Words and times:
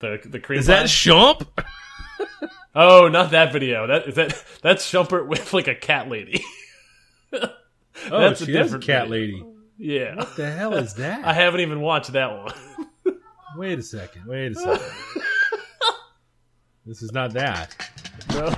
The 0.00 0.20
the 0.24 0.38
cream. 0.40 0.58
Is 0.58 0.66
that 0.66 0.82
pie? 0.82 0.86
Shump? 0.86 1.46
Oh, 2.78 3.08
not 3.08 3.30
that 3.30 3.54
video. 3.54 3.86
That 3.86 4.06
is 4.06 4.14
that. 4.16 4.44
That's 4.60 4.90
Shumpert 4.90 5.26
with 5.28 5.54
like 5.54 5.66
a 5.66 5.74
cat 5.74 6.08
lady. 6.10 6.44
Oh, 8.10 8.20
That's 8.20 8.42
a 8.42 8.44
she 8.44 8.52
is 8.52 8.56
a 8.58 8.62
different 8.64 8.84
cat 8.84 9.08
video. 9.08 9.36
lady. 9.38 9.44
yeah. 9.78 10.14
What 10.16 10.36
the 10.36 10.50
hell 10.50 10.74
is 10.74 10.92
that? 10.96 11.24
I 11.24 11.32
haven't 11.32 11.60
even 11.60 11.80
watched 11.80 12.12
that 12.12 12.30
one. 12.36 12.52
Wait 13.56 13.78
a 13.78 13.82
second. 13.82 14.26
Wait 14.26 14.52
a 14.52 14.54
second. 14.54 14.86
this 16.84 17.00
is 17.00 17.10
not 17.12 17.32
that. 17.32 17.74
no. 18.34 18.54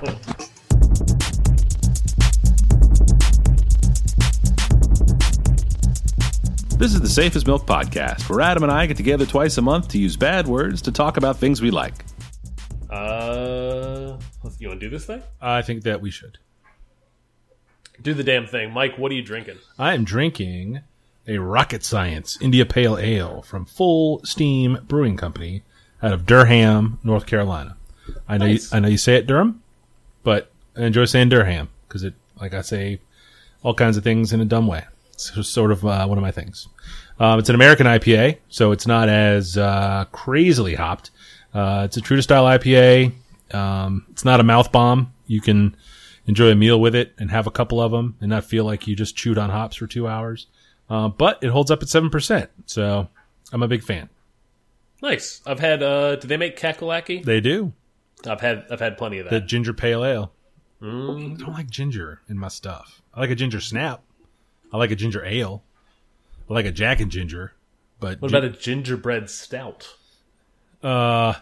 This 6.79 6.93
is 6.93 7.01
the 7.01 7.09
Safest 7.09 7.45
Milk 7.45 7.65
Podcast, 7.65 8.29
where 8.29 8.39
Adam 8.39 8.63
and 8.63 8.71
I 8.71 8.85
get 8.85 8.95
together 8.95 9.25
twice 9.25 9.57
a 9.57 9.61
month 9.61 9.89
to 9.89 9.99
use 9.99 10.15
bad 10.15 10.47
words 10.47 10.81
to 10.83 10.93
talk 10.93 11.17
about 11.17 11.35
things 11.37 11.61
we 11.61 11.71
like. 11.71 11.93
Uh, 12.89 14.17
you 14.59 14.69
want 14.69 14.79
to 14.79 14.85
do 14.85 14.89
this 14.89 15.05
thing? 15.05 15.21
I 15.41 15.61
think 15.61 15.83
that 15.83 15.99
we 15.99 16.09
should. 16.09 16.37
Do 18.01 18.13
the 18.13 18.23
damn 18.23 18.47
thing, 18.47 18.71
Mike. 18.71 18.97
What 18.97 19.11
are 19.11 19.15
you 19.15 19.21
drinking? 19.21 19.57
I 19.77 19.93
am 19.93 20.05
drinking 20.05 20.79
a 21.27 21.37
Rocket 21.39 21.83
Science 21.83 22.37
India 22.41 22.65
Pale 22.65 22.97
Ale 22.97 23.41
from 23.41 23.65
Full 23.65 24.21
Steam 24.23 24.77
Brewing 24.87 25.17
Company 25.17 25.63
out 26.01 26.13
of 26.13 26.25
Durham, 26.25 26.99
North 27.03 27.25
Carolina. 27.25 27.75
I 28.25 28.37
know 28.37 28.45
Nice. 28.47 28.71
you, 28.71 28.77
I 28.77 28.79
know 28.79 28.87
you 28.87 28.97
say 28.97 29.15
it 29.17 29.27
Durham, 29.27 29.61
but 30.23 30.49
I 30.77 30.83
enjoy 30.85 31.03
saying 31.05 31.27
Durham 31.27 31.67
because 31.89 32.05
it 32.05 32.13
like 32.39 32.53
I 32.53 32.61
say 32.61 33.01
all 33.63 33.73
kinds 33.73 33.97
of 33.97 34.03
things 34.05 34.31
in 34.31 34.39
a 34.39 34.45
dumb 34.45 34.65
way. 34.65 34.85
It's 35.35 35.49
sort 35.49 35.71
of 35.71 35.85
uh, 35.85 36.05
one 36.07 36.17
of 36.17 36.21
my 36.21 36.31
things. 36.31 36.67
Um, 37.19 37.39
it's 37.39 37.49
an 37.49 37.55
American 37.55 37.85
IPA, 37.85 38.37
so 38.47 38.71
it's 38.71 38.87
not 38.87 39.09
as 39.09 39.57
uh, 39.57 40.05
crazily 40.11 40.75
hopped. 40.75 41.11
Uh, 41.53 41.83
it's 41.85 41.97
a 41.97 42.01
true 42.01 42.15
to 42.15 42.23
style 42.23 42.45
IPA. 42.45 43.11
Um, 43.53 44.05
it's 44.11 44.23
not 44.23 44.39
a 44.39 44.43
mouth 44.43 44.71
bomb. 44.71 45.13
You 45.27 45.41
can 45.41 45.75
enjoy 46.27 46.51
a 46.51 46.55
meal 46.55 46.79
with 46.79 46.95
it 46.95 47.13
and 47.17 47.31
have 47.31 47.47
a 47.47 47.51
couple 47.51 47.81
of 47.81 47.91
them 47.91 48.15
and 48.21 48.29
not 48.29 48.45
feel 48.45 48.63
like 48.63 48.87
you 48.87 48.95
just 48.95 49.15
chewed 49.15 49.37
on 49.37 49.49
hops 49.49 49.75
for 49.75 49.87
two 49.87 50.07
hours. 50.07 50.47
Uh, 50.89 51.09
but 51.09 51.43
it 51.43 51.49
holds 51.49 51.69
up 51.71 51.81
at 51.83 51.89
seven 51.89 52.09
percent, 52.09 52.49
so 52.65 53.09
I'm 53.51 53.63
a 53.63 53.67
big 53.67 53.83
fan. 53.83 54.09
Nice. 55.01 55.41
I've 55.45 55.59
had. 55.59 55.83
uh 55.83 56.15
Do 56.15 56.27
they 56.27 56.37
make 56.37 56.57
kakalaki? 56.59 57.23
They 57.23 57.41
do 57.41 57.73
I've 58.27 58.41
had. 58.41 58.65
I've 58.71 58.79
had 58.79 58.97
plenty 58.97 59.19
of 59.19 59.25
that. 59.25 59.31
the 59.31 59.41
ginger 59.41 59.73
pale 59.73 60.03
ale. 60.03 60.31
Mm. 60.81 61.33
I 61.35 61.43
don't 61.43 61.53
like 61.53 61.69
ginger 61.69 62.21
in 62.29 62.37
my 62.37 62.47
stuff. 62.47 63.01
I 63.13 63.19
like 63.21 63.29
a 63.29 63.35
ginger 63.35 63.59
snap. 63.59 64.01
I 64.71 64.77
like 64.77 64.91
a 64.91 64.95
ginger 64.95 65.23
ale. 65.25 65.63
I 66.49 66.53
like 66.53 66.65
a 66.65 66.71
Jack 66.71 66.99
and 66.99 67.11
Ginger. 67.11 67.53
But 67.99 68.21
What 68.21 68.31
about 68.31 68.43
a 68.45 68.49
gingerbread 68.49 69.29
stout? 69.29 69.95
uh, 70.83 71.33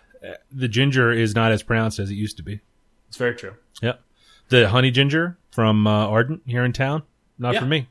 the 0.51 0.67
ginger 0.67 1.11
is 1.11 1.35
not 1.35 1.51
as 1.51 1.61
pronounced 1.63 1.99
as 1.99 2.09
it 2.09 2.15
used 2.15 2.37
to 2.37 2.43
be. 2.43 2.61
It's 3.07 3.17
very 3.17 3.35
true. 3.35 3.53
Yep. 3.81 4.01
The 4.49 4.69
honey 4.69 4.89
ginger 4.91 5.37
from 5.51 5.85
uh, 5.85 6.07
Ardent 6.07 6.41
here 6.45 6.63
in 6.65 6.73
town, 6.73 7.03
not 7.37 7.53
Yeah. 7.53 7.59
for 7.61 7.65
me. 7.67 7.87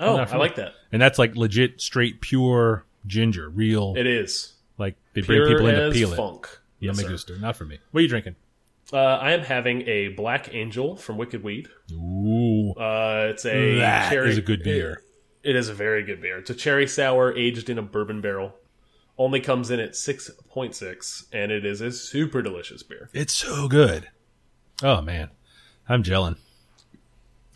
Oh, 0.00 0.16
I 0.16 0.24
me. 0.32 0.38
like 0.38 0.54
that. 0.56 0.72
And 0.92 1.02
that's 1.02 1.18
like 1.18 1.36
legit, 1.36 1.80
straight, 1.80 2.20
pure 2.20 2.84
ginger, 3.06 3.48
real. 3.50 3.94
It 3.96 4.06
is 4.06 4.54
like 4.78 4.96
they 5.12 5.20
bring 5.20 5.46
people 5.46 5.66
in 5.66 5.74
to 5.74 5.90
peel 5.90 6.12
it. 6.12 6.16
funk. 6.16 6.48
Yeah, 6.80 6.88
Yes, 6.92 6.98
me 6.98 7.08
gusta. 7.08 7.38
Not 7.38 7.56
for 7.56 7.64
me. 7.64 7.78
What 7.90 7.98
are 7.98 8.02
you 8.02 8.08
drinking? 8.08 8.36
Uh, 8.92 8.96
I 8.96 9.32
am 9.32 9.40
having 9.40 9.86
a 9.86 10.08
Black 10.08 10.54
Angel 10.54 10.96
from 10.96 11.18
Wicked 11.18 11.42
Weed. 11.42 11.68
Ooh, 11.92 12.72
Uh, 12.72 13.28
it's 13.30 13.44
a 13.44 13.76
that 13.78 14.10
cherry. 14.10 14.30
is 14.30 14.38
a 14.38 14.42
good 14.42 14.62
beer. 14.62 15.02
It 15.42 15.56
is 15.56 15.68
a 15.68 15.74
very 15.74 16.02
good 16.02 16.20
beer. 16.22 16.38
It's 16.38 16.50
a 16.50 16.54
cherry 16.54 16.86
sour 16.86 17.34
aged 17.36 17.68
in 17.68 17.78
a 17.78 17.82
bourbon 17.82 18.20
barrel. 18.20 18.54
Only 19.18 19.40
comes 19.40 19.70
in 19.70 19.80
at 19.80 19.94
six 19.96 20.30
point 20.48 20.74
six, 20.74 21.26
and 21.32 21.50
it 21.52 21.64
is 21.66 21.80
a 21.80 21.90
super 21.92 22.40
delicious 22.40 22.82
beer. 22.82 23.10
It's 23.12 23.34
so 23.34 23.66
good. 23.68 24.08
Oh 24.82 25.00
man, 25.02 25.30
I'm 25.88 26.02
gelling 26.02 26.36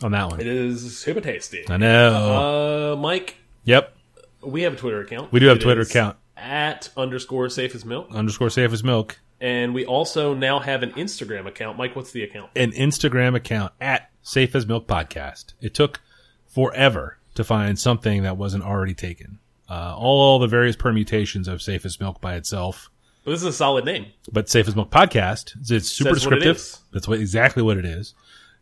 on 0.03 0.11
that 0.11 0.29
one. 0.29 0.39
It 0.41 0.47
is 0.47 0.97
super 0.99 1.21
tasty. 1.21 1.63
I 1.69 1.77
know. 1.77 2.93
Uh, 2.93 2.95
Mike, 2.97 3.37
yep, 3.63 3.95
we 4.41 4.63
have 4.63 4.73
a 4.73 4.75
Twitter 4.77 4.99
account. 5.01 5.31
we 5.31 5.39
do 5.39 5.47
have 5.47 5.57
a 5.57 5.61
Twitter 5.61 5.81
account 5.81 6.17
at 6.35 6.89
underscore 6.97 7.49
safe 7.49 7.73
as 7.75 7.85
milk, 7.85 8.07
underscore 8.13 8.49
safe 8.49 8.73
as 8.73 8.83
milk, 8.83 9.19
and 9.43 9.73
we 9.73 9.85
also 9.85 10.33
now 10.33 10.59
have 10.59 10.83
an 10.83 10.93
Instagram 10.93 11.45
account. 11.45 11.77
Mike, 11.77 11.97
what's 11.97 12.11
the 12.11 12.23
account? 12.23 12.49
an 12.55 12.71
Instagram 12.71 13.35
account 13.35 13.73
at 13.81 14.09
safe 14.21 14.55
as 14.55 14.65
milk 14.65 14.87
podcast. 14.87 15.53
It 15.59 15.73
took 15.73 15.99
forever 16.47 17.17
to 17.35 17.43
find 17.43 17.77
something 17.77 18.23
that 18.23 18.37
wasn't 18.37 18.63
already 18.63 18.93
taken. 18.93 19.39
Uh, 19.69 19.95
all 19.97 20.39
the 20.39 20.47
various 20.47 20.77
permutations 20.77 21.49
of 21.49 21.61
safe 21.61 21.85
as 21.85 21.99
milk 21.99 22.21
by 22.21 22.35
itself. 22.35 22.89
Well, 23.25 23.33
this 23.33 23.41
is 23.41 23.47
a 23.47 23.53
solid 23.53 23.85
name. 23.85 24.07
but 24.31 24.49
Safe 24.49 24.67
as 24.67 24.75
Milk 24.75 24.91
podcast. 24.91 25.55
It's, 25.69 25.89
super 25.89 26.13
Says 26.13 26.25
what 26.25 26.37
it 26.37 26.39
descriptive. 26.41 26.77
That's 26.91 27.07
what 27.07 27.19
exactly 27.19 27.63
what 27.63 27.77
it 27.77 27.85
is. 27.85 28.13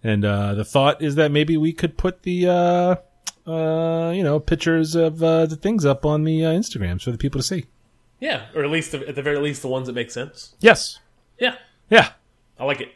And 0.03 0.23
uh, 0.23 0.55
the 0.55 0.65
thought 0.65 1.01
is 1.01 1.15
that 1.15 1.31
maybe 1.31 1.57
we 1.57 1.73
could 1.73 1.97
put 1.97 2.23
the 2.23 2.47
uh, 2.47 2.95
uh, 3.49 4.11
you 4.11 4.23
know 4.23 4.39
pictures 4.39 4.95
of 4.95 5.21
uh, 5.21 5.47
the 5.47 5.55
things 5.55 5.85
up 5.85 6.05
on 6.05 6.23
the 6.23 6.45
uh, 6.45 6.51
Instagrams 6.51 7.03
for 7.03 7.11
the 7.11 7.17
people 7.17 7.39
to 7.39 7.45
see. 7.45 7.65
Yeah, 8.21 8.45
or 8.55 8.63
at 8.63 8.69
least 8.69 8.93
at 8.93 9.15
the 9.15 9.21
very 9.21 9.37
least 9.39 9.61
the 9.63 9.67
ones 9.67 9.87
that 9.87 9.93
make 9.93 10.11
sense. 10.11 10.55
Yes. 10.61 10.99
Yeah, 11.39 11.55
Yeah. 11.89 12.11
I 12.59 12.63
like 12.65 12.79
it. 12.81 12.89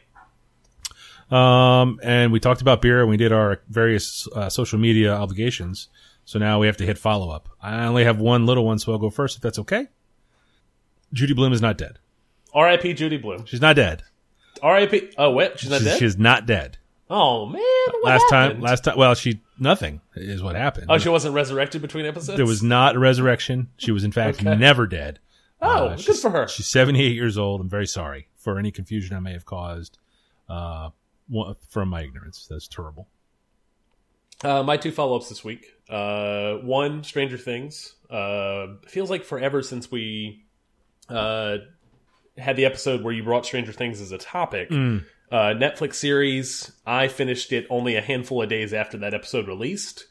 Um, 1.34 1.98
and 2.02 2.30
we 2.32 2.38
talked 2.38 2.60
about 2.60 2.80
beer 2.80 3.00
and 3.00 3.10
we 3.10 3.16
did 3.16 3.32
our 3.32 3.60
various 3.68 4.28
uh, 4.34 4.48
social 4.48 4.78
media 4.78 5.12
obligations. 5.12 5.88
So 6.24 6.38
now 6.38 6.60
we 6.60 6.66
have 6.68 6.76
to 6.78 6.86
hit 6.86 6.96
follow 6.98 7.30
up. 7.30 7.48
I 7.60 7.84
only 7.86 8.04
have 8.04 8.18
one 8.20 8.46
little 8.46 8.64
one, 8.64 8.78
so 8.78 8.92
I'll 8.92 8.98
go 8.98 9.10
first 9.10 9.34
if 9.36 9.42
that's 9.42 9.58
okay. 9.58 9.88
Judy 11.12 11.34
Blume 11.34 11.52
is 11.52 11.60
not 11.60 11.76
dead. 11.76 11.98
R.I.P. 12.54 12.94
Judy 12.94 13.16
Blume. 13.16 13.44
She's 13.46 13.60
not 13.60 13.74
dead. 13.76 14.04
R.I.P. 14.62 15.10
Oh, 15.18 15.30
wait, 15.32 15.58
She's 15.58 15.70
not 15.70 15.78
She's, 15.78 15.84
dead. 15.86 15.98
she's 15.98 16.16
not 16.18 16.46
dead. 16.46 16.78
Oh 17.10 17.46
man, 17.46 17.62
last 18.02 18.22
happened? 18.30 18.54
time, 18.56 18.60
last 18.60 18.84
time, 18.84 18.96
well, 18.98 19.14
she 19.14 19.40
nothing 19.58 20.00
is 20.14 20.42
what 20.42 20.56
happened. 20.56 20.86
Oh, 20.88 20.98
she 20.98 21.08
wasn't 21.08 21.34
resurrected 21.34 21.82
between 21.82 22.06
episodes. 22.06 22.36
There 22.36 22.46
was 22.46 22.62
not 22.62 22.96
a 22.96 22.98
resurrection. 22.98 23.68
She 23.76 23.90
was 23.92 24.04
in 24.04 24.12
fact 24.12 24.40
Okay. 24.40 24.56
never 24.56 24.86
dead. 24.86 25.18
Oh, 25.62 25.88
Uh, 25.88 25.96
good 25.96 26.16
for 26.16 26.30
her. 26.30 26.46
She's 26.48 26.66
78 26.66 27.14
years 27.14 27.38
old. 27.38 27.60
I'm 27.60 27.68
very 27.68 27.86
sorry 27.86 28.28
for 28.36 28.58
any 28.58 28.70
confusion 28.70 29.16
I 29.16 29.20
may 29.20 29.32
have 29.32 29.46
caused 29.46 29.98
uh, 30.48 30.90
from 31.70 31.88
my 31.88 32.02
ignorance. 32.02 32.46
That's 32.50 32.68
terrible. 32.68 33.08
Uh, 34.44 34.62
my 34.62 34.76
two 34.76 34.92
follow 34.92 35.16
ups 35.16 35.28
this 35.30 35.42
week. 35.42 35.66
Uh, 35.88 36.56
one, 36.56 37.02
Stranger 37.04 37.38
Things. 37.38 37.94
Uh, 38.10 38.66
feels 38.86 39.08
like 39.10 39.24
forever 39.24 39.62
since 39.62 39.90
we 39.90 40.44
uh, 41.08 41.56
had 42.36 42.56
the 42.56 42.66
episode 42.66 43.02
where 43.02 43.14
you 43.14 43.22
brought 43.22 43.46
Stranger 43.46 43.72
Things 43.72 44.00
as 44.02 44.12
a 44.12 44.18
topic. 44.18 44.68
Mm. 44.68 45.04
Uh, 45.30 45.52
Netflix 45.54 45.94
series. 45.94 46.72
I 46.86 47.08
finished 47.08 47.52
it 47.52 47.66
only 47.68 47.96
a 47.96 48.00
handful 48.00 48.42
of 48.42 48.48
days 48.48 48.72
after 48.72 48.96
that 48.98 49.14
episode 49.14 49.48
released. 49.48 50.06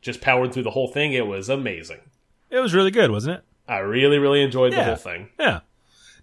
Just 0.00 0.20
powered 0.20 0.52
through 0.52 0.62
the 0.64 0.70
whole 0.70 0.88
thing. 0.88 1.12
It 1.12 1.26
was 1.26 1.48
amazing. 1.48 2.00
It 2.50 2.60
was 2.60 2.74
really 2.74 2.90
good, 2.90 3.10
wasn't 3.10 3.38
it? 3.38 3.44
I 3.66 3.78
really, 3.78 4.18
really 4.18 4.42
enjoyed 4.42 4.72
the 4.72 4.84
whole 4.84 4.96
thing. 4.96 5.28
Yeah. 5.38 5.60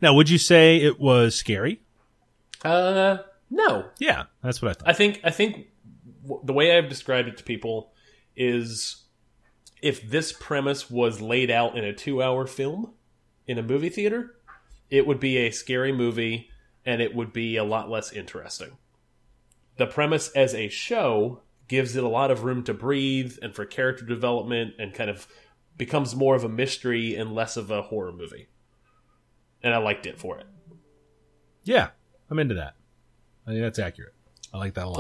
Now, 0.01 0.13
would 0.13 0.29
you 0.29 0.38
say 0.38 0.78
it 0.78 1.00
was 1.00 1.35
scary? 1.35 1.81
Uh, 2.63 3.17
no, 3.50 3.85
Yeah, 4.00 4.23
that's 4.41 4.61
what 4.61 4.72
I 4.72 4.73
thought. 4.73 4.89
I 4.89 4.94
think 4.94 5.19
I 5.23 5.29
think 5.29 5.67
w- 6.23 6.41
the 6.44 6.53
way 6.53 6.75
I've 6.75 6.89
described 6.89 7.28
it 7.28 7.38
to 7.38 7.44
people 7.44 7.91
is 8.35 9.03
if 9.81 10.09
this 10.09 10.34
premise 10.34 10.89
was 10.89 11.22
laid 11.22 11.51
out 11.51 11.78
in 11.78 11.84
a 11.84 11.94
two-hour 11.94 12.47
film 12.47 12.94
in 13.45 13.59
a 13.59 13.63
movie 13.63 13.89
theater, 13.89 14.35
it 14.89 15.05
would 15.05 15.19
be 15.19 15.38
a 15.38 15.51
scary 15.51 15.91
movie 15.91 16.50
and 16.85 17.01
it 17.01 17.16
would 17.16 17.34
be 17.34 17.57
a 17.57 17.63
lot 17.63 17.90
less 17.90 18.12
interesting. 18.12 18.78
The 19.78 19.88
premise 19.88 20.29
as 20.29 20.53
a 20.53 20.69
show 20.69 21.41
gives 21.68 21.96
it 21.96 22.03
a 22.03 22.07
lot 22.07 22.31
of 22.31 22.44
room 22.44 22.63
to 22.63 22.73
breathe 22.73 23.38
and 23.41 23.53
for 23.53 23.66
character 23.66 24.06
development 24.06 24.75
and 24.78 24.94
kind 24.94 25.09
of 25.09 25.28
becomes 25.78 26.16
more 26.16 26.35
of 26.35 26.44
a 26.44 26.50
mystery 26.50 27.16
and 27.16 27.34
less 27.34 27.57
of 27.57 27.72
a 27.72 27.81
horror 27.81 28.12
movie. 28.13 28.47
And 29.63 29.73
I 29.73 29.78
liked 29.78 30.06
it 30.06 30.18
for 30.19 30.38
it. 30.38 30.46
yeah, 31.64 31.90
I'm 32.29 32.40
into 32.40 32.55
that. 32.55 32.76
I 33.47 33.52
think 33.52 33.61
that's 33.61 33.79
accurate. 33.79 34.14
I 34.53 34.58
like 34.58 34.76
that 34.76 34.85
a 34.85 34.90
lot. 34.90 34.99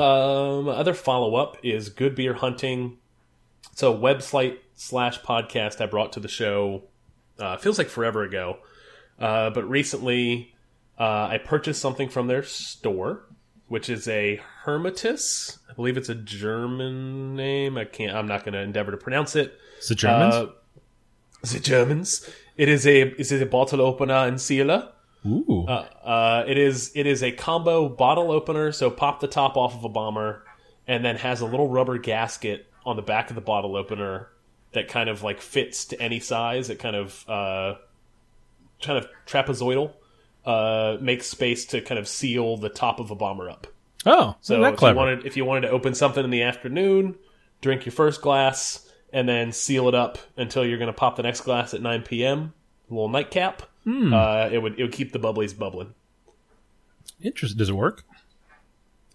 Um, 0.59 0.67
other 0.67 0.93
follow 0.93 1.35
up 1.35 1.57
is 1.63 1.89
Good 1.89 2.15
Beer 2.15 2.33
Hunting. 2.33 2.97
It's 3.71 3.83
a 3.83 3.87
website 3.87 4.57
slash 4.73 5.21
podcast 5.21 5.81
I 5.81 5.85
brought 5.85 6.13
to 6.13 6.19
the 6.19 6.27
show. 6.27 6.83
Uh, 7.39 7.57
feels 7.57 7.77
like 7.77 7.87
forever 7.89 8.23
ago, 8.23 8.57
uh, 9.19 9.49
but 9.51 9.67
recently 9.69 10.54
uh, 10.99 11.27
I 11.31 11.39
purchased 11.43 11.81
something 11.81 12.09
from 12.09 12.27
their 12.27 12.43
store, 12.43 13.25
which 13.67 13.89
is 13.89 14.07
a 14.07 14.41
Hermetus. 14.63 15.59
I 15.69 15.73
believe 15.73 15.97
it's 15.97 16.09
a 16.09 16.15
German 16.15 17.35
name. 17.35 17.77
I 17.77 17.85
can't. 17.85 18.15
I'm 18.15 18.27
not 18.27 18.45
going 18.45 18.53
to 18.53 18.61
endeavor 18.61 18.91
to 18.91 18.97
pronounce 18.97 19.35
it. 19.35 19.57
Is 19.79 19.91
it 19.91 19.95
Germans? 19.95 20.33
Uh, 20.33 20.47
the 21.51 21.59
Germans. 21.59 22.29
It 22.57 22.69
is 22.69 22.87
a. 22.87 23.01
It 23.01 23.19
is 23.19 23.31
a 23.33 23.45
bottle 23.45 23.81
opener 23.81 24.13
and 24.13 24.39
sealer. 24.39 24.91
Ooh. 25.25 25.65
Uh, 25.67 25.87
uh, 26.03 26.43
it 26.47 26.57
is 26.57 26.91
it 26.95 27.07
is 27.07 27.23
a 27.23 27.31
combo 27.31 27.89
bottle 27.89 28.31
opener. 28.31 28.71
So 28.71 28.89
pop 28.89 29.19
the 29.19 29.27
top 29.27 29.57
off 29.57 29.75
of 29.75 29.83
a 29.83 29.89
bomber, 29.89 30.43
and 30.87 31.03
then 31.03 31.17
has 31.17 31.41
a 31.41 31.45
little 31.45 31.67
rubber 31.67 31.97
gasket 31.97 32.67
on 32.85 32.95
the 32.95 33.01
back 33.01 33.29
of 33.29 33.35
the 33.35 33.41
bottle 33.41 33.75
opener 33.75 34.29
that 34.73 34.87
kind 34.87 35.09
of 35.09 35.23
like 35.23 35.41
fits 35.41 35.85
to 35.85 36.01
any 36.01 36.19
size. 36.19 36.69
It 36.69 36.79
kind 36.79 36.95
of 36.95 37.25
uh, 37.27 37.75
kind 38.81 38.97
of 38.97 39.07
trapezoidal. 39.25 39.93
Uh, 40.45 40.97
makes 41.01 41.27
space 41.27 41.65
to 41.65 41.81
kind 41.81 41.97
of 41.99 42.07
seal 42.07 42.57
the 42.57 42.69
top 42.69 42.99
of 42.99 43.11
a 43.11 43.15
bomber 43.15 43.49
up. 43.49 43.67
Oh, 44.05 44.35
So 44.41 44.63
if 44.63 44.75
clever. 44.77 44.93
you 44.93 44.97
wanted 44.97 45.25
if 45.25 45.35
you 45.37 45.45
wanted 45.45 45.61
to 45.61 45.69
open 45.69 45.95
something 45.95 46.23
in 46.23 46.29
the 46.29 46.43
afternoon, 46.43 47.15
drink 47.61 47.85
your 47.85 47.93
first 47.93 48.21
glass, 48.21 48.87
and 49.11 49.27
then 49.27 49.51
seal 49.51 49.87
it 49.87 49.95
up 49.95 50.17
until 50.37 50.65
you're 50.65 50.77
going 50.77 50.87
to 50.87 50.93
pop 50.93 51.15
the 51.15 51.23
next 51.23 51.41
glass 51.41 51.73
at 51.73 51.81
9 51.81 52.03
p.m. 52.03 52.53
A 52.89 52.93
little 52.93 53.09
nightcap. 53.09 53.63
Hmm. 53.83 54.13
Uh, 54.13 54.49
it 54.51 54.59
would 54.61 54.79
it 54.79 54.83
would 54.83 54.91
keep 54.91 55.11
the 55.11 55.19
bubblies 55.19 55.57
bubbling. 55.57 55.93
Interesting. 57.21 57.57
Does 57.57 57.69
it 57.69 57.75
work? 57.75 58.03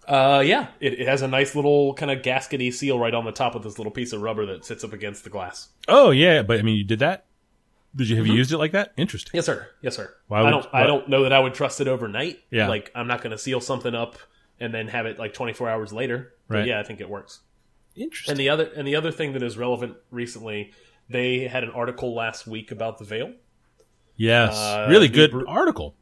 Uh, 0.07 0.43
yeah, 0.45 0.67
it, 0.79 0.99
it 0.99 1.07
has 1.07 1.21
a 1.21 1.27
nice 1.27 1.55
little 1.55 1.93
kind 1.93 2.11
of 2.11 2.21
gaskety 2.21 2.73
seal 2.73 2.99
right 2.99 3.13
on 3.13 3.23
the 3.23 3.31
top 3.31 3.55
of 3.55 3.63
this 3.63 3.77
little 3.77 3.91
piece 3.91 4.11
of 4.11 4.21
rubber 4.21 4.45
that 4.47 4.65
sits 4.65 4.83
up 4.83 4.91
against 4.91 5.23
the 5.23 5.29
glass. 5.29 5.69
Oh 5.87 6.09
yeah, 6.11 6.41
but 6.41 6.59
I 6.59 6.63
mean, 6.63 6.75
you 6.75 6.83
did 6.83 6.99
that. 6.99 7.25
Did 7.95 8.09
you 8.09 8.15
have 8.17 8.27
you 8.27 8.33
used 8.33 8.51
it 8.53 8.57
like 8.57 8.71
that? 8.71 8.93
Interesting. 8.97 9.31
Yes, 9.33 9.45
sir. 9.45 9.67
Yes, 9.81 9.95
sir. 9.95 10.13
Why 10.27 10.41
I 10.43 10.49
don't. 10.49 10.65
I 10.73 10.85
don't 10.87 11.09
know 11.09 11.23
that 11.23 11.33
I 11.33 11.39
would 11.39 11.53
trust 11.53 11.81
it 11.81 11.87
overnight. 11.87 12.39
Yeah. 12.49 12.67
Like 12.69 12.91
I'm 12.95 13.07
not 13.07 13.21
going 13.21 13.31
to 13.31 13.37
seal 13.37 13.59
something 13.59 13.93
up 13.93 14.17
and 14.59 14.73
then 14.73 14.87
have 14.87 15.05
it 15.05 15.19
like 15.19 15.33
24 15.33 15.69
hours 15.69 15.91
later. 15.91 16.33
But 16.47 16.55
Right. 16.59 16.67
yeah, 16.67 16.79
I 16.79 16.83
think 16.83 17.01
it 17.01 17.09
works. 17.09 17.41
Interesting. 17.95 18.31
And 18.31 18.39
the 18.39 18.49
other 18.49 18.63
and 18.75 18.87
the 18.87 18.95
other 18.95 19.11
thing 19.11 19.33
that 19.33 19.43
is 19.43 19.57
relevant 19.57 19.97
recently, 20.09 20.71
they 21.09 21.47
had 21.47 21.63
an 21.63 21.71
article 21.71 22.15
last 22.15 22.47
week 22.47 22.71
about 22.71 22.97
the 22.97 23.03
veil. 23.05 23.33
yes, 24.15 24.55
uh, 24.57 24.87
really 24.89 25.07
good 25.09 25.33
article. 25.47 25.95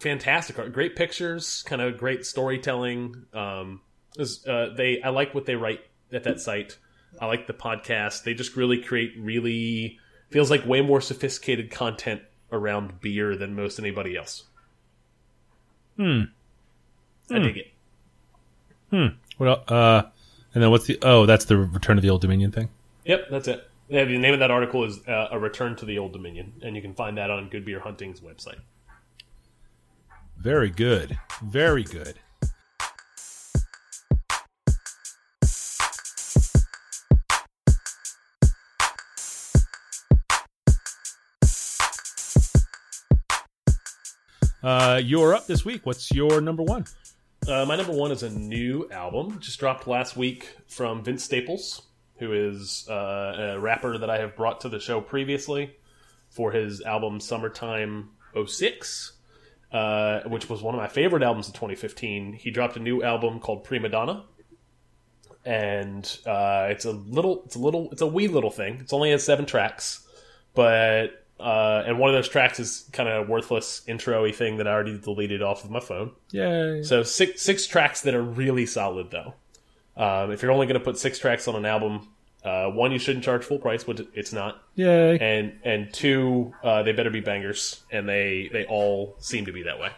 Fantastic, 0.00 0.56
great 0.72 0.96
pictures, 0.96 1.62
kind 1.66 1.80
of 1.80 1.96
great 1.96 2.26
storytelling. 2.26 3.26
Um, 3.32 3.80
is, 4.18 4.46
uh, 4.46 4.70
they 4.76 5.00
I 5.02 5.10
like 5.10 5.34
what 5.34 5.46
they 5.46 5.54
write 5.54 5.80
at 6.12 6.24
that 6.24 6.40
site. 6.40 6.76
I 7.20 7.26
like 7.26 7.46
the 7.46 7.54
podcast. 7.54 8.24
They 8.24 8.34
just 8.34 8.56
really 8.56 8.82
create 8.82 9.12
really 9.18 9.98
feels 10.30 10.50
like 10.50 10.66
way 10.66 10.80
more 10.80 11.00
sophisticated 11.00 11.70
content 11.70 12.22
around 12.52 13.00
beer 13.00 13.36
than 13.36 13.54
most 13.54 13.78
anybody 13.78 14.16
else. 14.16 14.44
Hmm. 15.96 16.22
I 17.30 17.38
dig 17.38 17.56
it. 17.56 17.72
Hmm. 18.90 19.06
Well, 19.38 19.64
uh, 19.68 20.02
and 20.54 20.62
then 20.62 20.70
what's 20.70 20.86
the? 20.86 20.98
Oh, 21.02 21.26
that's 21.26 21.46
the 21.46 21.56
Return 21.56 21.98
of 21.98 22.02
the 22.02 22.10
Old 22.10 22.20
Dominion 22.20 22.52
thing. 22.52 22.68
Yep, 23.04 23.26
that's 23.30 23.48
it. 23.48 23.68
Yeah, 23.88 24.04
the 24.04 24.18
name 24.18 24.34
of 24.34 24.40
that 24.40 24.50
article 24.50 24.84
is 24.84 25.06
uh, 25.08 25.28
"A 25.32 25.38
Return 25.38 25.76
to 25.76 25.84
the 25.84 25.98
Old 25.98 26.12
Dominion," 26.12 26.52
and 26.62 26.76
you 26.76 26.82
can 26.82 26.94
find 26.94 27.18
that 27.18 27.30
on 27.30 27.48
Good 27.48 27.64
Beer 27.64 27.80
Hunting's 27.80 28.20
website. 28.20 28.60
Very 30.36 30.70
good. 30.70 31.18
Very 31.42 31.82
good. 31.82 32.18
Uh, 44.66 45.00
you're 45.00 45.32
up 45.32 45.46
this 45.46 45.64
week. 45.64 45.86
What's 45.86 46.10
your 46.10 46.40
number 46.40 46.64
one? 46.64 46.86
Uh, 47.46 47.64
my 47.66 47.76
number 47.76 47.92
one 47.92 48.10
is 48.10 48.24
a 48.24 48.30
new 48.30 48.90
album, 48.90 49.38
just 49.38 49.60
dropped 49.60 49.86
last 49.86 50.16
week 50.16 50.56
from 50.66 51.04
Vince 51.04 51.22
Staples, 51.22 51.82
who 52.16 52.32
is 52.32 52.84
uh, 52.90 53.52
a 53.54 53.60
rapper 53.60 53.96
that 53.96 54.10
I 54.10 54.18
have 54.18 54.34
brought 54.34 54.62
to 54.62 54.68
the 54.68 54.80
show 54.80 55.00
previously 55.00 55.76
for 56.30 56.50
his 56.50 56.80
album 56.80 57.20
Summertime 57.20 58.10
06, 58.44 59.12
uh, 59.70 60.22
which 60.22 60.50
was 60.50 60.64
one 60.64 60.74
of 60.74 60.80
my 60.80 60.88
favorite 60.88 61.22
albums 61.22 61.46
of 61.46 61.54
2015. 61.54 62.32
He 62.32 62.50
dropped 62.50 62.76
a 62.76 62.80
new 62.80 63.04
album 63.04 63.38
called 63.38 63.62
Prima 63.62 63.88
Donna, 63.88 64.24
and 65.44 66.04
uh, 66.26 66.66
it's 66.70 66.86
a 66.86 66.90
little, 66.90 67.44
it's 67.44 67.54
a 67.54 67.60
little, 67.60 67.88
it's 67.92 68.02
a 68.02 68.06
wee 68.08 68.26
little 68.26 68.50
thing. 68.50 68.78
It's 68.80 68.92
only 68.92 69.12
has 69.12 69.22
seven 69.22 69.46
tracks, 69.46 70.04
but 70.54 71.24
uh, 71.38 71.82
and 71.86 71.98
one 71.98 72.08
of 72.10 72.14
those 72.14 72.28
tracks 72.28 72.58
is 72.58 72.88
kind 72.92 73.08
of 73.08 73.26
a 73.26 73.30
worthless 73.30 73.82
intro-y 73.86 74.32
thing 74.32 74.56
that 74.56 74.66
I 74.66 74.72
already 74.72 74.98
deleted 74.98 75.42
off 75.42 75.64
of 75.64 75.70
my 75.70 75.80
phone. 75.80 76.12
Yay. 76.30 76.82
So 76.82 77.02
six 77.02 77.42
six 77.42 77.66
tracks 77.66 78.02
that 78.02 78.14
are 78.14 78.22
really 78.22 78.66
solid 78.66 79.10
though. 79.10 79.34
Um, 79.96 80.30
if 80.30 80.42
you're 80.42 80.52
only 80.52 80.66
going 80.66 80.78
to 80.78 80.84
put 80.84 80.98
six 80.98 81.18
tracks 81.18 81.48
on 81.48 81.56
an 81.56 81.64
album, 81.64 82.08
uh, 82.44 82.68
one 82.70 82.92
you 82.92 82.98
shouldn't 82.98 83.24
charge 83.24 83.44
full 83.44 83.58
price, 83.58 83.86
which 83.86 84.00
it's 84.14 84.32
not, 84.32 84.62
Yay. 84.74 85.18
and 85.18 85.58
and 85.64 85.92
two 85.92 86.54
uh, 86.62 86.82
they 86.82 86.92
better 86.92 87.10
be 87.10 87.20
bangers, 87.20 87.82
and 87.90 88.08
they 88.08 88.48
they 88.52 88.64
all 88.66 89.16
seem 89.18 89.46
to 89.46 89.52
be 89.52 89.62
that 89.64 89.78
way. 89.78 89.90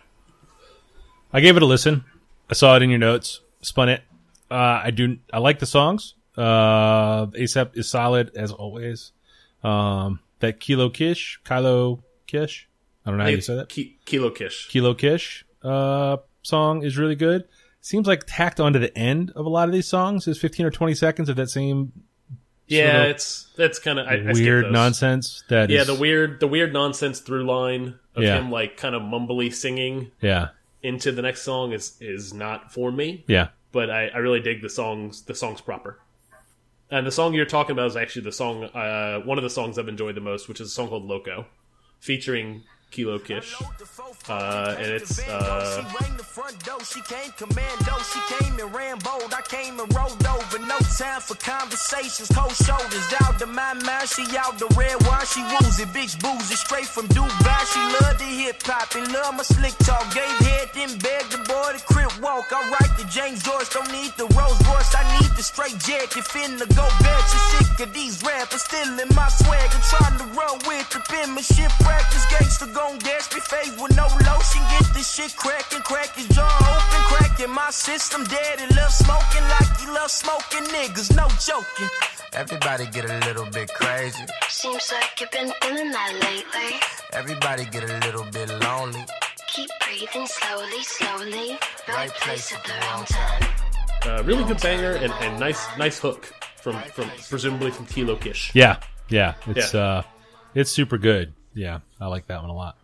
I 1.32 1.40
gave 1.40 1.56
it 1.56 1.62
a 1.62 1.66
listen. 1.66 2.04
I 2.50 2.54
saw 2.54 2.76
it 2.76 2.82
in 2.82 2.90
your 2.90 2.98
notes. 2.98 3.40
Spun 3.60 3.88
it. 3.88 4.02
Uh, 4.50 4.80
I 4.84 4.90
do. 4.90 5.18
I 5.32 5.38
like 5.38 5.58
the 5.58 5.66
songs. 5.66 6.14
Uh, 6.36 7.26
ASAP 7.26 7.76
is 7.76 7.88
solid 7.90 8.30
as 8.36 8.50
always. 8.52 9.12
Um, 9.62 10.20
that 10.40 10.60
Kilo 10.60 10.88
Kish, 10.90 11.40
Kilo 11.44 12.02
Kish. 12.26 12.68
I 13.04 13.10
don't 13.10 13.18
know 13.18 13.24
how 13.24 13.30
you 13.30 13.40
say 13.40 13.56
that. 13.56 13.68
Ki- 13.68 13.98
Kilo 14.04 14.30
Kish. 14.30 14.68
Kilo 14.68 14.94
Kish 14.94 15.44
uh, 15.62 16.18
song 16.42 16.82
is 16.82 16.96
really 16.98 17.16
good. 17.16 17.44
Seems 17.80 18.06
like 18.06 18.24
tacked 18.26 18.60
onto 18.60 18.78
the 18.78 18.96
end 18.98 19.30
of 19.34 19.46
a 19.46 19.48
lot 19.48 19.68
of 19.68 19.72
these 19.72 19.86
songs 19.88 20.26
is 20.28 20.38
15 20.38 20.66
or 20.66 20.70
20 20.70 20.94
seconds 20.94 21.28
of 21.28 21.36
that 21.36 21.48
same 21.48 21.92
Yeah, 22.66 23.04
it's 23.04 23.48
that's 23.56 23.78
kind 23.78 23.98
of 23.98 24.06
I, 24.06 24.16
I 24.28 24.32
weird 24.32 24.66
those. 24.66 24.72
nonsense. 24.72 25.42
That 25.48 25.70
Yeah, 25.70 25.82
is- 25.82 25.86
the 25.86 25.94
weird 25.94 26.40
the 26.40 26.48
weird 26.48 26.72
nonsense 26.72 27.20
through 27.20 27.44
line 27.44 27.94
of 28.14 28.22
Yeah. 28.24 28.38
him 28.38 28.50
like 28.50 28.76
kind 28.76 28.94
of 28.94 29.02
mumbly 29.02 29.54
singing 29.54 30.10
Yeah, 30.20 30.48
into 30.82 31.12
the 31.12 31.22
next 31.22 31.42
song 31.42 31.72
is 31.72 31.96
is 32.00 32.34
not 32.34 32.72
for 32.72 32.90
me. 32.92 33.24
yeah. 33.26 33.48
but 33.72 33.90
I, 33.90 34.08
I 34.08 34.18
really 34.18 34.40
dig 34.40 34.60
the 34.60 34.68
songs 34.70 35.22
the 35.22 35.34
songs 35.34 35.60
proper. 35.62 35.98
And 36.90 37.06
the 37.06 37.12
song 37.12 37.34
you're 37.34 37.44
talking 37.44 37.72
about 37.72 37.88
is 37.88 37.96
actually 37.96 38.22
the 38.22 38.32
song 38.32 38.64
uh, 38.64 39.20
one 39.20 39.38
of 39.38 39.44
the 39.44 39.50
songs 39.50 39.78
I've 39.78 39.88
enjoyed 39.88 40.14
the 40.14 40.20
most, 40.20 40.48
which 40.48 40.60
is 40.60 40.68
a 40.68 40.70
song 40.70 40.88
called 40.88 41.04
Loco, 41.04 41.46
featuring 42.00 42.62
Kilo 42.90 43.18
Kish. 43.18 43.54
Uh, 44.28 44.74
and 44.78 44.90
it's 44.92 45.18
uh, 45.28 45.76
She 45.76 46.04
rang 46.04 46.16
the 46.16 46.24
front 46.24 46.58
door, 46.64 46.80
she 46.84 47.00
came 47.02 47.30
commando, 47.36 47.94
she 48.12 48.20
came 48.34 48.58
and 48.58 48.74
ran 48.74 48.98
bold, 48.98 49.32
I 49.32 49.42
came 49.42 49.78
and 49.78 49.88
rolled 49.94 50.24
over, 50.26 50.58
no 50.66 50.78
time 50.96 51.20
for 51.20 51.36
conversations, 51.36 52.28
cold 52.32 52.56
shoulders, 52.56 53.08
out 53.20 53.40
of 53.40 53.48
my 53.48 53.74
mind, 53.74 54.08
she 54.08 54.24
out 54.36 54.58
the 54.58 54.66
red 54.76 54.96
wine, 55.06 55.26
she 55.26 55.42
woozy, 55.60 55.84
bitch 55.92 56.16
boozy, 56.20 56.56
straight 56.56 56.86
from 56.86 57.06
Dubai, 57.08 57.60
she 57.72 57.80
love 58.00 58.18
the 58.18 58.24
hip 58.24 58.62
hop 58.64 58.94
and 58.96 59.12
love 59.12 59.36
my 59.36 59.42
slick 59.42 59.76
talk, 59.84 60.04
gave 60.14 60.38
head, 60.44 60.68
then 60.74 60.92
begged 60.98 61.32
the 61.32 61.40
boy 61.44 61.76
to 61.76 61.80
crib 61.84 62.12
walk, 62.20 62.48
I 62.52 62.60
write 62.72 62.96
the 62.96 63.04
James 63.12 63.42
Joyce, 63.42 63.68
don't 63.68 63.90
need 63.92 64.12
the 64.16 64.26
Rolls 64.36 64.60
Royce, 64.68 64.94
I 64.94 65.04
need 65.20 65.30
the 65.36 65.42
straight 65.42 65.78
jacket, 65.78 66.24
finna 66.24 66.66
go 66.74 66.88
back, 67.04 67.22
she 67.28 67.38
sick 67.52 67.86
of 67.86 67.94
these 67.94 68.22
rappers, 68.24 68.62
stealing 68.62 69.12
my 69.14 69.28
swag, 69.28 69.70
and 69.72 69.84
trying 69.92 70.16
to 70.18 70.26
run 70.36 70.56
with 70.66 70.88
the 70.90 71.00
penmanship. 71.08 71.70
Practice, 71.80 72.24
gangster 72.32 72.66
gon' 72.78 72.98
dash 72.98 73.26
me 73.34 73.40
face 73.40 73.74
with 73.80 73.94
no 73.96 74.06
lotion, 74.30 74.62
get 74.72 74.86
this 74.94 75.08
shit 75.14 75.34
crackin', 75.36 75.82
crack 75.82 76.14
his 76.14 76.28
jaw 76.28 76.46
open, 76.46 77.02
cracking 77.12 77.50
my 77.52 77.70
system, 77.70 78.22
daddy 78.24 78.66
love 78.78 78.90
smoking 78.92 79.44
like 79.54 79.70
he 79.80 79.86
love 79.98 80.10
smoking 80.10 80.64
niggas, 80.74 81.10
no 81.16 81.26
joking. 81.48 81.90
Everybody 82.34 82.86
get 82.86 83.04
a 83.10 83.18
little 83.26 83.46
bit 83.50 83.68
crazy, 83.74 84.22
Seems 84.48 84.92
like 84.92 85.20
you've 85.20 85.30
been 85.30 85.50
feeling 85.62 85.90
that 85.90 86.12
lately. 86.26 86.70
everybody 87.12 87.64
get 87.66 87.82
a 87.90 87.98
little 88.06 88.24
bit 88.30 88.48
lonely. 88.62 89.04
Keep 89.48 89.70
breathing 89.84 90.26
slowly, 90.26 90.82
slowly. 90.82 91.50
Right 91.50 91.96
Right 91.96 92.10
place 92.10 92.50
place 92.50 92.52
at 92.52 92.58
at 92.58 92.64
the 92.66 92.72
the 92.72 92.78
wrong 92.86 92.96
wrong 92.98 93.04
time. 93.06 94.20
uh, 94.20 94.22
really 94.24 94.44
good 94.44 94.60
banger 94.60 94.92
and, 94.92 95.12
and 95.24 95.40
nice 95.40 95.60
nice 95.78 95.98
hook 95.98 96.26
from 96.62 96.76
from 96.94 97.10
presumably 97.28 97.70
from 97.70 97.86
Kilo 97.86 98.14
Kish. 98.16 98.52
Yeah, 98.54 98.76
yeah. 99.08 99.34
It's 99.46 99.72
Yeah. 99.74 99.80
uh, 99.80 100.02
it's 100.54 100.70
super 100.70 100.98
good. 100.98 101.32
Yeah, 101.58 101.80
I 102.00 102.06
like 102.06 102.28
that 102.28 102.40
one 102.40 102.50
a 102.50 102.54
lot. 102.54 102.78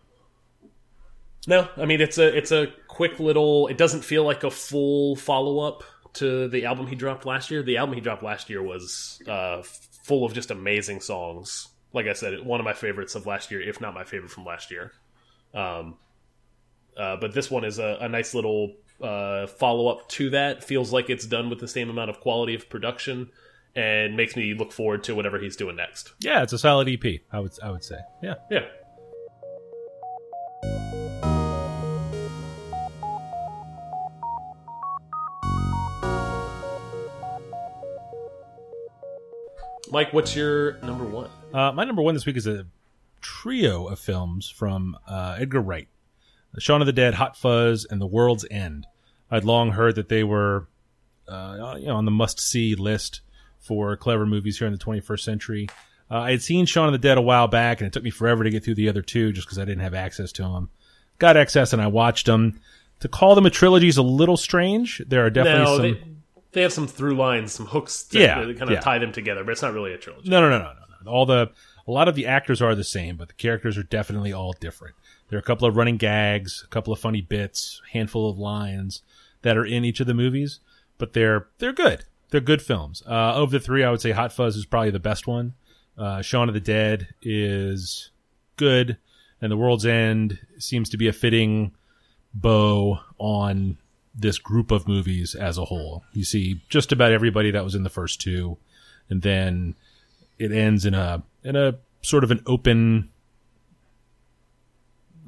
No, 1.46 1.68
I 1.76 1.84
mean 1.84 2.00
it's 2.00 2.18
a 2.18 2.36
it's 2.36 2.50
a 2.50 2.72
quick 2.88 3.20
little. 3.20 3.68
It 3.68 3.78
doesn't 3.78 4.02
feel 4.02 4.24
like 4.24 4.42
a 4.42 4.50
full 4.50 5.14
follow 5.14 5.60
up 5.60 5.84
to 6.14 6.48
the 6.48 6.64
album 6.64 6.88
he 6.88 6.96
dropped 6.96 7.24
last 7.24 7.52
year. 7.52 7.62
The 7.62 7.76
album 7.76 7.94
he 7.94 8.00
dropped 8.00 8.24
last 8.24 8.50
year 8.50 8.60
was 8.62 9.22
uh, 9.28 9.62
full 9.62 10.24
of 10.24 10.34
just 10.34 10.50
amazing 10.50 11.00
songs. 11.00 11.68
Like 11.92 12.06
I 12.06 12.14
said, 12.14 12.44
one 12.44 12.58
of 12.58 12.64
my 12.64 12.72
favorites 12.72 13.14
of 13.14 13.26
last 13.26 13.52
year, 13.52 13.60
if 13.60 13.80
not 13.80 13.94
my 13.94 14.02
favorite 14.02 14.32
from 14.32 14.44
last 14.44 14.72
year. 14.72 14.90
Um, 15.54 15.96
uh, 16.96 17.16
but 17.20 17.32
this 17.32 17.48
one 17.48 17.64
is 17.64 17.78
a, 17.78 17.98
a 18.00 18.08
nice 18.08 18.34
little 18.34 18.72
uh, 19.00 19.46
follow 19.46 19.86
up 19.86 20.08
to 20.08 20.30
that. 20.30 20.64
Feels 20.64 20.92
like 20.92 21.10
it's 21.10 21.26
done 21.26 21.48
with 21.48 21.60
the 21.60 21.68
same 21.68 21.90
amount 21.90 22.10
of 22.10 22.18
quality 22.18 22.56
of 22.56 22.68
production, 22.68 23.30
and 23.76 24.16
makes 24.16 24.36
me 24.36 24.54
look 24.54 24.72
forward 24.72 25.02
to 25.04 25.14
whatever 25.14 25.38
he's 25.38 25.56
doing 25.56 25.76
next. 25.76 26.12
Yeah, 26.20 26.42
it's 26.42 26.52
a 26.52 26.58
solid 26.58 26.88
EP. 26.88 27.20
I 27.32 27.40
would 27.40 27.52
I 27.62 27.70
would 27.70 27.84
say. 27.84 27.98
Yeah. 28.22 28.34
Yeah. 28.50 28.66
Mike, 39.90 40.12
what's 40.12 40.34
your 40.34 40.78
number 40.78 41.04
one? 41.04 41.30
Uh, 41.52 41.70
my 41.70 41.84
number 41.84 42.02
one 42.02 42.14
this 42.14 42.26
week 42.26 42.36
is 42.36 42.48
a 42.48 42.66
trio 43.20 43.86
of 43.86 44.00
films 44.00 44.48
from 44.50 44.96
uh, 45.06 45.36
Edgar 45.38 45.60
Wright: 45.60 45.86
Shaun 46.58 46.80
of 46.82 46.86
the 46.86 46.92
Dead, 46.92 47.14
Hot 47.14 47.36
Fuzz, 47.36 47.84
and 47.88 48.00
The 48.00 48.06
World's 48.06 48.44
End. 48.50 48.86
I'd 49.30 49.44
long 49.44 49.72
heard 49.72 49.94
that 49.94 50.08
they 50.08 50.24
were, 50.24 50.68
uh, 51.28 51.76
you 51.78 51.86
know, 51.86 51.96
on 51.96 52.04
the 52.06 52.10
must-see 52.10 52.74
list 52.74 53.20
for 53.64 53.96
clever 53.96 54.26
movies 54.26 54.58
here 54.58 54.66
in 54.66 54.72
the 54.72 54.78
21st 54.78 55.20
century. 55.20 55.68
Uh, 56.10 56.18
I 56.20 56.30
had 56.32 56.42
seen 56.42 56.66
Shaun 56.66 56.86
of 56.86 56.92
the 56.92 56.98
Dead 56.98 57.16
a 57.18 57.22
while 57.22 57.48
back, 57.48 57.80
and 57.80 57.86
it 57.88 57.92
took 57.92 58.02
me 58.04 58.10
forever 58.10 58.44
to 58.44 58.50
get 58.50 58.62
through 58.64 58.74
the 58.74 58.88
other 58.88 59.02
two 59.02 59.32
just 59.32 59.46
because 59.46 59.58
I 59.58 59.64
didn't 59.64 59.82
have 59.82 59.94
access 59.94 60.32
to 60.32 60.42
them. 60.42 60.68
got 61.18 61.36
access, 61.36 61.72
and 61.72 61.80
I 61.80 61.86
watched 61.86 62.26
them. 62.26 62.60
To 63.00 63.08
call 63.08 63.34
them 63.34 63.46
a 63.46 63.50
trilogy 63.50 63.88
is 63.88 63.96
a 63.96 64.02
little 64.02 64.36
strange. 64.36 65.02
There 65.06 65.24
are 65.24 65.30
definitely 65.30 65.64
no, 65.64 65.76
some. 65.76 65.82
they 65.82 66.00
they 66.52 66.62
have 66.62 66.72
some 66.72 66.86
through 66.86 67.16
lines, 67.16 67.52
some 67.52 67.66
hooks 67.66 68.04
to, 68.04 68.18
Yeah, 68.20 68.36
kind 68.36 68.62
of 68.62 68.70
yeah. 68.70 68.80
tie 68.80 68.98
them 68.98 69.12
together, 69.12 69.42
but 69.44 69.50
it's 69.52 69.62
not 69.62 69.74
really 69.74 69.92
a 69.92 69.98
trilogy. 69.98 70.28
No, 70.28 70.40
no, 70.40 70.48
no, 70.50 70.58
no, 70.58 70.64
no, 70.64 70.94
no. 71.04 71.10
All 71.10 71.26
the 71.26 71.50
a 71.86 71.90
lot 71.90 72.06
of 72.08 72.14
the 72.14 72.26
actors 72.26 72.62
are 72.62 72.74
the 72.74 72.84
same, 72.84 73.16
but 73.16 73.28
the 73.28 73.34
characters 73.34 73.76
are 73.76 73.82
definitely 73.82 74.32
all 74.32 74.54
different. 74.60 74.94
There 75.28 75.36
are 75.38 75.40
a 75.40 75.44
couple 75.44 75.66
of 75.66 75.76
running 75.76 75.96
gags, 75.96 76.62
a 76.64 76.68
couple 76.68 76.92
of 76.92 77.00
funny 77.00 77.20
bits, 77.22 77.82
handful 77.92 78.30
of 78.30 78.38
lines 78.38 79.02
that 79.42 79.56
are 79.56 79.64
in 79.66 79.84
each 79.84 80.00
of 80.00 80.06
the 80.06 80.14
movies, 80.14 80.60
but 80.98 81.12
they're 81.14 81.48
they're 81.58 81.72
good. 81.72 82.04
They're 82.34 82.40
good 82.40 82.62
films. 82.62 83.00
Uh, 83.06 83.34
of 83.36 83.52
the 83.52 83.60
three, 83.60 83.84
I 83.84 83.92
would 83.92 84.00
say 84.00 84.10
Hot 84.10 84.32
Fuzz 84.32 84.56
is 84.56 84.66
probably 84.66 84.90
the 84.90 84.98
best 84.98 85.28
one. 85.28 85.54
Uh, 85.96 86.20
Shaun 86.20 86.48
of 86.48 86.54
the 86.54 86.60
Dead 86.60 87.14
is 87.22 88.10
good, 88.56 88.96
and 89.40 89.52
The 89.52 89.56
World's 89.56 89.86
End 89.86 90.40
seems 90.58 90.88
to 90.88 90.96
be 90.96 91.06
a 91.06 91.12
fitting 91.12 91.76
bow 92.34 92.98
on 93.18 93.78
this 94.16 94.40
group 94.40 94.72
of 94.72 94.88
movies 94.88 95.36
as 95.36 95.58
a 95.58 95.66
whole. 95.66 96.02
You 96.12 96.24
see 96.24 96.60
just 96.68 96.90
about 96.90 97.12
everybody 97.12 97.52
that 97.52 97.62
was 97.62 97.76
in 97.76 97.84
the 97.84 97.88
first 97.88 98.20
two, 98.20 98.58
and 99.08 99.22
then 99.22 99.76
it 100.36 100.50
ends 100.50 100.84
in 100.84 100.94
a 100.94 101.22
in 101.44 101.54
a 101.54 101.76
sort 102.02 102.24
of 102.24 102.32
an 102.32 102.42
open. 102.46 103.10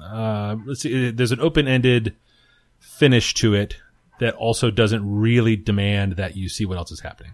Uh, 0.03 0.57
let's 0.67 0.81
see. 0.81 1.13
There's 1.13 1.31
an 1.31 1.39
open-ended 1.39 2.17
finish 2.81 3.33
to 3.35 3.55
it 3.55 3.77
that 4.21 4.35
also 4.35 4.71
doesn't 4.71 5.03
really 5.09 5.57
demand 5.57 6.13
that 6.17 6.37
you 6.37 6.49
see 6.49 6.65
what 6.67 6.79
else 6.79 6.91
is 6.91 7.01
happening. 7.01 7.33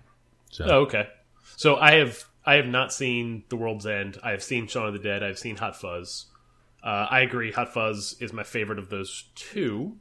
So 0.51 0.65
Oh, 0.65 0.81
okay. 0.83 1.09
So 1.57 1.77
I 1.77 1.93
have 1.97 2.25
I 2.45 2.55
have 2.55 2.67
not 2.67 2.93
seen 2.93 3.45
The 3.49 3.57
World's 3.57 3.87
End. 3.87 4.19
I 4.23 4.31
have 4.33 4.43
seen 4.43 4.67
Shaun 4.67 4.87
of 4.89 4.93
the 4.93 4.99
Dead. 4.99 5.23
I've 5.23 5.39
seen 5.39 5.57
Hot 5.57 5.77
Fuzz. 5.77 6.27
Uh, 6.83 7.07
I 7.09 7.21
agree. 7.21 7.53
Hot 7.53 7.73
Fuzz 7.73 8.17
is 8.21 8.33
my 8.33 8.43
favorite 8.43 8.79
of 8.81 8.89
those 8.91 9.31
two. 9.37 9.97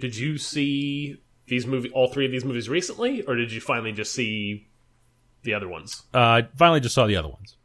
Did 0.00 0.16
you 0.16 0.36
see 0.38 1.22
these 1.46 1.66
movie 1.66 1.90
all 1.90 2.08
three 2.08 2.26
of 2.26 2.32
these 2.32 2.44
movies 2.44 2.68
recently, 2.68 3.22
or 3.22 3.36
did 3.36 3.52
you 3.52 3.60
finally 3.60 3.92
just 3.92 4.12
see 4.12 4.66
the 5.44 5.54
other 5.54 5.68
ones? 5.68 6.02
uh, 6.12 6.18
I 6.18 6.48
finally 6.56 6.80
just 6.80 6.94
saw 6.96 7.06
the 7.06 7.16
other 7.16 7.28
ones. 7.28 7.56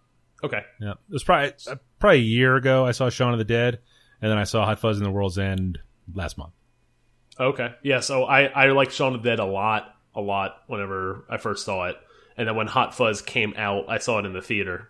Okay. 0.44 0.62
Yeah, 0.80 0.91
it 0.91 0.98
was 1.10 1.24
probably 1.24 1.53
probably 2.00 2.20
a 2.20 2.22
year 2.22 2.56
ago. 2.56 2.86
I 2.86 2.91
saw 2.91 3.10
Shaun 3.10 3.34
of 3.34 3.39
the 3.39 3.46
Dead, 3.46 3.80
and 4.22 4.30
then 4.32 4.38
I 4.38 4.44
saw 4.44 4.65
Hot 4.65 4.77
Fuzz 4.80 4.98
in 4.98 5.03
the 5.03 5.12
World's 5.12 5.39
End 5.39 5.80
last 6.13 6.38
month. 6.38 6.53
Okay. 7.41 7.74
Yeah, 7.81 8.01
so 8.01 8.24
I, 8.25 8.43
I 8.43 8.67
liked 8.67 8.93
Shaun 8.93 9.15
of 9.15 9.24
the 9.24 9.29
Dead 9.29 9.39
a 9.39 9.45
lot, 9.45 9.95
a 10.13 10.21
lot 10.21 10.62
whenever 10.67 11.25
I 11.27 11.38
first 11.38 11.65
saw 11.65 11.88
it. 11.88 11.98
And 12.38 12.48
then 12.48 12.55
when 12.55 12.67
Hot 12.67 12.95
Fuzz 12.95 13.21
came 13.21 13.53
out, 13.57 13.86
I 13.89 13.98
saw 13.98 14.19
it 14.19 14.25
in 14.25 14.33
the 14.33 14.41
theater 14.41 14.89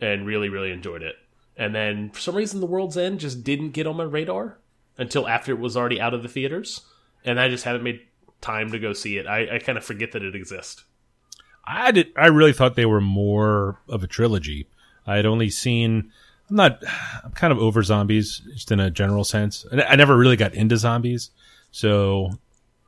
and 0.00 0.26
really, 0.26 0.48
really 0.48 0.72
enjoyed 0.72 1.02
it. 1.02 1.16
And 1.56 1.74
then 1.74 2.10
for 2.10 2.20
some 2.20 2.34
reason, 2.34 2.60
The 2.60 2.66
World's 2.66 2.96
End 2.96 3.20
just 3.20 3.44
didn't 3.44 3.72
get 3.72 3.86
on 3.86 3.96
my 3.96 4.04
radar 4.04 4.56
until 4.96 5.28
after 5.28 5.52
it 5.52 5.60
was 5.60 5.76
already 5.76 6.00
out 6.00 6.14
of 6.14 6.22
the 6.22 6.28
theaters. 6.28 6.80
And 7.22 7.38
I 7.38 7.50
just 7.50 7.64
haven't 7.64 7.82
made 7.82 8.00
time 8.40 8.72
to 8.72 8.78
go 8.78 8.94
see 8.94 9.18
it. 9.18 9.26
I, 9.26 9.56
I 9.56 9.58
kind 9.58 9.76
of 9.76 9.84
forget 9.84 10.12
that 10.12 10.22
it 10.22 10.34
exists. 10.34 10.84
I 11.66 11.90
did. 11.90 12.12
I 12.16 12.28
really 12.28 12.54
thought 12.54 12.76
they 12.76 12.86
were 12.86 13.00
more 13.00 13.78
of 13.88 14.02
a 14.02 14.06
trilogy. 14.06 14.66
I 15.06 15.16
had 15.16 15.26
only 15.26 15.50
seen. 15.50 16.10
I'm 16.48 16.56
not. 16.56 16.82
I'm 17.22 17.32
kind 17.32 17.52
of 17.52 17.58
over 17.58 17.82
zombies, 17.82 18.40
just 18.54 18.72
in 18.72 18.80
a 18.80 18.90
general 18.90 19.24
sense. 19.24 19.66
I 19.70 19.96
never 19.96 20.16
really 20.16 20.36
got 20.36 20.54
into 20.54 20.78
zombies, 20.78 21.30
so 21.70 22.30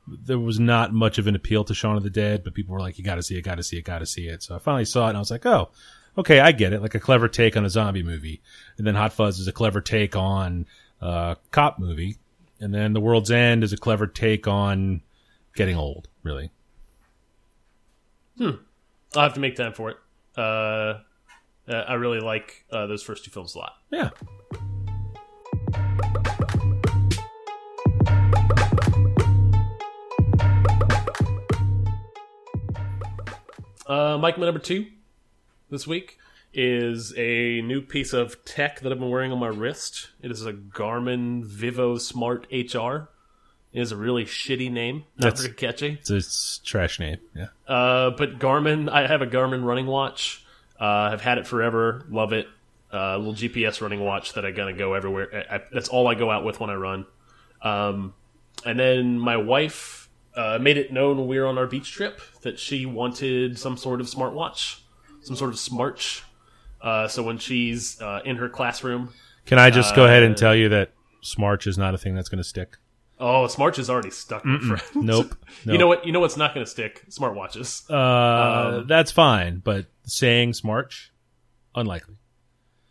there 0.07 0.39
was 0.39 0.59
not 0.59 0.93
much 0.93 1.19
of 1.19 1.27
an 1.27 1.37
appeal 1.37 1.65
to 1.65 1.75
Shaun 1.75 1.97
of 1.97 2.03
the 2.03 2.11
Dead. 2.11 2.43
But 2.45 2.55
people 2.55 2.75
were 2.75 2.81
like, 2.81 2.99
"You 2.99 3.05
got 3.05 3.17
to 3.17 3.23
see 3.23 3.37
it, 3.37 3.43
got 3.43 3.57
to 3.57 3.63
see 3.63 3.79
it, 3.79 3.83
got 3.83 4.01
to 4.01 4.07
see 4.07 4.27
it." 4.27 4.43
So 4.43 4.55
I 4.55 4.59
finally 4.59 4.85
saw 4.85 5.07
it, 5.07 5.11
and 5.11 5.17
I 5.17 5.21
was 5.21 5.31
like, 5.31 5.47
"Oh, 5.47 5.71
okay, 6.19 6.41
I 6.41 6.53
get 6.53 6.73
it. 6.73 6.83
Like 6.83 6.95
a 6.95 7.01
clever 7.01 7.29
take 7.29 7.57
on 7.57 7.65
a 7.65 7.71
zombie 7.71 8.03
movie." 8.03 8.43
And 8.79 8.87
then 8.87 8.95
Hot 8.95 9.13
Fuzz 9.13 9.39
is 9.39 9.49
a 9.49 9.53
clever 9.53 9.81
take 9.81 10.17
on 10.17 10.67
a 11.01 11.37
cop 11.51 11.79
movie, 11.79 12.17
and 12.61 12.75
then 12.75 12.93
The 12.93 13.01
World's 13.01 13.31
End 13.31 13.65
is 13.65 13.73
a 13.73 13.77
clever 13.77 14.07
take 14.07 14.47
on 14.47 15.03
getting 15.55 15.77
old. 15.77 16.09
Really. 16.23 16.51
I'll 18.41 19.23
have 19.23 19.35
to 19.35 19.41
make 19.41 19.57
time 19.57 19.75
for 19.75 19.91
it. 19.91 19.97
Uh, 20.37 21.01
uh, 21.69 21.85
I 21.89 21.95
really 21.95 22.21
like 22.21 22.65
uh, 22.73 22.87
those 22.87 23.03
first 23.03 23.25
two 23.25 23.31
films 23.31 23.55
a 23.55 23.59
lot. 23.59 23.75
Yeah. 23.91 24.11
Uh, 33.93 34.17
Mike, 34.17 34.39
my 34.39 34.47
number 34.47 34.59
two 34.59 34.87
this 35.69 35.87
week 35.87 36.17
is 36.55 37.13
a 37.19 37.61
new 37.61 37.83
piece 37.83 38.15
of 38.15 38.43
tech 38.47 38.81
that 38.81 38.91
I've 38.91 38.99
been 38.99 39.11
wearing 39.11 39.33
on 39.33 39.39
my 39.39 39.49
wrist. 39.49 40.09
It 40.23 40.31
is 40.31 40.47
a 40.47 40.55
Garmin 40.55 41.45
Vivo 41.45 41.99
Smart 41.99 42.47
HR. 42.51 43.11
It 43.71 43.81
is 43.83 43.93
a 43.93 43.97
really 43.99 44.25
shitty 44.25 44.73
name, 44.73 45.05
not 45.19 45.35
That's- 45.35 45.43
very 45.43 45.53
catchy. 45.53 45.99
It's 46.01 46.11
a 46.11 46.65
trash 46.65 47.01
name. 47.01 47.19
Yeah. 47.37 47.49
Uh, 47.69 48.11
but 48.13 48.39
Garmin, 48.39 48.89
I 48.89 49.07
have 49.07 49.21
a 49.21 49.27
Garmin 49.27 49.63
running 49.63 49.87
watch. 49.87 50.43
Uh, 50.81 50.85
I've 51.13 51.21
had 51.21 51.37
it 51.37 51.47
forever. 51.47 52.07
Love 52.09 52.33
it. 52.33 52.49
Uh, 52.91 52.97
a 52.97 53.19
little 53.19 53.35
GPS 53.35 53.83
running 53.83 54.01
watch 54.01 54.33
that 54.35 54.47
I 54.47 54.53
gonna 54.53 54.73
go 54.73 54.95
everywhere. 54.95 55.45
I, 55.51 55.57
I, 55.57 55.61
that's 55.71 55.91
all 55.91 56.09
I 56.09 56.15
go 56.15 56.31
out 56.31 56.47
with 56.47 56.61
when 56.61 56.71
I 56.71 56.75
run. 56.77 57.05
Um, 57.61 58.15
and 58.65 58.79
then 58.79 59.19
my 59.19 59.37
wife 59.37 60.02
uh, 60.37 60.59
made 60.61 60.77
it 60.79 60.93
known 60.93 61.19
when 61.19 61.27
we 61.27 61.39
were 61.39 61.47
on 61.47 61.59
our 61.59 61.67
beach 61.67 61.93
trip 61.93 62.21
that 62.43 62.59
she 62.59 62.87
wanted 62.87 63.59
some 63.59 63.77
sort 63.77 64.01
of 64.01 64.07
smartwatch, 64.07 64.81
some 65.23 65.37
sort 65.37 65.51
of 65.51 65.57
smarch. 65.57 66.23
Uh, 66.81 67.07
so 67.09 67.23
when 67.23 67.39
she's 67.39 68.01
uh, 68.01 68.21
in 68.25 68.37
her 68.37 68.49
classroom, 68.49 69.11
Can 69.47 69.59
I 69.59 69.71
just 69.71 69.95
go 69.95 70.05
ahead 70.05 70.23
and 70.23 70.35
Uh, 70.35 70.39
tell 70.39 70.55
you 70.55 70.69
that 70.71 70.91
Smarch 71.23 71.67
is 71.67 71.79
not 71.79 71.95
a 71.95 71.99
thing 71.99 72.15
that's 72.15 72.29
going 72.29 72.43
to 72.43 72.49
stick? 72.49 72.77
oh, 73.21 73.47
smarch 73.47 73.79
is 73.79 73.89
already 73.89 74.11
stuck. 74.11 74.45
My 74.45 74.59
friend. 74.59 74.83
Nope. 75.07 75.37
You 75.65 75.79
know 75.79 75.87
what? 75.87 76.05
You 76.05 76.11
know 76.11 76.19
what's 76.19 76.37
not 76.37 76.55
going 76.55 76.67
to 76.67 76.71
stick? 76.71 77.05
Smartwatches. 77.09 77.89
Uh, 77.89 78.79
Um, 78.79 78.87
that's 78.89 79.13
fine, 79.13 79.59
but 79.63 79.87
saying 80.03 80.53
Smarch, 80.55 81.11
unlikely. 81.77 82.17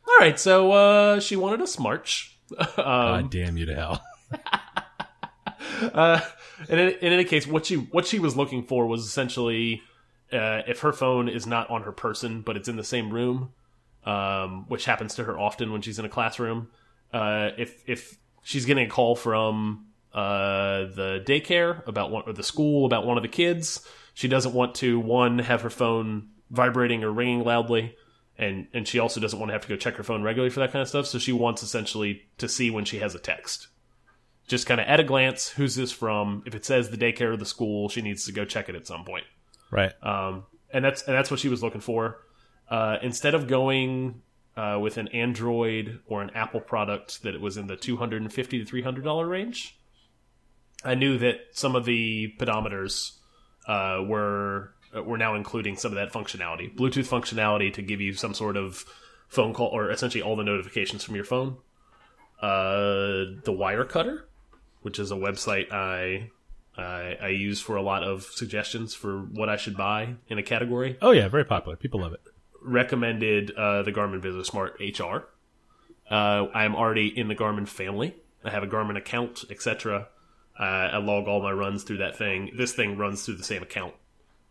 All 0.07 0.17
right, 0.21 0.39
so 0.39 0.71
uh, 0.71 1.19
she 1.19 1.36
wanted 1.36 1.60
a 1.60 1.65
smarch. 1.65 2.29
um, 2.60 2.65
God 2.77 3.29
damn 3.31 3.57
you 3.57 3.65
to 3.65 3.75
hell. 3.75 4.01
uh, 5.93 6.19
in, 6.70 6.80
in 6.80 7.13
any 7.13 7.24
case, 7.24 7.48
what 7.48 7.65
she 7.65 7.75
what 7.75 8.06
she 8.06 8.20
was 8.20 8.36
looking 8.36 8.63
for 8.63 8.88
was 8.88 9.06
essentially 9.06 9.82
uh, 10.32 10.62
if 10.68 10.80
her 10.82 10.94
phone 10.94 11.27
is 11.30 11.46
not 11.46 11.70
on 11.70 11.84
her 11.84 11.91
person, 11.91 12.41
but 12.41 12.58
it's 12.58 12.68
in 12.68 12.75
the 12.75 12.84
same 12.84 13.12
room, 13.12 13.51
um, 14.06 14.65
which 14.68 14.86
happens 14.86 15.15
to 15.15 15.24
her 15.24 15.38
often 15.38 15.72
when 15.72 15.82
she's 15.82 16.00
in 16.00 16.06
a 16.06 16.10
classroom. 16.10 16.70
Uh, 17.13 17.50
if 17.58 17.84
if 17.88 18.18
she's 18.44 18.65
getting 18.65 18.88
a 18.88 18.89
call 18.89 19.15
from 19.15 19.88
uh, 20.13 20.86
the 20.96 21.24
daycare 21.25 21.86
about 21.88 22.12
one 22.12 22.24
or 22.25 22.34
the 22.34 22.44
school 22.44 22.86
about 22.86 23.06
one 23.06 23.18
of 23.18 23.24
the 23.24 23.30
kids, 23.30 23.86
she 24.13 24.27
doesn't 24.27 24.53
want 24.53 24.75
to 24.75 25.00
one 25.00 25.39
have 25.39 25.62
her 25.62 25.70
phone 25.70 26.30
vibrating 26.50 27.03
or 27.03 27.12
ringing 27.12 27.44
loudly. 27.44 27.96
And, 28.38 28.68
and 28.74 28.88
she 28.88 28.98
also 28.98 29.20
doesn't 29.20 29.38
want 29.38 29.50
to 29.50 29.53
have 29.53 29.62
to 29.63 29.68
go 29.68 29.75
check 29.75 29.96
her 29.98 30.03
phone 30.03 30.24
regularly 30.24 30.50
for 30.50 30.62
that 30.62 30.72
kind 30.72 30.82
of 30.82 30.88
stuff. 30.88 31.06
So 31.06 31.20
she 31.20 31.32
wants 31.32 31.62
essentially 31.62 32.24
to 32.39 32.50
see 32.50 32.72
when 32.72 32.86
she 32.86 32.98
has 32.98 33.13
a 33.13 33.20
text 33.20 33.68
just 34.48 34.67
kind 34.67 34.81
of 34.81 34.88
at 34.88 35.00
a 35.00 35.03
glance, 35.03 35.50
who's 35.50 35.75
this 35.75 35.91
from? 35.91 36.43
If 36.45 36.55
it 36.55 36.65
says 36.65 36.89
the 36.89 36.98
daycare 36.98 37.33
or 37.33 37.38
the 37.38 37.45
school, 37.45 37.89
she 37.89 38.01
needs 38.01 38.25
to 38.25 38.31
go 38.31 38.45
check 38.45 38.69
it 38.69 38.75
at 38.75 38.88
some 38.88 39.05
point. 39.05 39.25
Right. 39.69 39.93
Um, 40.03 40.45
and 40.74 40.83
that's 40.83 41.03
and 41.03 41.15
that's 41.15 41.31
what 41.31 41.39
she 41.39 41.50
was 41.50 41.63
looking 41.63 41.81
for. 41.81 42.17
Uh, 42.69 42.98
instead 43.01 43.36
of 43.36 43.48
going 43.48 44.21
uh, 44.55 44.77
with 44.81 44.98
an 44.98 45.07
Android 45.10 46.00
or 46.05 46.21
an 46.21 46.31
Apple 46.36 46.62
product 46.62 47.24
that 47.24 47.36
it 47.36 47.41
was 47.41 47.57
in 47.57 47.67
the 47.67 47.75
two 47.75 47.98
hundred 47.98 48.21
and 48.21 48.31
fifty 48.31 48.60
to 48.60 48.65
three 48.65 48.81
hundred 48.81 49.03
dollar 49.03 49.27
range, 49.27 49.77
I 50.83 50.95
knew 50.95 51.17
that 51.17 51.36
some 51.51 51.75
of 51.75 51.86
the 51.86 52.33
pedometers 52.39 53.17
uh, 53.67 54.03
were 54.05 54.74
were 54.93 55.17
now 55.17 55.36
including 55.36 55.77
some 55.77 55.91
of 55.91 55.95
that 55.95 56.12
functionality, 56.12 56.75
Bluetooth 56.75 57.07
functionality 57.07 57.74
to 57.74 57.81
give 57.81 58.01
you 58.01 58.13
some 58.13 58.33
sort 58.33 58.57
of 58.57 58.83
phone 59.29 59.53
call 59.53 59.67
or 59.67 59.89
essentially 59.89 60.21
all 60.21 60.36
the 60.36 60.43
notifications 60.43 61.03
from 61.03 61.15
your 61.15 61.24
phone. 61.24 61.57
Uh, 62.41 63.39
the 63.43 63.55
wire 63.55 63.86
cutter, 63.86 64.27
which 64.81 65.00
is 65.00 65.11
a 65.11 65.15
website 65.15 65.71
I, 65.71 66.29
I 66.77 67.17
I 67.21 67.27
use 67.29 67.61
for 67.61 67.75
a 67.75 67.81
lot 67.81 68.03
of 68.03 68.23
suggestions 68.23 68.93
for 68.93 69.19
what 69.19 69.50
I 69.50 69.57
should 69.57 69.77
buy 69.77 70.15
in 70.27 70.38
a 70.38 70.43
category. 70.43 70.97
Oh, 71.01 71.11
yeah, 71.11 71.27
very 71.27 71.45
popular. 71.45 71.75
People 71.75 72.01
love 72.01 72.13
it. 72.13 72.21
Recommended 72.61 73.51
uh, 73.51 73.83
the 73.83 73.91
Garmin 73.91 74.21
Vivo 74.21 74.43
Smart 74.43 74.79
HR. 74.79 75.27
Uh, 76.09 76.47
I 76.53 76.65
am 76.65 76.75
already 76.75 77.07
in 77.07 77.27
the 77.27 77.35
Garmin 77.35 77.67
family. 77.67 78.15
I 78.43 78.50
have 78.50 78.63
a 78.63 78.67
Garmin 78.67 78.97
account, 78.97 79.45
etc. 79.50 80.07
Uh, 80.59 80.63
I 80.63 80.97
log 80.97 81.27
all 81.27 81.41
my 81.41 81.51
runs 81.51 81.83
through 81.83 81.97
that 81.97 82.17
thing. 82.17 82.51
This 82.57 82.73
thing 82.73 82.97
runs 82.97 83.25
through 83.25 83.35
the 83.35 83.43
same 83.43 83.63
account, 83.63 83.93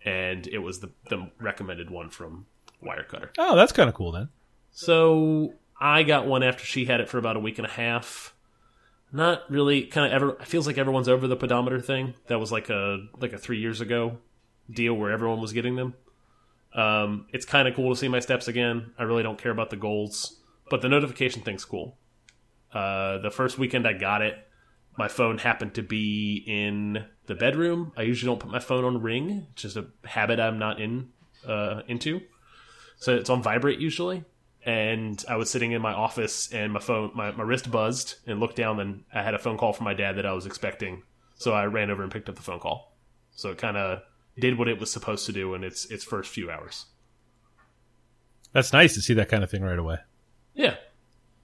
and 0.04 0.46
it 0.46 0.58
was 0.58 0.80
the 0.80 0.90
the 1.08 1.30
recommended 1.38 1.90
one 1.90 2.08
from 2.08 2.46
Wirecutter. 2.82 3.30
Oh, 3.38 3.56
that's 3.56 3.72
kind 3.72 3.88
of 3.88 3.94
cool 3.94 4.12
then. 4.12 4.28
So 4.72 5.54
I 5.80 6.02
got 6.02 6.26
one 6.26 6.42
after 6.42 6.64
she 6.64 6.84
had 6.84 7.00
it 7.00 7.08
for 7.08 7.18
about 7.18 7.37
a 7.37 7.40
week 7.40 7.58
and 7.58 7.66
a 7.66 7.70
half. 7.70 8.34
Not 9.12 9.50
really. 9.50 9.83
Kind 9.87 10.07
of 10.07 10.12
ever. 10.12 10.45
Feels 10.45 10.67
like 10.67 10.79
everyone's 10.79 11.09
over 11.09 11.26
the 11.26 11.37
pedometer 11.37 11.81
thing. 11.81 12.14
That 12.29 12.38
was 12.38 12.52
like 12.52 12.71
a 12.71 13.07
like 13.19 13.33
a 13.33 13.38
three 13.38 13.59
years 13.59 13.81
ago 13.81 14.19
deal 14.71 14.95
where 14.95 15.11
everyone 15.11 15.40
was 15.40 15.52
getting 15.52 15.76
them. 15.76 15.95
Um, 16.75 17.26
it's 17.33 17.45
kind 17.45 17.67
of 17.67 17.75
cool 17.75 17.93
to 17.93 17.99
see 17.99 18.09
my 18.09 18.21
steps 18.21 18.49
again. 18.49 18.93
I 18.99 19.02
really 19.02 19.23
don't 19.23 19.38
care 19.38 19.50
about 19.50 19.71
the 19.71 19.76
goals, 19.76 20.40
but 20.71 20.83
the 20.83 20.88
notification 20.88 21.43
thing's 21.43 21.64
cool. 21.64 21.97
Uh, 22.73 23.19
the 23.19 23.31
first 23.31 23.59
weekend 23.59 23.87
I 23.87 23.95
got 23.95 24.23
it, 24.23 24.38
my 24.97 25.09
phone 25.09 25.38
happened 25.38 25.75
to 25.75 25.83
be 25.83 26.45
in 26.47 27.05
the 27.26 27.35
bedroom. 27.35 27.93
I 27.97 28.02
usually 28.02 28.31
don't 28.31 28.38
put 28.38 28.50
my 28.50 28.61
phone 28.61 28.85
on 28.85 29.02
ring, 29.02 29.49
it's 29.52 29.62
just 29.62 29.76
a 29.76 29.87
habit 30.05 30.38
I'm 30.38 30.59
not 30.59 30.81
in 30.81 31.09
uh, 31.47 31.83
into. 31.88 32.21
So 32.99 33.17
it's 33.17 33.31
on 33.31 33.43
vibrate 33.43 33.81
usually. 33.81 34.25
And 34.64 35.25
I 35.29 35.37
was 35.37 35.49
sitting 35.50 35.73
in 35.73 35.81
my 35.81 35.93
office 35.93 36.52
and 36.52 36.73
my 36.73 36.81
phone, 36.81 37.12
my, 37.14 37.31
my 37.33 37.45
wrist 37.45 37.71
buzzed 37.71 38.17
and 38.26 38.40
looked 38.40 38.57
down 38.57 38.79
and 38.79 39.05
I 39.12 39.23
had 39.23 39.35
a 39.35 39.38
phone 39.38 39.57
call 39.57 39.73
from 39.73 39.85
my 39.85 39.95
dad 39.95 40.17
that 40.17 40.26
I 40.26 40.33
was 40.33 40.45
expecting. 40.45 41.02
So 41.37 41.52
I 41.52 41.64
ran 41.64 41.90
over 41.90 42.02
and 42.02 42.12
picked 42.12 42.29
up 42.29 42.37
the 42.37 42.43
phone 42.43 42.61
call. 42.61 42.95
So 43.33 43.50
it 43.50 43.59
kind 43.59 43.76
of 43.79 44.02
did 44.38 44.59
what 44.59 44.69
it 44.69 44.79
was 44.79 44.90
supposed 44.90 45.25
to 45.26 45.33
do 45.33 45.55
in 45.55 45.64
its 45.64 45.87
its 45.87 46.05
first 46.05 46.31
few 46.31 46.50
hours. 46.50 46.87
That's 48.52 48.73
nice 48.73 48.95
to 48.95 49.00
see 49.02 49.14
that 49.14 49.29
kind 49.29 49.43
of 49.45 49.50
thing 49.50 49.62
right 49.62 49.79
away. 49.79 49.99
Yeah. 50.55 50.75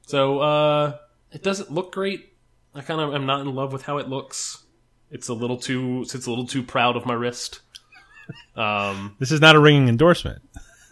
So 0.03 0.41
uh 0.41 0.99
it 1.33 1.43
doesn't 1.43 1.71
look 1.73 1.93
great. 1.93 2.35
I 2.75 2.83
kind 2.83 3.01
of 3.01 3.15
am 3.15 3.25
not 3.27 3.41
in 3.41 3.55
love 3.55 3.73
with 3.73 3.83
how 3.83 3.97
it 3.99 4.09
looks. 4.09 4.65
It's 5.11 5.29
a 5.29 5.35
little 5.35 5.57
too 5.57 6.03
it's 6.03 6.15
a 6.15 6.31
little 6.31 6.47
too 6.47 6.63
proud 6.63 6.97
of 6.97 7.07
my 7.07 7.15
wrist. 7.15 7.61
Um 8.57 9.15
This 9.21 9.31
is 9.33 9.41
not 9.41 9.55
a 9.57 9.61
ringing 9.61 9.89
endorsement. 9.89 10.43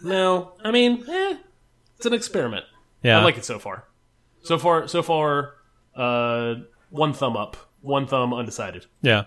no, 0.01 0.53
I 0.63 0.71
mean, 0.71 1.03
eh, 1.09 1.37
it's 1.97 2.05
an 2.05 2.13
experiment. 2.13 2.65
Yeah. 3.03 3.19
I 3.19 3.23
like 3.23 3.37
it 3.37 3.45
so 3.45 3.59
far. 3.59 3.85
So 4.43 4.57
far 4.57 4.87
so 4.87 5.01
far 5.01 5.55
uh 5.95 6.55
one 6.89 7.13
thumb 7.13 7.35
up, 7.35 7.57
one 7.81 8.07
thumb 8.07 8.33
undecided. 8.33 8.85
Yeah. 9.01 9.25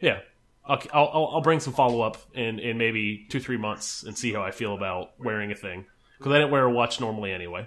Yeah. 0.00 0.20
I'll, 0.64 0.80
I'll, 0.92 1.30
I'll 1.34 1.40
bring 1.40 1.58
some 1.58 1.72
follow 1.72 2.02
up 2.02 2.18
in, 2.34 2.58
in 2.60 2.78
maybe 2.78 3.26
two, 3.28 3.40
three 3.40 3.56
months 3.56 4.04
and 4.04 4.16
see 4.16 4.32
how 4.32 4.42
I 4.42 4.52
feel 4.52 4.74
about 4.74 5.12
wearing 5.18 5.50
a 5.50 5.54
thing. 5.56 5.86
Because 6.18 6.32
I 6.32 6.38
didn't 6.38 6.52
wear 6.52 6.64
a 6.64 6.70
watch 6.70 7.00
normally 7.00 7.32
anyway. 7.32 7.66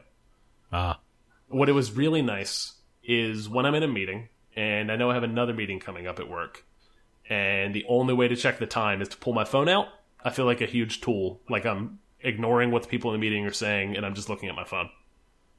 Ah. 0.71 0.99
What 1.47 1.69
it 1.69 1.73
was 1.73 1.91
really 1.91 2.21
nice 2.21 2.73
is 3.03 3.49
when 3.49 3.65
I'm 3.65 3.75
in 3.75 3.83
a 3.83 3.87
meeting, 3.87 4.29
and 4.55 4.91
I 4.91 4.95
know 4.95 5.11
I 5.11 5.15
have 5.15 5.23
another 5.23 5.53
meeting 5.53 5.79
coming 5.79 6.07
up 6.07 6.19
at 6.19 6.29
work, 6.29 6.63
and 7.29 7.73
the 7.73 7.83
only 7.89 8.13
way 8.13 8.27
to 8.27 8.35
check 8.35 8.59
the 8.59 8.67
time 8.67 9.01
is 9.01 9.09
to 9.09 9.17
pull 9.17 9.33
my 9.33 9.43
phone 9.43 9.67
out, 9.67 9.87
I 10.23 10.29
feel 10.29 10.45
like 10.45 10.61
a 10.61 10.65
huge 10.65 11.01
tool. 11.01 11.41
Like 11.49 11.65
I'm 11.65 11.99
ignoring 12.23 12.71
what 12.71 12.83
the 12.83 12.89
people 12.89 13.13
in 13.13 13.19
the 13.19 13.25
meeting 13.25 13.45
are 13.45 13.51
saying, 13.51 13.95
and 13.95 14.05
I'm 14.05 14.15
just 14.15 14.29
looking 14.29 14.49
at 14.49 14.55
my 14.55 14.63
phone. 14.63 14.89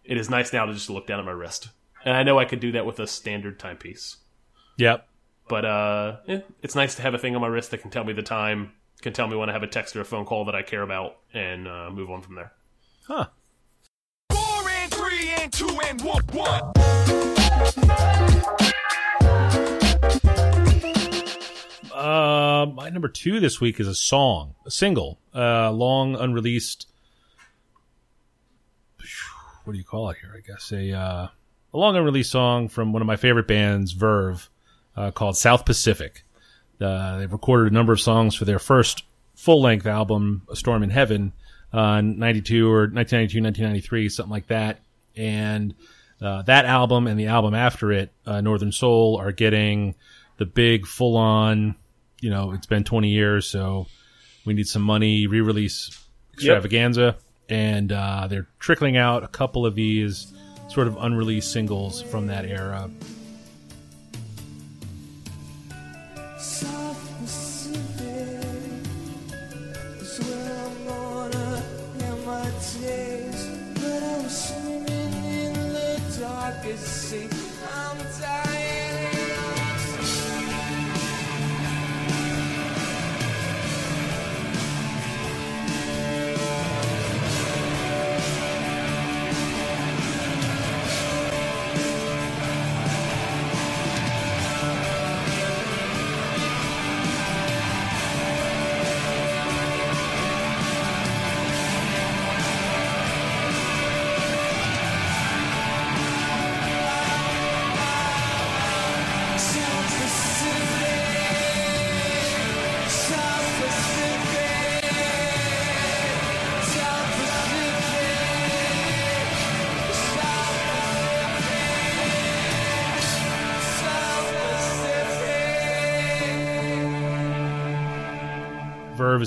It 0.05 0.17
is 0.17 0.29
nice 0.29 0.53
now 0.53 0.67
to 0.67 0.73
just 0.73 0.91
look 0.91 1.07
down 1.07 1.21
at 1.21 1.25
my 1.25 1.33
wrist. 1.33 1.69
And 2.05 2.17
I 2.17 2.23
know 2.23 2.39
I 2.39 2.45
could 2.45 2.61
do 2.61 2.73
that 2.73 2.85
with 2.85 3.01
a 3.01 3.07
standard 3.07 3.59
timepiece. 3.59 4.17
Yep. 4.77 5.07
But 5.49 5.65
uh, 5.65 6.17
yeah, 6.27 6.41
it's 6.63 6.75
nice 6.75 6.95
to 6.97 7.03
have 7.03 7.15
a 7.15 7.19
thing 7.19 7.35
on 7.35 7.41
my 7.41 7.47
wrist 7.47 7.71
that 7.71 7.83
can 7.83 7.91
tell 7.91 8.05
me 8.05 8.13
the 8.13 8.23
time, 8.23 8.73
can 9.03 9.13
tell 9.13 9.27
me 9.27 9.37
when 9.37 9.51
I 9.51 9.53
have 9.53 9.63
a 9.63 9.67
text 9.67 9.95
or 9.95 10.01
a 10.01 10.05
phone 10.05 10.25
call 10.25 10.47
that 10.47 10.55
I 10.55 10.63
care 10.63 10.83
about, 10.83 11.17
and 11.33 11.69
uh, 11.69 11.91
move 11.91 12.11
on 12.11 12.23
from 12.23 12.37
there. 12.37 12.53
Huh. 13.07 13.27
Four 14.31 14.71
and 14.71 14.91
three 14.91 15.31
and 15.39 15.53
two 15.53 15.81
and 15.87 16.01
one, 16.01 16.25
one. 16.33 16.73
Uh, 21.95 22.67
my 22.75 22.91
number 22.91 23.07
two 23.07 23.39
this 23.39 23.61
week 23.61 23.79
is 23.79 23.87
a 23.87 23.95
song, 23.95 24.57
a 24.67 24.71
single, 24.71 25.21
uh, 25.33 25.71
long 25.71 26.17
unreleased. 26.17 26.89
What 29.63 29.75
do 29.75 29.79
you 29.79 29.85
call 29.85 30.11
it 30.11 30.17
here? 30.21 30.35
I 30.37 30.41
guess 30.41 30.73
a 30.73 30.91
uh, 30.91 31.29
a 31.73 31.79
long 31.79 31.97
unreleased 31.97 32.33
song 32.33 32.69
from 32.69 32.93
one 32.93 33.01
of 33.01 33.07
my 33.07 33.15
favorite 33.15 33.47
bands, 33.47 33.93
Verve, 33.93 34.51
uh, 34.97 35.13
called 35.13 35.37
South 35.37 35.65
Pacific. 35.65 36.25
Uh, 36.81 37.19
they've 37.19 37.33
recorded 37.33 37.71
a 37.71 37.75
number 37.75 37.93
of 37.93 38.01
songs 38.01 38.35
for 38.35 38.45
their 38.45 38.59
first 38.59 39.05
full 39.37 39.63
length 39.63 39.87
album, 39.87 40.43
A 40.51 40.57
Storm 40.57 40.83
in 40.83 40.91
Heaven, 40.91 41.33
uh, 41.73 42.01
92 42.01 42.69
or 42.69 42.89
1992, 42.89 43.41
1993, 43.41 44.09
something 44.09 44.33
like 44.33 44.49
that. 44.49 44.81
And 45.17 45.75
uh, 46.21 46.43
that 46.43 46.65
album 46.65 47.07
and 47.07 47.19
the 47.19 47.27
album 47.27 47.55
after 47.55 47.93
it, 47.93 48.11
uh, 48.27 48.41
Northern 48.41 48.73
Soul, 48.73 49.17
are 49.17 49.31
getting 49.31 49.95
the 50.39 50.47
big 50.47 50.87
full 50.87 51.17
on, 51.17 51.77
you 52.25 52.31
know, 52.31 52.53
it's 52.53 52.67
been 52.67 52.85
20 52.85 53.11
years, 53.11 53.47
so 53.47 53.87
we 54.47 54.55
need 54.55 54.67
some 54.67 54.81
money 54.81 55.27
re 55.27 55.43
release 55.43 55.91
extravaganza. 56.33 57.19
And 57.51 57.93
uh, 57.93 58.29
they're 58.29 58.49
trickling 58.59 58.97
out 58.97 59.23
a 59.23 59.29
couple 59.29 59.67
of 59.67 59.75
these 59.75 60.33
sort 60.69 60.87
of 60.87 60.97
unreleased 60.99 61.53
singles 61.53 62.01
from 62.01 62.29
that 62.29 62.47
era. 62.47 62.91
South 66.39 67.05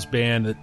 Pacific. 0.06 0.10
South 0.10 0.10
Pacific. 0.10 0.12
Verve 0.12 0.26
is 0.36 0.44
a 0.44 0.44
band 0.44 0.46
that 0.46 0.56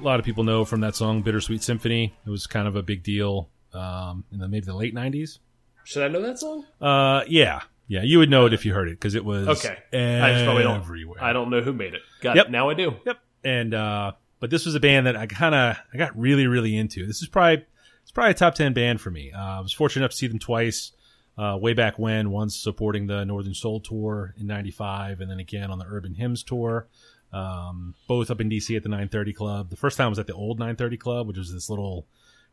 a 0.00 0.04
lot 0.04 0.18
of 0.18 0.24
people 0.24 0.44
know 0.44 0.64
from 0.64 0.80
that 0.80 0.94
song 0.96 1.22
Bittersweet 1.22 1.62
Symphony. 1.62 2.14
It 2.26 2.30
was 2.30 2.46
kind 2.46 2.66
of 2.68 2.76
a 2.76 2.82
big 2.82 3.02
deal 3.02 3.48
um, 3.72 4.24
in 4.32 4.38
the 4.38 4.48
maybe 4.48 4.66
the 4.66 4.74
late 4.74 4.94
90s. 4.94 5.38
Should 5.84 6.02
I 6.04 6.08
know 6.08 6.22
that 6.22 6.38
song? 6.38 6.64
Uh, 6.80 7.22
yeah. 7.28 7.60
Yeah, 7.88 8.02
you 8.02 8.18
would 8.18 8.30
know 8.30 8.46
it 8.46 8.54
if 8.54 8.64
you 8.64 8.72
heard 8.72 8.88
it 8.88 8.92
because 8.92 9.14
it 9.14 9.24
was 9.24 9.48
Okay. 9.48 9.76
I 9.92 10.32
just 10.32 10.44
probably 10.44 10.62
don't. 10.62 10.80
everywhere. 10.80 11.22
I 11.22 11.32
don't 11.32 11.50
know 11.50 11.60
who 11.60 11.72
made 11.72 11.94
it. 11.94 12.00
Got 12.20 12.36
Yep. 12.36 12.46
it. 12.46 12.50
Now 12.52 12.70
I 12.70 12.74
do. 12.74 12.94
Yep. 13.04 13.18
And 13.44 13.74
uh 13.74 14.12
but 14.40 14.50
this 14.50 14.64
was 14.66 14.74
a 14.74 14.80
band 14.80 15.06
that 15.06 15.16
I 15.16 15.26
kind 15.26 15.54
of 15.54 15.76
I 15.92 15.96
got 15.98 16.16
really 16.18 16.46
really 16.46 16.76
into. 16.76 17.04
This 17.06 17.20
is 17.22 17.28
probably 17.28 17.64
it's 18.02 18.10
probably 18.12 18.30
a 18.30 18.34
top 18.34 18.54
10 18.54 18.72
band 18.72 19.00
for 19.00 19.10
me. 19.10 19.30
Uh, 19.32 19.58
I 19.58 19.60
was 19.60 19.72
fortunate 19.72 20.02
enough 20.04 20.12
to 20.12 20.16
see 20.16 20.26
them 20.28 20.38
twice. 20.38 20.92
Uh, 21.38 21.56
way 21.58 21.72
back 21.72 21.98
when, 21.98 22.30
once 22.30 22.54
supporting 22.54 23.06
the 23.06 23.24
Northern 23.24 23.54
Soul 23.54 23.80
tour 23.80 24.34
in 24.38 24.46
'95, 24.46 25.20
and 25.22 25.30
then 25.30 25.38
again 25.38 25.70
on 25.70 25.78
the 25.78 25.86
Urban 25.88 26.12
Hymns 26.14 26.42
tour. 26.42 26.88
Um, 27.32 27.94
both 28.08 28.30
up 28.30 28.40
in 28.40 28.50
DC 28.50 28.76
at 28.76 28.82
the 28.82 28.88
930 28.90 29.32
Club. 29.32 29.70
The 29.70 29.76
first 29.76 29.96
time 29.96 30.10
was 30.10 30.18
at 30.18 30.26
the 30.26 30.34
old 30.34 30.58
930 30.58 30.96
Club, 30.98 31.26
which 31.28 31.38
was 31.38 31.52
this 31.52 31.70
little 31.70 32.06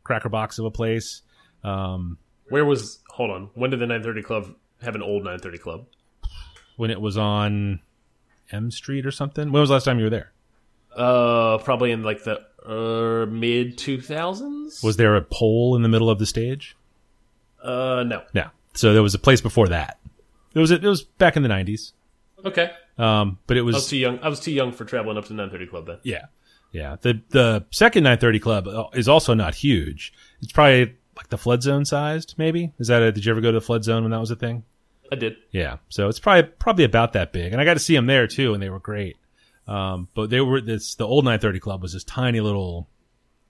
cracker 0.04 0.28
box 0.30 0.58
of 0.58 0.64
a 0.64 0.70
place. 0.70 1.22
Um, 1.62 2.16
Where 2.48 2.64
was? 2.64 3.00
Hold 3.10 3.30
on. 3.30 3.50
When 3.54 3.70
did 3.70 3.80
the 3.80 3.86
930 3.86 4.22
Club 4.22 4.54
have 4.82 4.94
an 4.94 5.02
old 5.02 5.22
930 5.24 5.58
Club? 5.58 5.86
when 6.76 6.90
it 6.90 6.98
was 6.98 7.18
on 7.18 7.78
M 8.50 8.70
Street 8.70 9.04
or 9.04 9.10
something. 9.10 9.52
When 9.52 9.60
was 9.60 9.68
the 9.68 9.74
last 9.74 9.84
time 9.84 9.98
you 9.98 10.04
were 10.04 10.10
there? 10.10 10.32
Uh, 10.96 11.58
probably 11.58 11.90
in 11.90 12.02
like 12.02 12.24
the 12.24 12.40
uh, 12.66 13.26
mid 13.26 13.76
2000s. 13.76 14.82
Was 14.82 14.96
there 14.96 15.14
a 15.14 15.20
pole 15.20 15.76
in 15.76 15.82
the 15.82 15.90
middle 15.90 16.08
of 16.08 16.18
the 16.18 16.24
stage? 16.24 16.76
uh 17.62 18.02
no. 18.06 18.22
Yeah. 18.32 18.48
So 18.72 18.94
there 18.94 19.02
was 19.02 19.14
a 19.14 19.18
place 19.18 19.42
before 19.42 19.68
that. 19.68 19.98
It 20.54 20.58
was 20.58 20.70
it 20.70 20.82
was 20.82 21.02
back 21.02 21.36
in 21.36 21.42
the 21.42 21.48
nineties. 21.50 21.92
Okay. 22.46 22.70
Um, 22.98 23.38
but 23.46 23.56
it 23.56 23.62
was 23.62 23.74
I 23.74 23.78
was 23.78 23.88
too 23.88 23.96
young. 23.96 24.18
I 24.20 24.28
was 24.28 24.40
too 24.40 24.52
young 24.52 24.72
for 24.72 24.84
traveling 24.84 25.16
up 25.16 25.24
to 25.26 25.32
930 25.32 25.70
Club 25.70 25.86
then. 25.86 25.98
yeah, 26.02 26.26
yeah. 26.72 26.96
The 27.00 27.20
the 27.30 27.64
second 27.70 28.04
nine 28.04 28.18
thirty 28.18 28.38
club 28.38 28.68
uh, 28.68 28.84
is 28.94 29.08
also 29.08 29.34
not 29.34 29.54
huge. 29.54 30.12
It's 30.42 30.52
probably 30.52 30.96
like 31.16 31.28
the 31.28 31.38
flood 31.38 31.62
zone 31.62 31.84
sized. 31.84 32.34
Maybe 32.36 32.72
is 32.78 32.88
that 32.88 33.02
a? 33.02 33.12
Did 33.12 33.24
you 33.24 33.32
ever 33.32 33.40
go 33.40 33.52
to 33.52 33.58
the 33.58 33.64
flood 33.64 33.84
zone 33.84 34.02
when 34.02 34.10
that 34.10 34.20
was 34.20 34.30
a 34.30 34.36
thing? 34.36 34.64
I 35.12 35.16
did. 35.16 35.36
Yeah. 35.50 35.78
So 35.88 36.08
it's 36.08 36.20
probably 36.20 36.50
probably 36.58 36.84
about 36.84 37.14
that 37.14 37.32
big, 37.32 37.52
and 37.52 37.60
I 37.60 37.64
got 37.64 37.74
to 37.74 37.80
see 37.80 37.94
them 37.94 38.06
there 38.06 38.26
too, 38.26 38.54
and 38.54 38.62
they 38.62 38.70
were 38.70 38.78
great. 38.78 39.16
Um, 39.66 40.08
but 40.14 40.30
they 40.30 40.40
were 40.40 40.60
this 40.60 40.94
the 40.96 41.06
old 41.06 41.24
930 41.24 41.60
club 41.60 41.82
was 41.82 41.92
this 41.92 42.04
tiny 42.04 42.40
little, 42.40 42.88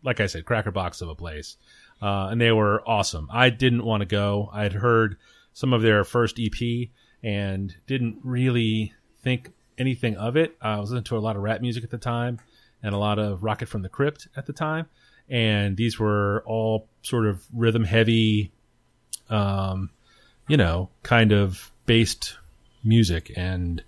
like 0.02 0.20
I 0.20 0.26
said, 0.26 0.44
cracker 0.44 0.70
box 0.70 1.00
of 1.00 1.08
a 1.08 1.14
place, 1.14 1.56
uh, 2.02 2.28
and 2.30 2.40
they 2.40 2.52
were 2.52 2.82
awesome. 2.88 3.28
I 3.32 3.50
didn't 3.50 3.84
want 3.84 4.02
to 4.02 4.06
go. 4.06 4.50
I 4.52 4.62
had 4.62 4.72
heard 4.74 5.16
some 5.52 5.72
of 5.72 5.82
their 5.82 6.04
first 6.04 6.38
EP 6.38 6.88
and 7.22 7.74
didn't 7.86 8.18
really 8.22 8.94
think 9.22 9.52
anything 9.78 10.16
of 10.16 10.36
it. 10.36 10.56
I 10.60 10.78
was 10.78 10.90
listening 10.90 11.04
to 11.04 11.16
a 11.16 11.20
lot 11.20 11.36
of 11.36 11.42
rap 11.42 11.60
music 11.60 11.84
at 11.84 11.90
the 11.90 11.98
time 11.98 12.38
and 12.82 12.94
a 12.94 12.98
lot 12.98 13.18
of 13.18 13.42
Rocket 13.42 13.68
from 13.68 13.82
the 13.82 13.88
Crypt 13.88 14.28
at 14.36 14.46
the 14.46 14.52
time, 14.52 14.86
and 15.28 15.76
these 15.76 15.98
were 15.98 16.42
all 16.46 16.88
sort 17.02 17.26
of 17.26 17.44
rhythm 17.54 17.84
heavy, 17.84 18.52
um, 19.28 19.90
you 20.48 20.56
know, 20.56 20.88
kind 21.02 21.32
of 21.32 21.70
based 21.86 22.38
music, 22.82 23.32
and 23.36 23.82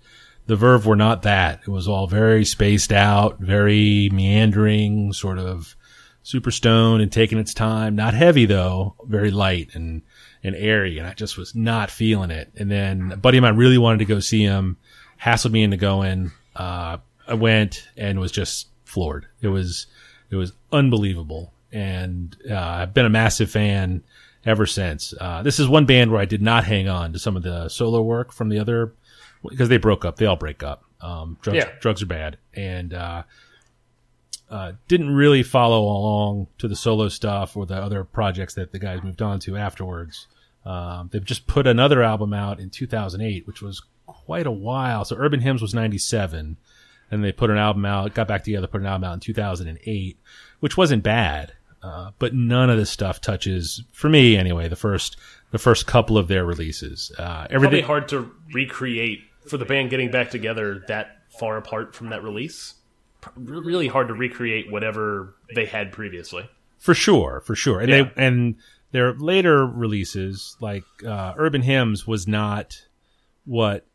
the 0.45 0.55
Verve 0.55 0.85
were 0.85 0.95
not 0.95 1.23
that. 1.23 1.61
It 1.65 1.69
was 1.69 1.87
all 1.87 2.07
very 2.07 2.45
spaced 2.45 2.91
out, 2.91 3.39
very 3.39 4.09
meandering, 4.11 5.13
sort 5.13 5.39
of 5.39 5.75
super 6.21 6.51
stoned 6.51 7.01
and 7.01 7.11
taking 7.11 7.37
its 7.37 7.53
time. 7.53 7.95
Not 7.95 8.13
heavy 8.13 8.45
though, 8.45 8.95
very 9.05 9.31
light 9.31 9.71
and 9.73 10.01
and 10.43 10.55
airy, 10.55 10.97
and 10.97 11.07
I 11.07 11.13
just 11.13 11.37
was 11.37 11.55
not 11.55 11.89
feeling 11.89 12.31
it. 12.31 12.51
And 12.57 12.69
then 12.69 13.11
a 13.13 13.17
buddy 13.17 13.37
of 13.37 13.43
mine 13.43 13.55
really 13.55 13.77
wanted 13.77 13.99
to 13.99 14.05
go 14.05 14.19
see 14.19 14.43
him, 14.43 14.77
hassled 15.23 15.51
me 15.51 15.63
into 15.63 15.77
going. 15.77 16.31
Uh, 16.55 16.97
I 17.27 17.33
went 17.35 17.87
and 17.97 18.19
was 18.19 18.31
just 18.31 18.67
floored. 18.85 19.27
It 19.41 19.47
was 19.49 19.87
it 20.29 20.35
was 20.35 20.53
unbelievable, 20.71 21.53
and 21.71 22.35
uh, 22.49 22.55
I've 22.57 22.93
been 22.93 23.05
a 23.05 23.09
massive 23.09 23.49
fan 23.51 24.03
ever 24.45 24.65
since. 24.65 25.13
Uh, 25.19 25.41
this 25.43 25.59
is 25.59 25.67
one 25.67 25.85
band 25.85 26.11
where 26.11 26.19
I 26.21 26.25
did 26.25 26.41
not 26.41 26.63
hang 26.65 26.89
on 26.89 27.13
to 27.13 27.19
some 27.19 27.37
of 27.37 27.43
the 27.43 27.69
solo 27.69 28.01
work 28.01 28.31
from 28.33 28.49
the 28.49 28.59
other 28.59 28.93
because 29.47 29.69
they 29.69 29.77
broke 29.77 30.03
up. 30.05 30.17
They 30.17 30.25
all 30.25 30.35
break 30.35 30.63
up. 30.63 30.83
Um, 31.01 31.37
drugs, 31.41 31.57
Yeah. 31.57 31.69
drugs 31.79 32.01
are 32.01 32.05
bad, 32.07 32.37
and 32.53 32.93
uh, 32.93 33.23
uh, 34.49 34.73
didn't 34.87 35.11
really 35.15 35.43
follow 35.43 35.83
along 35.83 36.47
to 36.59 36.67
the 36.67 36.75
solo 36.75 37.09
stuff 37.09 37.55
or 37.57 37.65
the 37.65 37.75
other 37.75 38.03
projects 38.03 38.53
that 38.55 38.71
the 38.71 38.79
guys 38.79 39.01
moved 39.03 39.21
on 39.21 39.39
to 39.41 39.57
afterwards. 39.57 40.27
Um, 40.65 41.09
they've 41.11 41.23
just 41.25 41.45
put 41.47 41.67
another 41.67 42.03
album 42.03 42.33
out 42.33 42.59
in 42.59 42.69
2008, 42.69 43.45
which 43.47 43.61
was 43.61 43.81
quite 44.05 44.47
a 44.47 44.51
while. 44.51 45.05
So 45.05 45.15
Urban 45.17 45.39
Hymns 45.41 45.61
was 45.61 45.73
97, 45.73 46.57
and 47.11 47.23
they 47.23 47.31
put 47.31 47.49
an 47.49 47.57
album 47.57 47.85
out, 47.85 48.13
got 48.13 48.27
back 48.27 48.43
together, 48.43 48.67
put 48.67 48.81
an 48.81 48.87
album 48.87 49.03
out 49.05 49.13
in 49.13 49.19
2008, 49.19 50.17
which 50.59 50.77
wasn't 50.77 51.03
bad. 51.03 51.53
Uh, 51.81 52.11
but 52.17 52.33
none 52.33 52.69
of 52.69 52.77
this 52.77 52.89
stuff 52.89 53.19
touches, 53.19 53.83
for 53.91 54.07
me 54.09 54.37
anyway, 54.37 54.67
the 54.69 54.75
first 54.75 55.17
the 55.51 55.59
first 55.59 55.85
couple 55.85 56.17
of 56.17 56.27
their 56.29 56.45
releases. 56.45 57.11
Uh, 57.19 57.23
Probably 57.47 57.55
everything, 57.55 57.83
hard 57.83 58.07
to 58.07 58.31
recreate 58.53 59.19
for 59.47 59.57
the 59.57 59.65
band 59.65 59.89
getting 59.89 60.09
back 60.09 60.31
together 60.31 60.83
that 60.87 61.17
far 61.37 61.57
apart 61.57 61.93
from 61.93 62.09
that 62.09 62.23
release. 62.23 62.75
Really 63.35 63.87
hard 63.87 64.07
to 64.07 64.13
recreate 64.13 64.71
whatever 64.71 65.35
they 65.53 65.65
had 65.65 65.91
previously. 65.91 66.49
for 66.79 66.93
sure, 66.93 67.41
for 67.45 67.55
sure. 67.55 67.79
And 67.81 67.89
Yeah. 67.89 68.03
they 68.03 68.11
and 68.25 68.55
their 68.91 69.13
later 69.13 69.65
releases, 69.65 70.55
like 70.61 70.83
uh, 71.05 71.33
Urban 71.37 71.61
Hymns, 71.63 72.07
was 72.07 72.27
not 72.27 72.81
what 73.45 73.85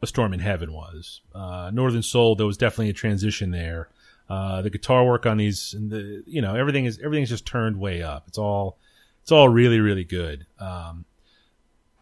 A 0.00 0.06
Storm 0.06 0.32
in 0.32 0.40
Heaven 0.40 0.72
was. 0.72 1.20
Uh, 1.34 1.70
Northern 1.72 2.02
Soul, 2.02 2.36
there 2.36 2.46
was 2.46 2.56
definitely 2.56 2.90
a 2.90 2.94
transition 2.94 3.50
there. 3.50 3.88
Uh, 4.28 4.62
the 4.62 4.70
guitar 4.70 5.04
work 5.04 5.26
on 5.26 5.38
these, 5.38 5.74
and 5.74 5.90
the 5.90 6.22
you 6.26 6.42
know 6.42 6.54
everything 6.54 6.84
is 6.84 6.98
everything's 7.02 7.30
just 7.30 7.46
turned 7.46 7.80
way 7.80 8.02
up. 8.02 8.24
It's 8.28 8.38
all 8.38 8.76
it's 9.22 9.32
all 9.32 9.48
really 9.48 9.80
really 9.80 10.04
good. 10.04 10.46
Um, 10.58 11.06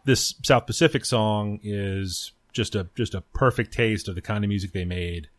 this 0.03 0.35
South 0.43 0.65
Pacific 0.65 1.05
song 1.05 1.59
is 1.63 2.33
just 2.51 2.75
a 2.75 2.87
just 2.95 3.15
a 3.15 3.21
perfect 3.33 3.73
taste 3.73 4.09
of 4.09 4.15
the 4.15 4.21
kind 4.21 4.43
of 4.43 4.49
music 4.49 4.73
they 4.73 4.85
made 4.85 5.29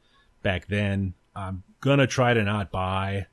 back 0.42 0.66
then. 0.68 1.14
I'm 1.37 1.62
gonna 1.81 2.07
try 2.07 2.33
to 2.33 2.42
not 2.42 2.71
buy 2.71 3.27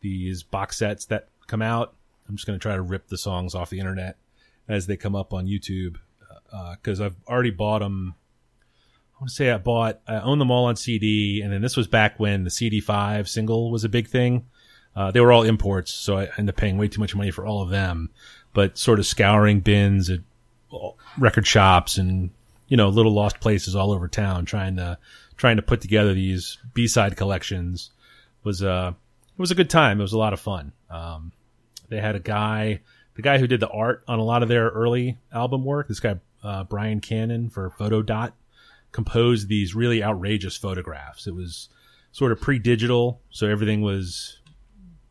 these 0.00 0.42
box 0.44 0.78
sets 0.78 1.06
that 1.06 1.28
come 1.48 1.62
out. 1.62 1.94
I'm 2.28 2.36
just 2.36 2.46
gonna 2.46 2.58
try 2.58 2.76
to 2.76 2.82
rip 2.82 3.08
the 3.08 3.18
songs 3.18 3.56
off 3.56 3.70
the 3.70 3.80
internet 3.80 4.16
as 4.68 4.86
they 4.86 4.96
come 4.96 5.16
up 5.16 5.34
on 5.34 5.46
YouTube 5.46 5.96
because 6.76 7.00
I've 7.00 7.16
already 7.28 7.50
bought 7.50 7.80
them. 7.80 8.14
I 9.20 9.24
want 9.24 9.28
to 9.28 9.34
say 9.34 9.50
I 9.50 9.58
bought, 9.58 10.00
I 10.08 10.20
owned 10.20 10.40
them 10.40 10.50
all 10.50 10.64
on 10.64 10.76
CD, 10.76 11.42
and 11.42 11.52
then 11.52 11.60
this 11.60 11.76
was 11.76 11.86
back 11.86 12.18
when 12.18 12.44
the 12.44 12.48
CD5 12.48 13.28
single 13.28 13.70
was 13.70 13.84
a 13.84 13.90
big 13.90 14.08
thing. 14.08 14.46
Uh, 14.96 15.10
they 15.10 15.20
were 15.20 15.30
all 15.30 15.42
imports, 15.42 15.92
so 15.92 16.16
I 16.16 16.30
ended 16.38 16.54
up 16.54 16.56
paying 16.56 16.78
way 16.78 16.88
too 16.88 17.00
much 17.00 17.14
money 17.14 17.30
for 17.30 17.44
all 17.44 17.60
of 17.60 17.68
them. 17.68 18.08
But 18.54 18.78
sort 18.78 18.98
of 18.98 19.04
scouring 19.04 19.60
bins 19.60 20.08
at 20.08 20.20
record 21.18 21.46
shops 21.46 21.98
and 21.98 22.30
you 22.68 22.78
know 22.78 22.88
little 22.88 23.12
lost 23.12 23.40
places 23.40 23.76
all 23.76 23.92
over 23.92 24.08
town, 24.08 24.46
trying 24.46 24.76
to 24.76 24.96
trying 25.36 25.56
to 25.56 25.62
put 25.62 25.82
together 25.82 26.14
these 26.14 26.56
B 26.72 26.88
side 26.88 27.18
collections 27.18 27.90
was 28.42 28.62
uh 28.62 28.92
it 28.92 29.38
was 29.38 29.50
a 29.50 29.54
good 29.54 29.68
time. 29.68 30.00
It 30.00 30.02
was 30.02 30.14
a 30.14 30.18
lot 30.18 30.32
of 30.32 30.40
fun. 30.40 30.72
Um, 30.88 31.32
they 31.90 32.00
had 32.00 32.16
a 32.16 32.20
guy, 32.20 32.80
the 33.16 33.22
guy 33.22 33.36
who 33.36 33.46
did 33.46 33.60
the 33.60 33.68
art 33.68 34.02
on 34.08 34.18
a 34.18 34.24
lot 34.24 34.42
of 34.42 34.48
their 34.48 34.70
early 34.70 35.18
album 35.30 35.62
work. 35.62 35.88
This 35.88 36.00
guy 36.00 36.18
uh, 36.42 36.64
Brian 36.64 37.00
Cannon 37.00 37.50
for 37.50 37.68
Photo 37.68 38.00
Dot 38.02 38.34
composed 38.92 39.48
these 39.48 39.74
really 39.74 40.02
outrageous 40.02 40.56
photographs. 40.56 41.26
It 41.26 41.34
was 41.34 41.68
sort 42.12 42.32
of 42.32 42.40
pre-digital, 42.40 43.20
so 43.30 43.46
everything 43.46 43.82
was 43.82 44.38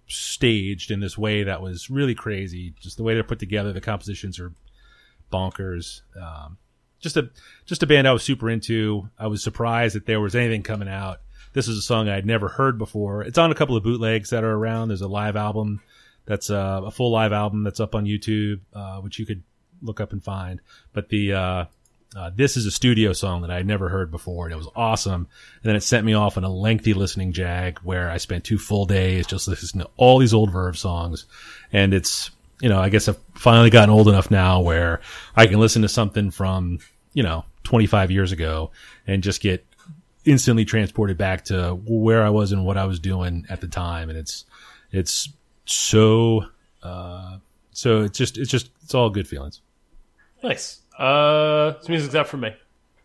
staged 0.07 0.91
in 0.91 0.99
this 0.99 1.17
way 1.17 1.43
that 1.43 1.61
was 1.61 1.89
really 1.89 2.15
crazy. 2.15 2.73
Just 2.79 2.97
the 2.97 3.03
way 3.03 3.13
they're 3.13 3.23
put 3.23 3.39
together, 3.39 3.71
the 3.71 3.81
compositions 3.81 4.39
are 4.39 4.53
bonkers. 5.31 6.01
Um, 6.19 6.57
just 6.99 7.15
a 7.15 7.29
just 7.65 7.83
a 7.83 7.87
band 7.87 8.07
I 8.07 8.11
was 8.11 8.23
super 8.23 8.49
into. 8.49 9.09
I 9.17 9.27
was 9.27 9.43
surprised 9.43 9.95
that 9.95 10.05
there 10.05 10.19
was 10.19 10.35
anything 10.35 10.63
coming 10.63 10.89
out. 10.89 11.21
This 11.53 11.67
is 11.67 11.77
a 11.77 11.81
song 11.81 12.09
I 12.09 12.15
had 12.15 12.25
never 12.25 12.49
heard 12.49 12.77
before. 12.77 13.23
It's 13.23 13.37
on 13.37 13.51
a 13.51 13.55
couple 13.55 13.75
of 13.75 13.83
bootlegs 13.83 14.29
that 14.31 14.43
are 14.43 14.53
around. 14.53 14.89
There's 14.89 15.01
a 15.01 15.07
live 15.07 15.35
album 15.35 15.81
that's 16.25 16.49
uh, 16.49 16.81
a 16.85 16.91
full 16.91 17.11
live 17.11 17.33
album 17.33 17.63
that's 17.63 17.79
up 17.79 17.95
on 17.95 18.05
YouTube, 18.05 18.59
uh, 18.73 18.97
which 18.97 19.17
you 19.17 19.25
could 19.25 19.43
look 19.81 19.99
up 19.99 20.11
and 20.11 20.23
find. 20.23 20.61
But 20.93 21.09
the 21.09 21.33
uh, 21.33 21.65
uh, 22.15 22.31
this 22.35 22.57
is 22.57 22.65
a 22.65 22.71
studio 22.71 23.13
song 23.13 23.41
that 23.41 23.51
I 23.51 23.57
had 23.57 23.67
never 23.67 23.89
heard 23.89 24.09
before, 24.09 24.45
and 24.45 24.53
it 24.53 24.57
was 24.57 24.67
awesome. 24.75 25.27
And 25.61 25.69
then 25.69 25.75
it 25.75 25.83
sent 25.83 26.05
me 26.05 26.13
off 26.13 26.37
on 26.37 26.43
a 26.43 26.49
lengthy 26.49 26.93
listening 26.93 27.33
jag 27.33 27.79
where 27.79 28.09
I 28.09 28.17
spent 28.17 28.43
two 28.43 28.57
full 28.57 28.85
days 28.85 29.27
just 29.27 29.47
listening 29.47 29.85
to 29.85 29.91
all 29.95 30.17
these 30.17 30.33
old 30.33 30.51
Verve 30.51 30.77
songs. 30.77 31.25
And 31.71 31.93
it's, 31.93 32.31
you 32.61 32.69
know, 32.69 32.79
I 32.79 32.89
guess 32.89 33.07
I've 33.07 33.19
finally 33.35 33.69
gotten 33.69 33.91
old 33.91 34.07
enough 34.07 34.31
now 34.31 34.59
where 34.61 35.01
I 35.35 35.45
can 35.45 35.59
listen 35.59 35.83
to 35.83 35.89
something 35.89 36.31
from, 36.31 36.79
you 37.13 37.21
know, 37.21 37.45
25 37.63 38.09
years 38.09 38.31
ago 38.31 38.71
and 39.05 39.21
just 39.21 39.39
get 39.39 39.65
instantly 40.25 40.65
transported 40.65 41.17
back 41.17 41.45
to 41.45 41.79
where 41.85 42.23
I 42.23 42.29
was 42.29 42.51
and 42.51 42.65
what 42.65 42.77
I 42.77 42.85
was 42.85 42.99
doing 42.99 43.45
at 43.49 43.61
the 43.61 43.67
time. 43.67 44.09
And 44.09 44.17
it's, 44.17 44.45
it's 44.91 45.29
so, 45.65 46.45
uh, 46.81 47.37
so 47.71 48.01
it's 48.01 48.17
just, 48.17 48.39
it's 48.39 48.49
just, 48.49 48.71
it's 48.83 48.95
all 48.95 49.11
good 49.11 49.27
feelings. 49.27 49.61
Nice. 50.41 50.78
Uh, 50.99 51.71
this 51.79 51.89
music's 51.89 52.15
out 52.15 52.27
for 52.27 52.37
me. 52.37 52.53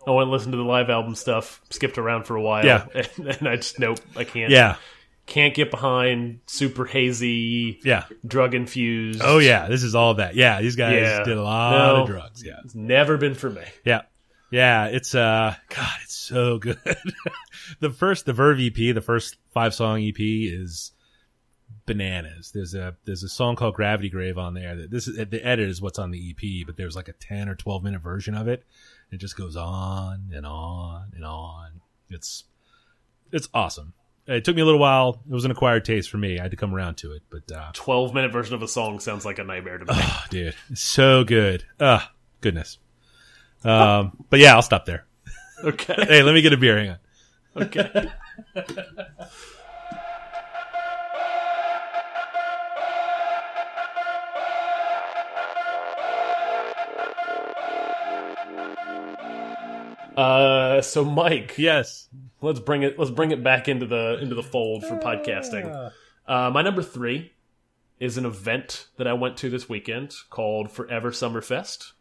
I 0.07 0.11
went 0.11 0.25
and 0.25 0.31
listened 0.33 0.53
to 0.53 0.59
the 0.59 0.65
live 0.65 0.91
album 0.91 1.15
stuff. 1.15 1.61
Skipped 1.71 1.97
around 1.97 2.25
for 2.25 2.37
a 2.37 2.43
while. 2.43 2.65
Yeah. 2.65 2.87
and, 2.95 3.27
and 3.29 3.49
I 3.49 3.57
just 3.57 3.79
nope, 3.79 3.99
I 4.17 4.25
can't. 4.25 4.51
Yeah. 4.51 4.77
can't 5.27 5.55
get 5.55 5.71
behind 5.71 6.41
super 6.47 6.85
hazy, 6.85 7.81
Yeah. 7.85 8.05
drug 8.27 8.55
infused. 8.55 9.23
Oh 9.25 9.39
yeah, 9.39 9.69
this 9.69 9.83
is 9.83 9.95
all 9.95 10.15
that. 10.15 10.35
Yeah, 10.35 10.61
these 10.61 10.77
guys 10.77 11.01
Yeah. 11.01 11.25
did 11.25 11.39
a 11.39 11.43
lot 11.43 11.71
No. 11.95 12.03
of 12.03 12.09
drugs. 12.09 12.45
Yeah, 12.45 12.59
It's 12.65 12.75
never 12.75 13.17
been 13.17 13.35
for 13.35 13.49
me. 13.49 13.63
yeah, 13.87 14.03
yeah. 14.51 14.87
It's 14.87 15.15
uh, 15.15 15.55
God, 15.75 15.93
it's 16.03 16.15
so 16.17 16.59
good. 16.59 16.79
the 17.81 17.91
first, 17.91 18.27
the 18.27 18.35
Verve 18.35 18.61
EP, 18.61 18.95
the 18.95 19.01
first 19.01 19.37
five 19.53 19.73
song 19.73 20.03
EP 20.03 20.17
is 20.19 20.93
bananas. 21.87 22.51
There's 22.53 22.75
a 22.75 22.97
there's 23.05 23.23
a 23.23 23.29
song 23.29 23.57
called 23.57 23.75
Gravity 23.75 24.09
Grave 24.09 24.39
on 24.39 24.55
there. 24.55 24.77
That 24.77 24.91
this 24.91 25.09
is 25.09 25.17
the 25.29 25.45
edit 25.45 25.69
is 25.69 25.83
what's 25.83 25.99
on 25.99 26.11
the 26.11 26.31
EP, 26.31 26.67
but 26.67 26.77
there's 26.77 26.97
like 26.97 27.09
a 27.09 27.13
ten 27.13 27.49
or 27.49 27.55
twelve 27.55 27.83
minute 27.83 28.01
version 28.03 28.35
of 28.35 28.49
it. 28.49 28.65
It 29.11 29.19
just 29.19 29.37
goes 29.37 29.57
on 29.57 30.31
and 30.35 30.47
on 30.47 31.13
and 31.15 31.25
on. 31.25 31.81
It's 32.11 32.45
it's 33.33 33.49
awesome. 33.55 33.95
It 34.27 34.45
took 34.45 34.57
me 34.57 34.63
a 34.63 34.65
little 34.65 34.81
while. 34.81 35.21
It 35.29 35.35
was 35.35 35.45
an 35.45 35.51
acquired 35.51 35.85
taste 35.85 36.09
for 36.09 36.17
me. 36.17 36.39
I 36.39 36.43
had 36.43 36.51
to 36.53 36.57
come 36.57 36.75
around 36.75 36.95
to 36.99 37.13
it, 37.13 37.23
but 37.29 37.53
uh, 37.53 37.71
Twelve 37.75 38.15
minute 38.15 38.33
version 38.33 38.55
of 38.55 38.63
a 38.63 38.69
song 38.69 39.01
sounds 39.01 39.25
like 39.25 39.39
a 39.39 39.45
nightmare 39.45 39.79
to 39.79 39.85
me. 39.85 39.93
Oh, 39.95 40.25
dude, 40.31 40.55
so 40.75 41.25
good. 41.25 41.65
Ah, 41.79 42.11
goodness. 42.41 42.79
Um, 43.65 44.25
but 44.31 44.41
yeah, 44.41 44.55
I'll 44.55 44.63
stop 44.63 44.87
there. 44.87 45.05
okay. 45.65 45.95
Hey, 46.07 46.23
let 46.23 46.35
me 46.35 46.43
get 46.43 46.53
a 46.53 46.57
beer. 46.57 46.79
Hang 46.79 46.91
on. 46.91 46.99
Okay. 47.65 48.11
Uh, 60.17 60.81
so 60.81 61.05
Mike, 61.05 61.55
Yes. 61.59 62.09
let's 62.41 62.61
bring 62.61 62.83
it. 62.83 62.99
Let's 62.99 63.11
bring 63.11 63.31
it 63.31 63.43
back 63.43 63.69
into 63.69 63.87
the 63.87 64.19
into 64.21 64.35
the 64.35 64.43
fold 64.43 64.85
for 64.85 64.97
podcasting. 64.99 65.91
Uh, 66.27 66.51
my 66.51 66.63
number 66.63 66.83
three 66.83 67.33
is 68.01 68.17
an 68.17 68.25
event 68.25 68.87
that 68.97 69.07
I 69.07 69.13
went 69.13 69.37
to 69.39 69.51
this 69.51 69.69
weekend 69.69 70.15
called 70.31 70.71
Forever 70.71 71.11
Summerfest, 71.11 71.93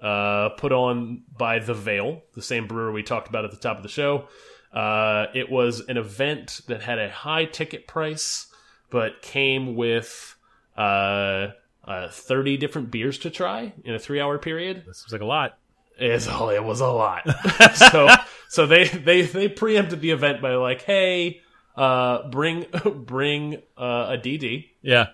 uh, 0.00 0.50
put 0.50 0.72
on 0.72 1.22
by 1.36 1.58
The 1.58 1.74
Veil, 1.74 2.22
the 2.34 2.42
same 2.42 2.66
brewer 2.66 2.92
we 2.92 3.02
talked 3.02 3.28
about 3.28 3.44
at 3.44 3.50
the 3.50 3.56
top 3.56 3.76
of 3.76 3.82
the 3.82 3.88
show. 3.88 4.28
Uh, 4.72 5.26
it 5.34 5.50
was 5.50 5.80
an 5.88 5.96
event 5.96 6.60
that 6.68 6.82
had 6.82 6.98
a 6.98 7.08
high 7.10 7.44
ticket 7.44 7.86
price, 7.86 8.46
but 8.90 9.22
came 9.22 9.74
with 9.76 10.36
uh, 10.76 11.48
uh, 11.84 12.08
30 12.10 12.56
different 12.56 12.90
beers 12.90 13.18
to 13.18 13.30
try 13.30 13.72
in 13.84 13.94
a 13.94 13.98
three 13.98 14.20
hour 14.20 14.38
period. 14.38 14.84
This 14.86 15.04
was 15.04 15.12
like 15.12 15.22
a 15.22 15.26
lot. 15.26 15.58
It's, 15.98 16.26
it 16.26 16.64
was 16.64 16.80
a 16.80 16.86
lot. 16.88 17.22
so 17.74 18.08
so 18.48 18.66
they 18.66 18.88
they 18.88 19.22
they 19.22 19.48
preempted 19.48 20.00
the 20.00 20.10
event 20.10 20.40
by 20.42 20.54
like, 20.56 20.82
hey, 20.82 21.40
uh, 21.76 22.28
bring 22.28 22.66
bring 22.94 23.56
uh, 23.78 24.14
a 24.14 24.18
DD 24.18 24.66
Yeah. 24.82 25.06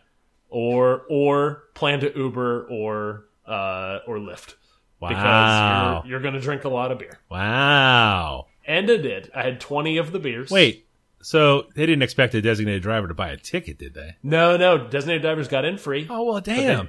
or 0.49 1.03
or 1.09 1.65
plan 1.75 2.01
to 2.01 2.13
Uber 2.17 2.67
or 2.71 3.25
uh, 3.47 3.99
or 4.07 4.17
Lyft 4.19 4.55
Wow. 5.01 5.09
because 5.09 6.05
you're, 6.05 6.11
you're 6.13 6.21
going 6.21 6.35
to 6.35 6.41
drink 6.41 6.65
a 6.65 6.69
lot 6.69 6.93
of 6.93 6.99
beer. 6.99 7.19
Wow. 7.29 8.47
And 8.65 8.89
I 8.91 8.97
did. 8.99 9.31
I 9.35 9.43
had 9.43 9.61
20 9.61 9.97
of 9.99 10.13
the 10.13 10.21
beers. 10.21 10.51
Wait. 10.51 10.87
So 11.23 11.67
they 11.75 11.87
didn't 11.87 12.03
expect 12.03 12.35
a 12.35 12.43
designated 12.43 12.83
driver 12.83 13.09
to 13.09 13.15
buy 13.15 13.31
a 13.31 13.37
ticket, 13.37 13.79
did 13.79 13.95
they? 13.95 14.17
No, 14.23 14.57
no. 14.57 14.89
Designated 14.89 15.23
drivers 15.23 15.49
got 15.49 15.65
in 15.65 15.79
free. 15.79 16.07
Oh 16.11 16.25
well, 16.25 16.41
damn. 16.41 16.89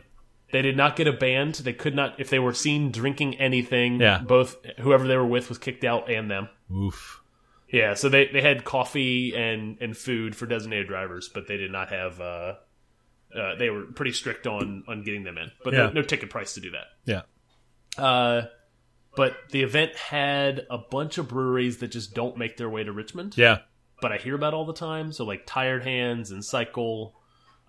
They 0.54 0.62
did 0.62 0.78
not 0.78 0.96
get 0.96 1.08
a 1.08 1.12
band. 1.14 1.56
They 1.56 1.74
could 1.74 1.96
not, 1.96 2.20
if 2.20 2.30
they 2.30 2.40
were 2.40 2.54
seen 2.54 2.92
drinking 2.92 3.36
anything, 3.36 4.00
Yeah. 4.00 4.20
both 4.20 4.56
whoever 4.80 5.06
they 5.08 5.18
were 5.18 5.26
with 5.28 5.50
was 5.50 5.58
kicked 5.58 5.84
out 5.84 6.10
and 6.10 6.32
them. 6.32 6.48
Oof. 6.74 7.22
Yeah, 7.70 7.96
so 7.96 8.08
they, 8.08 8.28
they 8.28 8.42
had 8.42 8.64
coffee 8.64 9.36
and, 9.36 9.78
and 9.82 9.98
food 9.98 10.36
for 10.36 10.46
designated 10.46 10.88
drivers, 10.88 11.28
but 11.34 11.48
they 11.48 11.58
did 11.58 11.72
not 11.72 11.90
have. 11.90 12.22
Uh, 12.22 12.54
uh, 13.36 13.56
they 13.58 13.70
were 13.72 13.86
pretty 13.88 14.12
strict 14.14 14.46
on 14.46 14.84
on 14.88 15.02
getting 15.04 15.24
them 15.24 15.40
in, 15.40 15.50
but 15.64 15.74
Yeah. 15.74 15.88
no, 15.88 15.90
no 15.94 16.02
ticket 16.04 16.30
price 16.30 16.54
to 16.54 16.62
do 16.62 16.70
that. 16.72 16.86
Yeah. 17.06 17.22
Uh, 18.04 18.44
but 19.16 19.36
the 19.52 19.64
event 19.64 19.96
had 19.96 20.66
a 20.70 20.78
bunch 20.78 21.18
of 21.18 21.28
breweries 21.30 21.78
that 21.80 21.88
just 21.90 22.14
don't 22.14 22.38
make 22.38 22.58
their 22.58 22.70
way 22.70 22.84
to 22.84 22.92
Richmond. 22.92 23.36
Yeah. 23.38 23.60
but 24.02 24.12
I 24.12 24.18
hear 24.18 24.36
about 24.36 24.54
all 24.54 24.66
the 24.66 24.74
time. 24.74 25.12
So 25.14 25.24
like 25.24 25.44
Tired 25.46 25.84
Hands 25.84 26.30
and 26.30 26.44
Cycle, 26.46 27.16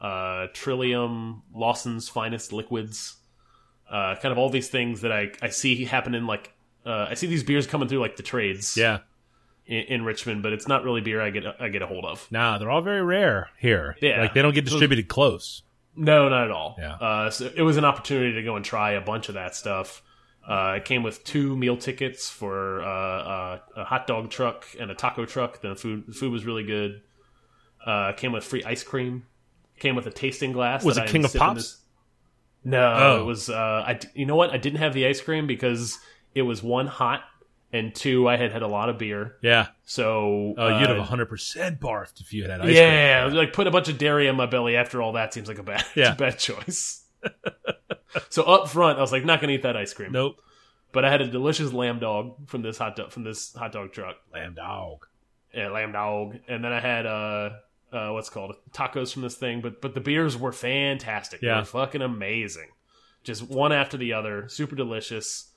uh, 0.05 0.49
Trillium, 0.53 1.43
Lawson's 1.55 2.09
Finest 2.09 2.53
Liquids, 2.53 3.17
uh, 3.91 4.17
kind 4.17 4.33
of 4.33 4.39
all 4.39 4.51
these 4.51 4.69
things 4.69 5.01
that 5.03 5.13
I 5.13 5.31
I 5.41 5.49
see 5.49 5.85
happening. 5.85 6.27
Like 6.27 6.53
uh, 6.85 7.07
I 7.11 7.15
see 7.15 7.27
these 7.27 7.43
beers 7.45 7.67
coming 7.67 7.89
through 7.89 8.01
like 8.01 8.17
the 8.17 8.23
trades 8.23 8.77
Yeah. 8.77 8.99
in, 9.67 9.83
in 9.95 10.05
Richmond, 10.05 10.43
but 10.43 10.53
it's 10.53 10.69
not 10.69 10.85
really 10.85 11.01
beer 11.01 11.21
I 11.23 11.31
get 11.31 11.45
I 11.61 11.69
get 11.69 11.83
a 11.83 11.87
hold 11.87 12.05
of. 12.05 12.27
Nah, 12.31 12.59
they're 12.59 12.71
all 12.71 12.83
very 12.83 13.03
rare 13.03 13.49
here. 13.59 13.97
Yeah. 14.03 14.21
Like 14.23 14.35
they 14.35 14.43
don't 14.43 14.55
get 14.55 14.65
distributed 14.67 15.09
close. 15.09 15.63
No, 15.97 16.29
not 16.29 16.45
at 16.47 16.51
all. 16.51 16.77
Yeah. 16.79 16.95
Uh, 16.95 17.31
so 17.31 17.51
it 17.55 17.63
was 17.63 17.77
an 17.77 17.85
opportunity 17.85 18.33
to 18.35 18.43
go 18.43 18.57
and 18.57 18.65
try 18.65 18.93
a 18.93 19.01
bunch 19.01 19.29
of 19.29 19.35
that 19.37 19.55
stuff. 19.55 20.03
Uh, 20.47 20.75
it 20.77 20.85
came 20.85 21.03
with 21.03 21.25
two 21.25 21.57
meal 21.57 21.77
tickets 21.77 22.29
for 22.29 22.83
uh, 22.83 22.87
uh, 22.89 23.59
a 23.77 23.85
hot 23.85 24.07
dog 24.07 24.29
truck 24.29 24.67
and 24.79 24.91
a 24.91 24.95
taco 24.95 25.25
truck. 25.25 25.61
The 25.63 25.75
food 25.77 26.05
the 26.09 26.13
food 26.13 26.33
was 26.33 26.45
really 26.45 26.65
good. 26.65 27.01
Uh, 27.87 28.13
came 28.13 28.33
with 28.33 28.45
free 28.45 28.63
ice 28.65 28.83
cream. 28.83 29.25
Came 29.79 29.97
with 29.97 30.07
a 30.07 30.11
tasting 30.11 30.53
glass. 30.53 30.85
Was 30.85 30.97
that 30.97 31.09
it 31.09 31.13
King 31.13 31.25
of 31.25 31.35
Pops? 31.35 31.55
this- 31.63 31.81
No, 32.65 32.95
Oh. 32.97 33.21
it 33.21 33.25
was. 33.25 33.51
Uh, 33.51 33.85
I 33.87 33.99
you 34.15 34.25
know 34.27 34.37
what? 34.37 34.51
I 34.51 34.57
didn't 34.57 34.79
have 34.79 34.95
the 34.95 35.07
ice 35.07 35.21
cream 35.21 35.47
because 35.47 35.99
it 36.35 36.43
was 36.43 36.63
one 36.63 36.87
hot 36.87 37.23
and 37.73 37.93
two 37.95 38.29
I 38.29 38.37
had 38.37 38.53
had 38.53 38.63
a 38.63 38.69
lot 38.69 38.89
of 38.89 38.99
beer. 38.99 39.37
Yeah. 39.43 39.67
So 39.85 40.55
Oh, 40.57 40.79
you'd 40.79 40.89
uh, 40.91 40.95
have 40.95 41.09
100% 41.09 41.79
barfed 41.81 42.21
if 42.21 42.33
you 42.33 42.43
had 42.43 42.51
had 42.53 42.61
ice 42.61 42.67
cream. 42.67 42.77
yeah, 42.77 43.25
cream. 43.25 43.37
like 43.37 43.53
put 43.53 43.67
a 43.67 43.71
bunch 43.73 43.89
of 43.89 43.99
dairy 43.99 44.29
in 44.29 44.37
my 44.37 44.47
belly 44.47 44.77
after 44.77 45.03
all 45.03 45.13
that 45.13 45.35
seems 45.35 45.49
like 45.49 45.59
a 45.59 45.63
bad, 45.65 45.85
Yeah. 45.97 46.15
bad 46.19 46.39
choice. 46.39 47.03
so 48.31 48.45
up 48.45 48.69
front, 48.69 48.99
I 48.99 49.01
was 49.01 49.13
like, 49.13 49.25
not 49.25 49.41
gonna 49.41 49.53
eat 49.55 49.63
that 49.63 49.77
ice 49.77 49.93
cream. 49.93 50.13
Nope. 50.13 50.41
But 50.93 51.05
I 51.05 51.11
had 51.11 51.21
a 51.21 51.27
delicious 51.27 51.73
lamb 51.73 51.99
dog 51.99 52.49
from 52.49 52.63
this 52.63 52.79
hot 52.79 52.95
dog 52.97 53.11
from 53.11 53.25
this 53.25 53.53
hot 53.55 53.73
dog 53.73 53.93
truck. 53.93 54.17
Lamb 54.33 54.55
dog. 54.55 55.07
Yeah, 55.53 55.69
lamb 55.71 55.91
dog. 55.93 56.37
And 56.49 56.63
then 56.65 56.73
I 56.73 56.79
had 56.81 57.07
uh 57.07 57.51
uh 57.95 58.11
what's 58.11 58.29
called 58.29 58.57
tacos 58.73 59.13
from 59.13 59.23
this 59.23 59.37
thing. 59.37 59.61
But 59.61 59.81
but 59.81 59.95
the 59.95 60.01
beers 60.01 60.37
were 60.37 60.53
fantastic. 60.53 61.41
They 61.41 61.47
Yeah. 61.47 61.61
were 61.61 61.65
fucking 61.65 62.03
amazing. 62.03 62.69
Just 63.23 63.43
one 63.43 63.73
after 63.73 63.97
the 63.97 64.13
other, 64.13 64.49
super 64.49 64.77
delicious. 64.77 65.51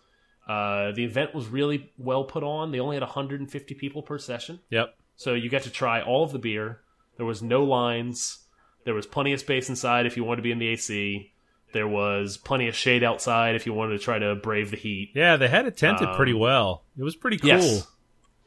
Uh, 0.47 0.91
the 0.93 1.04
event 1.04 1.36
was 1.36 1.47
really 1.47 1.91
well 1.97 2.23
put 2.23 2.41
on. 2.43 2.71
They 2.71 2.80
only 2.80 2.95
had 2.95 3.04
150 3.04 3.76
people 3.76 4.02
per 4.02 4.17
session. 4.17 4.62
Yep. 4.69 4.95
So 5.17 5.34
you 5.34 5.50
got 5.50 5.63
to 5.63 5.69
try 5.69 6.02
all 6.02 6.23
of 6.23 6.32
the 6.32 6.39
beer. 6.39 6.80
There 7.17 7.26
was 7.26 7.41
no 7.43 7.63
lines. 7.65 8.45
There 8.86 8.93
was 8.93 9.06
plenty 9.06 9.34
of 9.34 9.41
space 9.41 9.67
inside 9.67 10.06
if 10.06 10.15
you 10.15 10.23
wanted 10.23 10.38
to 10.38 10.41
be 10.43 10.52
in 10.52 10.60
the 10.60 10.67
AC. 10.67 11.34
There 11.73 11.88
was 11.89 12.38
plenty 12.38 12.69
of 12.69 12.76
shade 12.76 13.04
outside 13.04 13.56
if 13.56 13.65
you 13.65 13.73
wanted 13.73 13.97
to 13.97 14.04
try 14.04 14.17
to 14.19 14.36
brave 14.36 14.71
the 14.71 14.78
heat. 14.78 15.12
Yeah, 15.13 15.36
they 15.36 15.50
had 15.50 15.65
it 15.65 15.76
tented 15.76 16.08
Um, 16.08 16.15
pretty 16.15 16.34
well. 16.34 16.86
It 16.97 17.04
was 17.04 17.17
pretty 17.17 17.38
cool. 17.39 17.50
Yes. 17.50 17.86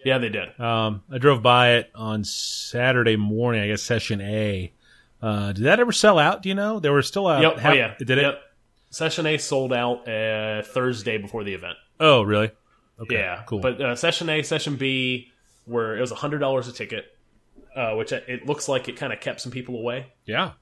Yeah, 0.05 0.19
they 0.19 0.29
did. 0.29 0.59
Um, 0.59 1.03
I 1.11 1.19
drove 1.19 1.43
by 1.43 1.73
it 1.75 1.91
on 1.95 2.25
Saturday 2.25 3.17
morning, 3.17 3.63
I 3.63 3.69
guess 3.69 3.83
session 3.83 4.21
A. 4.21 4.73
Uh, 5.23 5.53
did 5.53 5.65
that 5.65 5.81
ever 5.81 5.93
sell 5.93 6.19
out? 6.19 6.43
Do 6.43 6.49
you 6.49 6.55
know? 6.55 6.81
There 6.81 6.93
were 6.93 7.03
still 7.03 7.29
a 7.29 7.41
yep. 7.41 7.59
half- 7.59 7.73
oh, 7.73 7.77
yeah. 7.77 7.95
Did 7.99 8.11
it? 8.11 8.23
Yep. 8.23 8.43
Session 8.91 9.27
A 9.27 9.37
sold 9.39 9.73
out 9.73 10.09
uh, 10.09 10.63
Thursday 10.63 11.19
before 11.19 11.45
the 11.45 11.55
event. 11.55 11.77
Oh, 12.01 12.23
really? 12.23 12.51
Okay. 12.99 13.17
yeah. 13.17 13.43
Cool. 13.47 13.61
But 13.61 13.81
uh, 13.81 13.95
Session 13.95 14.29
A, 14.29 14.43
Session 14.43 14.77
B, 14.77 15.31
were 15.67 15.97
it 15.97 16.01
was 16.01 16.13
$100 16.13 16.69
a 16.69 16.73
ticket, 16.73 17.07
uh, 17.77 17.95
which 17.95 18.13
it 18.13 18.25
it 18.27 18.47
looks 18.47 18.69
like 18.69 18.89
it 18.89 18.97
kind 18.97 19.13
of 19.13 19.21
kept 19.21 19.41
some 19.41 19.53
people 19.53 19.77
away. 19.77 20.13
yeah. 20.27 20.53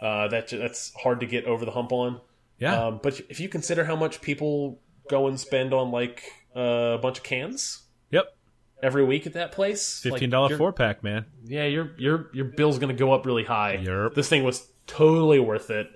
Uh, 0.00 0.28
that 0.28 0.48
That's 0.48 0.92
hard 0.94 1.20
to 1.20 1.26
get 1.26 1.44
over 1.46 1.64
the 1.64 1.72
hump 1.72 1.90
on. 1.92 2.20
Yeah. 2.58 2.86
Um, 2.86 3.00
but 3.02 3.20
if 3.28 3.40
you 3.40 3.48
consider 3.48 3.84
how 3.84 3.96
much 3.96 4.20
people 4.20 4.78
go 5.08 5.26
and 5.26 5.40
spend 5.40 5.74
on 5.74 5.90
like 5.90 6.22
uh, 6.54 6.94
a 6.94 6.98
bunch 6.98 7.18
of 7.18 7.24
cans 7.24 7.82
yep. 8.10 8.36
Every 8.82 9.04
week 9.04 9.26
at 9.26 9.32
that 9.34 9.52
place, 9.52 10.00
Fifteen 10.00 10.30
dollar 10.30 10.48
you're- 10.50 10.58
four 10.58 10.72
pack, 10.72 11.02
man. 11.02 11.26
Yeah, 11.44 11.64
your 11.64 11.90
your 11.98 12.28
your 12.32 12.44
bill's 12.46 12.78
going 12.78 12.94
to 12.94 12.98
go 12.98 13.12
up 13.12 13.26
really 13.26 13.44
high. 13.44 13.78
Yerp. 13.82 14.14
This 14.14 14.28
thing 14.28 14.44
was 14.44 14.66
totally 14.86 15.38
worth 15.38 15.70
it. 15.70 15.88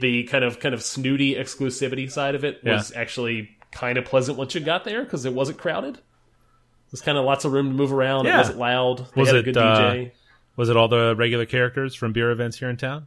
The 0.00 0.24
kind 0.24 0.44
of 0.44 0.58
kind 0.60 0.74
of 0.74 0.82
snooty 0.82 1.34
exclusivity 1.36 2.10
side 2.10 2.34
of 2.34 2.44
it 2.44 2.62
was 2.64 2.92
actually 2.94 3.50
kind 3.70 3.96
of 3.98 4.04
pleasant 4.04 4.36
once 4.38 4.54
you 4.54 4.60
got 4.60 4.84
there 4.84 5.04
because 5.04 5.24
it 5.24 5.32
wasn't 5.32 5.58
crowded. 5.58 5.98
There's 6.90 7.00
kind 7.02 7.18
of 7.18 7.24
lots 7.24 7.44
of 7.44 7.52
room 7.52 7.68
to 7.70 7.74
move 7.74 7.92
around. 7.92 8.26
It 8.26 8.30
Yeah. 8.30 8.38
wasn't 8.38 8.58
loud. 8.58 8.98
They 9.14 9.20
Was 9.20 9.28
had 9.30 9.36
a 9.36 9.38
it, 9.40 9.42
good 9.44 9.56
uh, 9.56 9.96
Was 10.56 10.68
it 10.68 10.76
all 10.76 10.86
the 10.88 11.14
regular 11.16 11.46
characters 11.46 11.94
from 11.94 12.12
beer 12.12 12.30
events 12.30 12.58
here 12.58 12.68
in 12.70 12.76
town? 12.76 13.06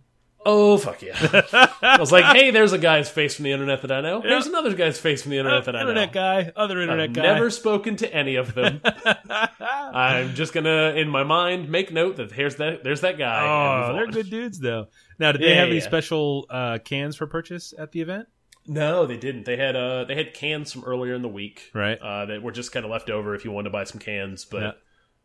Oh 0.49 0.77
fuck 0.77 1.01
yeah! 1.01 1.13
I 1.81 1.97
was 1.99 2.11
like, 2.13 2.23
hey, 2.37 2.51
there's 2.51 2.71
a 2.71 2.77
guy's 2.77 3.09
face 3.09 3.35
from 3.35 3.43
the 3.43 3.51
internet 3.51 3.81
that 3.81 3.91
I 3.91 3.99
know. 3.99 4.21
There's 4.21 4.47
another 4.47 4.73
guy's 4.73 4.97
face 4.97 5.21
from 5.21 5.31
the 5.31 5.39
internet 5.39 5.65
that 5.65 5.75
I 5.75 5.79
know. 5.83 5.89
internet 5.89 6.13
guy, 6.13 6.51
other 6.55 6.79
internet 6.79 7.09
I've 7.09 7.13
guy. 7.13 7.21
never 7.23 7.49
spoken 7.49 7.97
to 7.97 8.13
any 8.15 8.35
of 8.35 8.53
them. 8.55 8.79
I'm 9.59 10.33
just 10.35 10.53
gonna, 10.53 10.93
in 10.95 11.09
my 11.09 11.23
mind, 11.23 11.69
make 11.69 11.91
note 11.91 12.15
that 12.17 12.31
here's 12.31 12.55
that 12.57 12.83
there's 12.83 13.01
that 13.01 13.17
guy. 13.17 13.41
Oh, 13.89 13.93
they're 13.93 14.07
good 14.07 14.29
dudes 14.29 14.59
though. 14.59 14.87
Now, 15.19 15.31
did 15.33 15.41
they 15.41 15.49
Yeah, 15.49 15.55
have 15.55 15.67
yeah, 15.67 15.73
any 15.73 15.81
special 15.81 16.45
uh, 16.49 16.77
cans 16.83 17.15
for 17.17 17.27
purchase 17.27 17.73
at 17.77 17.91
the 17.91 18.01
event? 18.01 18.27
No, 18.65 19.05
they 19.05 19.17
didn't. 19.17 19.45
They 19.45 19.57
had 19.57 19.75
uh 19.75 20.05
they 20.05 20.15
had 20.15 20.33
cans 20.33 20.71
from 20.71 20.83
earlier 20.83 21.13
in 21.13 21.21
the 21.21 21.27
week, 21.29 21.71
Right. 21.73 21.97
Uh, 21.99 22.25
that 22.25 22.41
were 22.41 22.51
just 22.51 22.71
kind 22.71 22.85
of 22.85 22.91
left 22.91 23.09
over 23.09 23.33
if 23.35 23.43
you 23.45 23.51
wanted 23.51 23.65
to 23.65 23.73
buy 23.73 23.83
some 23.85 23.99
cans, 23.99 24.45
but 24.45 24.79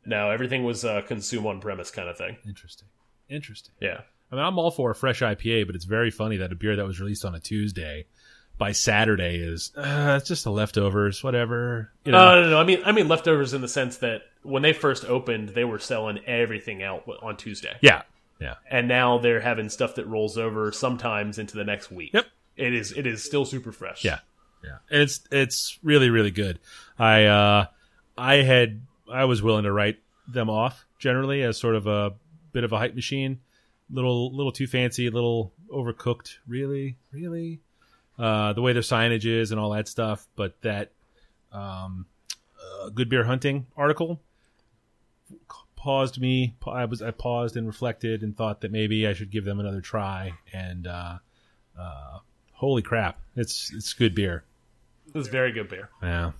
no, 0.04 0.30
everything 0.30 0.64
was 0.64 0.84
uh, 0.84 1.02
consume 1.02 1.46
on 1.46 1.60
premise 1.60 1.90
kind 1.90 2.08
of 2.08 2.16
thing. 2.18 2.36
Interesting. 2.46 2.88
Interesting. 3.28 3.74
Yeah, 3.80 4.00
I 4.32 4.36
mean, 4.36 4.44
I'm 4.44 4.58
all 4.58 4.70
for 4.70 4.90
a 4.90 4.94
fresh 4.94 5.20
IPA, 5.20 5.66
but 5.66 5.76
it's 5.76 5.84
very 5.84 6.10
funny 6.10 6.38
that 6.38 6.50
a 6.50 6.54
beer 6.54 6.74
that 6.76 6.86
was 6.86 6.98
released 6.98 7.24
on 7.26 7.34
a 7.34 7.40
Tuesday 7.40 8.06
by 8.56 8.72
Saturday 8.72 9.36
is 9.36 9.72
uh, 9.76 10.16
it's 10.18 10.28
just 10.28 10.44
the 10.44 10.50
leftovers, 10.50 11.22
whatever. 11.22 11.90
You 12.04 12.12
know, 12.12 12.34
no, 12.34 12.42
no, 12.42 12.50
no. 12.50 12.60
I 12.60 12.64
mean, 12.64 12.80
I 12.84 12.92
mean 12.92 13.08
leftovers 13.08 13.52
in 13.52 13.60
the 13.60 13.68
sense 13.68 13.98
that 13.98 14.22
when 14.42 14.62
they 14.62 14.72
first 14.72 15.04
opened, 15.04 15.50
they 15.50 15.64
were 15.64 15.78
selling 15.78 16.20
everything 16.26 16.82
out 16.82 17.04
on 17.20 17.36
Tuesday. 17.36 17.76
yeah, 17.82 18.02
yeah, 18.40 18.54
and 18.70 18.88
now 18.88 19.18
they're 19.18 19.40
having 19.40 19.68
stuff 19.68 19.96
that 19.96 20.06
rolls 20.06 20.38
over 20.38 20.72
sometimes 20.72 21.38
into 21.38 21.56
the 21.56 21.64
next 21.64 21.90
week. 21.90 22.12
Yep. 22.14 22.26
It 22.56 22.74
is 22.74 22.92
it 22.92 23.06
is 23.06 23.22
still 23.22 23.44
super 23.44 23.72
fresh. 23.72 24.04
yeah, 24.04 24.20
yeah. 24.64 24.78
And 24.90 25.02
it's 25.02 25.20
it's 25.30 25.78
really 25.82 26.08
really 26.08 26.30
good. 26.30 26.58
I 26.98 27.24
uh, 27.24 27.66
I 28.16 28.36
had 28.36 28.80
I 29.12 29.24
was 29.26 29.42
willing 29.42 29.64
to 29.64 29.72
write 29.72 29.98
them 30.26 30.48
off 30.48 30.86
generally 30.98 31.42
as 31.42 31.58
sort 31.58 31.74
of 31.74 31.86
a 31.86 32.14
bit 32.52 32.64
of 32.64 32.72
a 32.72 32.78
hype 32.78 32.94
machine, 32.94 33.40
little 33.92 34.34
little 34.34 34.52
too 34.52 34.66
fancy, 34.66 35.06
a 35.06 35.10
little 35.10 35.52
overcooked. 35.70 36.38
Really, 36.46 36.96
really, 37.12 37.60
uh, 38.18 38.52
the 38.54 38.62
way 38.62 38.72
their 38.72 38.82
signage 38.82 39.26
is 39.26 39.50
and 39.50 39.60
all 39.60 39.70
that 39.70 39.88
stuff. 39.88 40.26
But 40.34 40.60
that 40.62 40.90
um, 41.52 42.06
uh, 42.58 42.88
good 42.88 43.08
beer 43.08 43.24
hunting 43.24 43.66
article 43.76 44.20
paused 45.76 46.20
me. 46.20 46.54
I 46.66 46.84
was 46.84 47.02
I 47.02 47.10
paused 47.10 47.56
and 47.56 47.66
reflected 47.66 48.22
and 48.22 48.36
thought 48.36 48.60
that 48.60 48.70
maybe 48.70 49.06
I 49.06 49.12
should 49.12 49.30
give 49.30 49.44
them 49.44 49.60
another 49.60 49.80
try. 49.80 50.32
And 50.52 50.86
uh, 50.86 51.18
uh, 51.78 52.18
holy 52.52 52.82
crap, 52.82 53.20
it's 53.36 53.72
it's 53.74 53.92
good 53.92 54.14
beer. 54.14 54.44
it's 55.14 55.28
very 55.28 55.52
good 55.52 55.68
beer. 55.68 55.90
Yeah, 56.02 56.32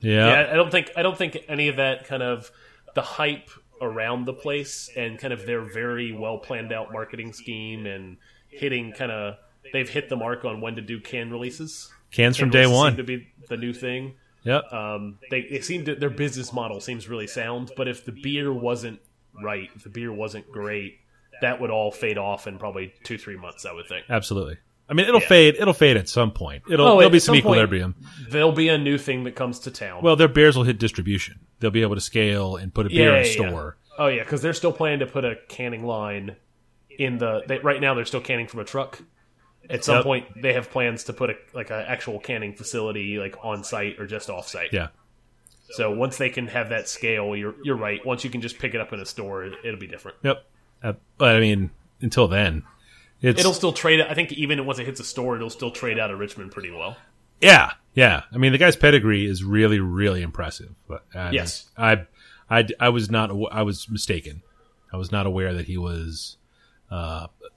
yeah, 0.00 0.28
Yeah, 0.28 0.52
I 0.52 0.54
don't 0.54 0.70
think 0.70 0.90
I 0.96 1.02
don't 1.02 1.16
think 1.16 1.38
any 1.48 1.68
of 1.68 1.76
that 1.76 2.06
kind 2.06 2.22
of 2.22 2.50
the 2.94 3.02
hype 3.02 3.50
around 3.80 4.24
the 4.24 4.32
place 4.32 4.90
and 4.96 5.18
kind 5.18 5.32
of 5.32 5.46
their 5.46 5.62
very 5.62 6.12
well 6.12 6.38
planned 6.38 6.72
out 6.72 6.92
marketing 6.92 7.32
scheme 7.32 7.86
and 7.86 8.16
hitting 8.48 8.92
kind 8.92 9.10
of 9.10 9.36
they've 9.72 9.88
hit 9.88 10.08
the 10.08 10.16
mark 10.16 10.44
on 10.44 10.60
when 10.60 10.76
to 10.76 10.82
do 10.82 11.00
can 11.00 11.30
releases. 11.30 11.90
Cans 12.10 12.36
from 12.36 12.50
day 12.50 12.66
one. 12.66 12.96
to 12.96 13.04
be 13.04 13.28
the 13.48 13.56
new 13.56 13.72
thing. 13.72 14.14
Yep. 14.44 14.72
Um, 14.72 15.18
they 15.30 15.40
it 15.40 15.64
seem 15.64 15.84
to, 15.84 15.94
their 15.94 16.10
business 16.10 16.52
model 16.52 16.80
seems 16.80 17.08
really 17.08 17.26
sound, 17.26 17.72
but 17.76 17.88
if 17.88 18.04
the 18.04 18.12
beer 18.12 18.52
wasn't 18.52 19.00
right, 19.42 19.68
if 19.74 19.84
the 19.84 19.90
beer 19.90 20.12
wasn't 20.12 20.50
great, 20.50 20.98
that 21.40 21.60
would 21.60 21.70
all 21.70 21.90
fade 21.90 22.18
off 22.18 22.46
in 22.46 22.58
probably 22.58 22.92
two 23.04 23.18
three 23.18 23.36
months. 23.36 23.66
I 23.66 23.72
would 23.72 23.86
think. 23.86 24.06
Absolutely. 24.08 24.56
I 24.90 24.94
mean, 24.94 25.06
it'll 25.06 25.20
Yeah. 25.20 25.28
fade. 25.28 25.56
It'll 25.58 25.72
fade 25.72 25.96
at 25.96 26.08
some 26.08 26.32
point. 26.32 26.64
It'll 26.68 26.86
Oh, 26.86 26.96
there'll 26.98 27.10
be 27.10 27.20
some 27.20 27.36
some 27.36 27.42
point- 27.42 27.54
equilibrium. 27.58 27.94
There'll 28.28 28.50
be 28.52 28.68
a 28.68 28.76
new 28.76 28.98
thing 28.98 29.22
that 29.24 29.36
comes 29.36 29.60
to 29.60 29.70
town. 29.70 30.02
Well, 30.02 30.16
their 30.16 30.26
beers 30.28 30.56
will 30.56 30.64
hit 30.64 30.78
distribution. 30.78 31.38
They'll 31.60 31.70
be 31.70 31.82
able 31.82 31.94
to 31.94 32.00
scale 32.00 32.56
and 32.56 32.74
put 32.74 32.86
a 32.86 32.88
beer 32.88 33.10
in 33.10 33.14
a 33.14 33.18
yeah, 33.20 33.24
yeah. 33.24 33.32
store. 33.48 33.76
Oh 33.98 34.08
yeah, 34.08 34.24
because 34.24 34.42
they're 34.42 34.52
still 34.54 34.72
planning 34.72 34.98
to 35.00 35.06
put 35.06 35.24
a 35.24 35.36
canning 35.48 35.84
line 35.86 36.36
in 36.98 37.18
the. 37.18 37.42
They, 37.46 37.58
right 37.58 37.80
now, 37.80 37.94
they're 37.94 38.04
still 38.04 38.20
canning 38.20 38.46
from 38.48 38.60
a 38.60 38.64
truck, 38.64 39.00
At 39.68 39.84
some 39.84 39.96
Yep. 39.96 40.04
point, 40.04 40.42
they 40.42 40.54
have 40.54 40.70
plans 40.70 41.04
to 41.04 41.12
put 41.12 41.30
a 41.30 41.36
like 41.52 41.70
an 41.70 41.84
actual 41.86 42.18
canning 42.18 42.54
facility 42.54 43.18
like 43.18 43.36
on 43.44 43.62
site 43.62 44.00
or 44.00 44.06
just 44.06 44.28
off 44.28 44.48
site. 44.48 44.72
Yeah. 44.72 44.88
So 45.72 45.92
once 45.92 46.16
they 46.18 46.30
can 46.30 46.48
have 46.48 46.70
that 46.70 46.88
scale, 46.88 47.36
you're 47.36 47.54
you're 47.62 47.76
right. 47.76 48.04
Once 48.04 48.24
you 48.24 48.30
can 48.30 48.40
just 48.40 48.58
pick 48.58 48.74
it 48.74 48.80
up 48.80 48.92
in 48.92 48.98
a 48.98 49.06
store, 49.06 49.44
it, 49.44 49.52
it'll 49.62 49.78
be 49.78 49.86
different. 49.86 50.16
Yep. 50.24 50.44
Uh, 50.82 50.92
but 51.18 51.36
I 51.36 51.40
mean, 51.40 51.70
until 52.00 52.26
then, 52.26 52.64
it's 53.22 53.40
It'll 53.40 53.52
still 53.52 53.72
trade. 53.72 54.00
I 54.00 54.14
think 54.14 54.32
even 54.32 54.64
once 54.66 54.78
it 54.78 54.86
hits 54.86 55.00
a 55.00 55.04
store, 55.04 55.36
it'll 55.36 55.50
still 55.50 55.70
trade 55.70 55.98
out 55.98 56.10
of 56.10 56.18
Richmond 56.18 56.52
pretty 56.52 56.70
well. 56.70 56.96
yeah, 57.40 57.72
yeah. 57.94 58.22
I 58.32 58.38
mean, 58.38 58.52
the 58.52 58.58
guy's 58.58 58.76
pedigree 58.76 59.26
is 59.26 59.42
really, 59.44 59.80
really 59.80 60.22
impressive. 60.22 60.74
But 60.88 61.04
I 61.14 61.30
Yes. 61.30 61.68
I, 61.76 62.06
I, 62.48 62.66
I 62.78 62.88
was 62.90 63.10
not. 63.10 63.30
I 63.52 63.62
was 63.62 63.88
mistaken. 63.90 64.42
I 64.92 64.96
was 64.96 65.12
not 65.12 65.26
aware 65.26 65.54
that 65.54 65.66
he 65.66 65.76
was. 65.78 66.36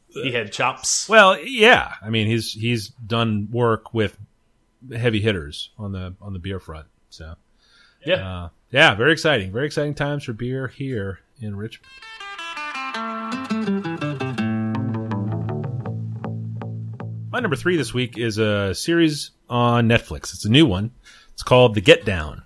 He 0.09 0.31
had 0.31 0.51
chops. 0.51 1.09
Well, 1.09 1.39
yeah. 1.39 1.93
I 2.01 2.09
mean, 2.11 2.27
he's 2.27 2.53
he's 2.53 2.89
done 2.89 3.47
work 3.51 3.93
with 3.93 4.15
heavy 4.95 5.21
hitters 5.21 5.71
on 5.79 5.91
the 5.91 6.15
on 6.21 6.33
the 6.33 6.39
beer 6.39 6.59
front. 6.59 6.85
So 7.09 7.33
Yeah. 8.05 8.15
uh, 8.43 8.49
yeah, 8.69 8.93
very 8.95 9.11
exciting. 9.11 9.51
Very 9.51 9.65
exciting 9.65 9.95
times 9.95 10.25
for 10.25 10.33
beer 10.33 10.67
here 10.67 11.19
in 11.39 11.55
Richmond. 11.55 11.89
My 17.33 17.39
number 17.39 17.55
three 17.55 17.77
this 17.77 17.95
week 17.95 18.15
is 18.15 18.37
a 18.37 18.75
series 18.75 19.31
on 19.49 19.89
Netflix. 19.89 20.35
It's 20.35 20.45
a 20.45 20.51
new 20.51 20.67
one. 20.67 20.91
It's 21.31 21.41
called 21.41 21.73
The 21.73 21.81
Get 21.81 22.05
Down. 22.05 22.43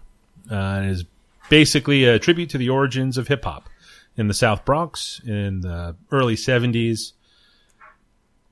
Uh, 0.49 0.55
and 0.55 0.85
it 0.85 0.91
is 0.91 1.03
basically 1.49 2.05
a 2.05 2.17
tribute 2.17 2.51
to 2.51 2.57
the 2.57 2.69
origins 2.69 3.17
of 3.17 3.27
hip 3.27 3.43
hop 3.43 3.67
in 4.15 4.29
the 4.29 4.33
South 4.33 4.63
Bronx 4.63 5.19
in 5.25 5.59
the 5.59 5.97
early 6.09 6.35
70s. 6.35 7.11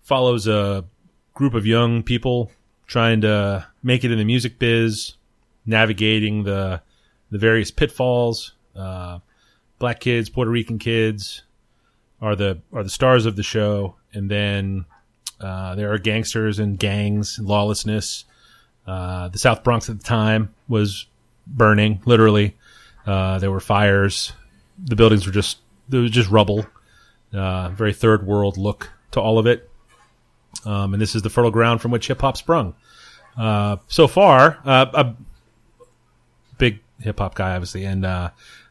Follows 0.04 0.46
a 0.46 0.84
group 1.36 1.54
of 1.54 1.66
young 1.66 2.04
people 2.04 2.52
trying 2.86 3.22
to 3.22 3.66
make 3.82 4.04
it 4.04 4.12
in 4.12 4.18
the 4.18 4.26
music 4.26 4.60
biz, 4.60 5.14
navigating 5.66 6.44
the 6.44 6.82
the 7.32 7.38
various 7.38 7.72
pitfalls. 7.72 8.52
Uh, 8.76 9.20
black 9.80 10.02
kids, 10.02 10.30
Puerto 10.30 10.52
Rican 10.52 10.80
kids 10.80 11.44
are 12.22 12.36
the 12.36 12.60
are 12.74 12.84
the 12.84 12.90
stars 12.90 13.26
of 13.26 13.38
the 13.38 13.44
show, 13.44 13.96
and 14.14 14.30
then 14.30 14.84
uh, 15.40 15.76
there 15.76 15.92
are 15.92 15.98
gangsters 15.98 16.60
and 16.60 16.80
gangs, 16.80 17.40
lawlessness. 17.40 18.26
Uh, 18.88 19.30
the 19.30 19.38
South 19.38 19.64
Bronx 19.64 19.90
at 19.90 19.98
the 19.98 20.04
time 20.04 20.54
was 20.68 21.08
burning, 21.48 22.02
literally. 22.06 22.56
Uh, 23.06 23.40
there 23.40 23.52
were 23.52 23.60
fires. 23.60 24.34
The 24.84 24.96
buildings 24.96 25.26
were 25.26 25.32
just 25.32 25.60
there 25.90 26.02
was 26.02 26.12
just 26.12 26.30
rubble. 26.30 26.66
Uh, 27.34 27.70
very 27.70 27.94
third 27.94 28.26
world 28.26 28.58
look 28.58 28.92
to 29.12 29.22
all 29.22 29.38
of 29.38 29.46
it. 29.46 29.70
Um, 30.66 30.94
and 30.94 31.02
this 31.02 31.16
is 31.16 31.22
the 31.22 31.30
fertile 31.30 31.52
ground 31.52 31.82
from 31.82 31.92
which 31.92 32.08
hip 32.08 32.22
hop 32.22 32.38
sprung. 32.38 32.76
Uh, 33.38 33.78
so 33.88 34.08
far, 34.08 34.60
uh, 34.66 34.86
a 34.94 35.16
big 36.58 36.80
hip 37.00 37.20
hop 37.20 37.36
guy, 37.36 37.54
obviously, 37.54 37.84
and 37.84 38.06
uh, 38.06 38.30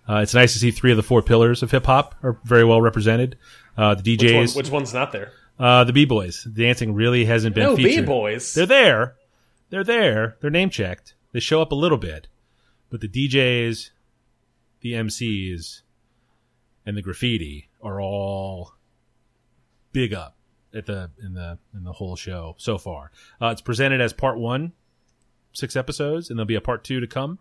uh, 0.08 0.16
it's 0.16 0.34
nice 0.34 0.54
to 0.54 0.58
see 0.58 0.70
three 0.70 0.90
of 0.90 0.96
the 0.96 1.02
four 1.02 1.22
pillars 1.22 1.62
of 1.62 1.70
hip 1.70 1.84
hop 1.84 2.14
are 2.22 2.38
very 2.44 2.64
well 2.64 2.80
represented. 2.80 3.36
Uh, 3.76 3.94
the 3.94 4.16
Which, 4.16 4.32
one, 4.32 4.44
DJs, 4.44 4.56
which 4.56 4.70
one's 4.70 4.94
not 4.94 5.12
there? 5.12 5.32
Uh, 5.58 5.84
the 5.84 5.92
b 5.92 6.04
boys, 6.04 6.44
dancing 6.44 6.94
really 6.94 7.24
hasn't 7.24 7.54
been 7.54 7.64
No, 7.64 7.76
featured. 7.76 8.04
B 8.04 8.06
boys. 8.06 8.54
They're 8.54 8.66
there. 8.66 9.16
They're 9.70 9.84
there. 9.84 10.36
They're 10.40 10.50
name 10.50 10.70
checked. 10.70 11.14
They 11.32 11.40
show 11.40 11.60
up 11.62 11.72
a 11.72 11.76
little 11.76 11.98
bit, 11.98 12.28
but 12.90 13.00
the 13.00 13.08
DJs, 13.08 13.90
the 14.80 14.92
MCs, 14.92 15.82
and 16.86 16.96
the 16.96 17.02
graffiti 17.02 17.68
are 17.82 18.00
all 18.00 18.74
big 19.92 20.12
up 20.14 20.36
at 20.74 20.86
the 20.86 21.10
in 21.22 21.34
the 21.34 21.58
in 21.74 21.84
the 21.84 21.92
whole 21.92 22.16
show 22.16 22.54
so 22.58 22.78
far. 22.78 23.10
Uh, 23.40 23.48
it's 23.48 23.60
presented 23.62 24.00
as 24.00 24.12
part 24.12 24.38
one, 24.38 24.72
six 25.52 25.76
episodes, 25.76 26.30
and 26.30 26.38
there'll 26.38 26.46
be 26.46 26.54
a 26.54 26.60
part 26.60 26.84
two 26.84 27.00
to 27.00 27.06
come. 27.06 27.38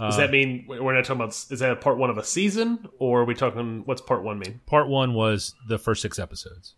Does 0.00 0.16
that 0.16 0.32
mean 0.32 0.64
we're 0.66 0.94
not 0.94 1.04
talking 1.04 1.20
about? 1.20 1.28
Is 1.30 1.60
that 1.60 1.80
part 1.80 1.96
one 1.96 2.10
of 2.10 2.18
a 2.18 2.24
season, 2.24 2.88
or 2.98 3.20
are 3.20 3.24
we 3.24 3.34
talking? 3.34 3.82
What's 3.84 4.00
part 4.00 4.24
one 4.24 4.38
mean? 4.38 4.60
Part 4.66 4.88
one 4.88 5.14
was 5.14 5.54
the 5.68 5.78
first 5.78 6.02
six 6.02 6.18
episodes. 6.18 6.74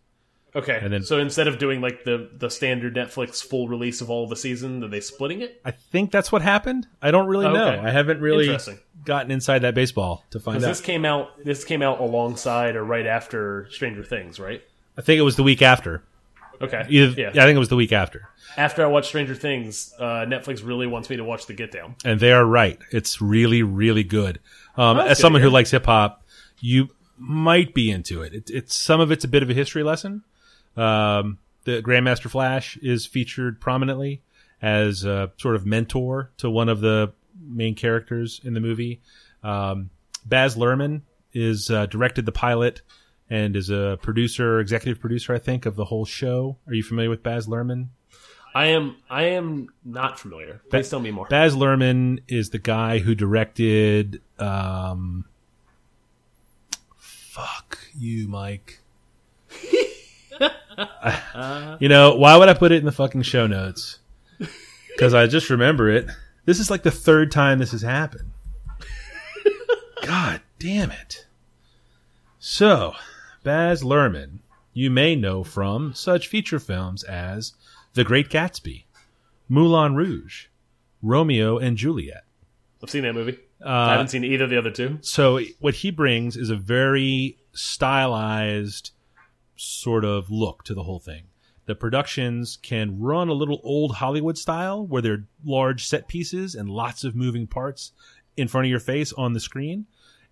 Okay, 0.55 0.79
And 0.81 0.93
then- 0.93 1.03
so 1.03 1.19
instead 1.19 1.47
of 1.49 1.57
doing 1.57 1.81
like 1.81 2.05
the 2.05 2.29
the 2.37 2.49
standard 2.49 2.95
Netflix 2.95 3.43
full 3.43 3.67
release 3.67 3.99
of 3.99 4.09
all 4.09 4.25
the 4.27 4.37
season, 4.37 4.83
are 4.83 4.87
they 4.87 5.01
splitting 5.01 5.41
it? 5.41 5.59
I 5.65 5.71
think 5.71 6.11
that's 6.11 6.31
what 6.31 6.41
happened. 6.41 6.87
I 7.01 7.11
don't 7.11 7.27
really 7.27 7.45
know. 7.51 7.71
Okay. 7.73 7.79
I 7.85 7.91
haven't 7.91 8.21
really 8.21 8.57
gotten 9.03 9.31
inside 9.31 9.59
that 9.59 9.75
baseball 9.75 10.23
to 10.31 10.39
find 10.39 10.57
out. 10.63 10.67
this 10.67 10.79
came 10.81 11.03
out 11.05 11.43
this 11.43 11.65
came 11.65 11.81
out 11.81 11.99
alongside 11.99 12.75
or 12.75 12.83
right 12.85 13.05
after 13.05 13.67
Stranger 13.69 14.03
Things, 14.03 14.39
right? 14.39 14.63
I 14.97 15.01
think 15.01 15.19
it 15.19 15.23
was 15.23 15.35
the 15.35 15.43
week 15.43 15.61
after. 15.61 16.03
Okay, 16.61 16.85
Either, 16.87 17.19
yeah. 17.21 17.31
yeah, 17.33 17.43
I 17.43 17.45
think 17.45 17.57
it 17.57 17.59
was 17.59 17.67
the 17.67 17.75
week 17.75 17.91
after. 17.91 18.29
After 18.55 18.81
I 18.81 18.87
watched 18.87 19.07
Stranger 19.09 19.35
Things, 19.35 19.93
uh, 19.99 20.23
Netflix 20.25 20.65
really 20.65 20.87
wants 20.87 21.09
me 21.09 21.17
to 21.17 21.23
watch 21.25 21.47
The 21.47 21.53
Get 21.53 21.69
Down. 21.73 21.95
And 22.05 22.17
they 22.21 22.31
are 22.31 22.45
right. 22.45 22.79
It's 22.91 23.21
really, 23.21 23.61
really 23.61 24.05
good. 24.05 24.39
Um, 24.77 24.95
that's 24.95 25.09
as 25.11 25.19
someone 25.19 25.41
who 25.41 25.49
likes 25.49 25.71
hip 25.71 25.85
hop, 25.85 26.23
you 26.61 26.91
might 27.17 27.73
be 27.73 27.91
into 27.91 28.21
it. 28.21 28.33
it. 28.33 28.49
It's 28.49 28.73
some 28.73 29.01
of 29.01 29.11
it's 29.11 29.25
a 29.25 29.27
bit 29.27 29.43
of 29.43 29.49
a 29.49 29.53
history 29.53 29.83
lesson. 29.83 30.23
Um, 30.77 31.39
the 31.63 31.81
Grandmaster 31.81 32.29
Flash 32.29 32.77
is 32.77 33.05
featured 33.05 33.59
prominently 33.59 34.21
as 34.61 35.03
a 35.03 35.31
sort 35.37 35.55
of 35.55 35.65
mentor 35.65 36.31
to 36.37 36.49
one 36.49 36.69
of 36.69 36.81
the 36.81 37.13
main 37.39 37.75
characters 37.75 38.39
in 38.43 38.53
the 38.53 38.59
movie. 38.59 39.01
Um, 39.43 39.89
Baz 40.25 40.55
Luhrmann 40.55 41.01
is 41.33 41.69
uh, 41.69 41.85
directed 41.85 42.25
the 42.25 42.31
pilot 42.31 42.81
and 43.29 43.55
is 43.55 43.69
a 43.69 43.97
producer, 44.01 44.59
executive 44.59 44.99
producer, 44.99 45.33
I 45.33 45.39
think, 45.39 45.65
of 45.65 45.75
the 45.75 45.85
whole 45.85 46.05
show. 46.05 46.57
Are 46.67 46.73
you 46.73 46.83
familiar 46.83 47.09
with 47.09 47.23
Baz 47.23 47.47
Luhrmann? 47.47 47.87
I 48.53 48.67
am 48.67 48.95
I 49.09 49.23
am 49.23 49.67
not 49.83 50.17
familiar. 50.17 50.61
Please 50.69 50.89
tell 50.89 51.01
me 51.01 51.11
more. 51.11 51.27
Baz 51.27 51.55
Luhrmann 51.55 52.21
is 52.29 52.51
the 52.51 52.59
guy 52.59 52.99
who 52.99 53.13
directed. 53.13 54.21
Um, 54.39 55.25
fuck 56.95 57.79
you, 57.97 58.29
Mike. 58.29 58.79
you 61.79 61.89
know 61.89 62.15
why 62.15 62.37
would 62.37 62.49
I 62.49 62.53
put 62.53 62.71
it 62.71 62.79
in 62.79 62.85
the 62.85 62.91
fucking 62.91 63.23
show 63.23 63.47
notes? 63.47 63.99
Because 64.89 65.13
I 65.13 65.27
just 65.27 65.49
remember 65.49 65.89
it. 65.89 66.07
This 66.45 66.59
is 66.59 66.69
like 66.69 66.83
the 66.83 66.91
third 66.91 67.31
time 67.31 67.59
this 67.59 67.71
has 67.71 67.81
happened. 67.81 68.31
God 70.03 70.41
damn 70.59 70.91
it! 70.91 71.25
So, 72.37 72.93
Baz 73.43 73.81
Luhrmann, 73.81 74.39
you 74.73 74.91
may 74.91 75.15
know 75.15 75.43
from 75.43 75.93
such 75.93 76.27
feature 76.27 76.59
films 76.59 77.03
as 77.03 77.53
The 77.93 78.03
Great 78.03 78.29
Gatsby, 78.29 78.83
Moulin 79.49 79.95
Rouge, 79.95 80.45
Romeo 81.01 81.57
and 81.57 81.77
Juliet. 81.77 82.23
I've 82.83 82.89
seen 82.89 83.03
that 83.03 83.13
movie. 83.13 83.39
Uh, 83.65 83.69
I 83.69 83.91
haven't 83.93 84.09
seen 84.09 84.23
either 84.23 84.43
of 84.43 84.49
the 84.51 84.57
other 84.57 84.69
two. 84.69 84.99
So 85.01 85.39
what 85.59 85.75
he 85.75 85.89
brings 85.89 86.35
is 86.35 86.49
a 86.49 86.55
very 86.55 87.37
stylized 87.53 88.91
sort 89.55 90.05
of 90.05 90.29
look 90.29 90.63
to 90.63 90.73
the 90.73 90.83
whole 90.83 90.99
thing. 90.99 91.23
The 91.65 91.75
productions 91.75 92.57
can 92.61 92.99
run 92.99 93.27
a 93.27 93.33
little 93.33 93.59
old 93.63 93.95
Hollywood 93.95 94.37
style 94.37 94.85
where 94.85 95.01
they're 95.01 95.25
large 95.43 95.85
set 95.85 96.07
pieces 96.07 96.53
and 96.53 96.69
lots 96.69 97.03
of 97.03 97.15
moving 97.15 97.47
parts 97.47 97.91
in 98.37 98.47
front 98.47 98.65
of 98.65 98.69
your 98.69 98.79
face 98.79 99.11
on 99.13 99.33
the 99.33 99.39
screen 99.39 99.85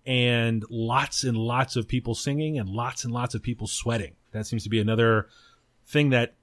and 0.06 0.64
lots 0.70 1.24
and 1.24 1.36
lots 1.36 1.76
of 1.76 1.88
people 1.88 2.14
singing 2.14 2.58
and 2.58 2.68
lots 2.68 3.04
and 3.04 3.12
lots 3.12 3.34
of 3.34 3.42
people 3.42 3.66
sweating. 3.66 4.12
That 4.32 4.46
seems 4.46 4.62
to 4.64 4.68
be 4.68 4.80
another 4.80 5.28
thing 5.86 6.10
that 6.10 6.34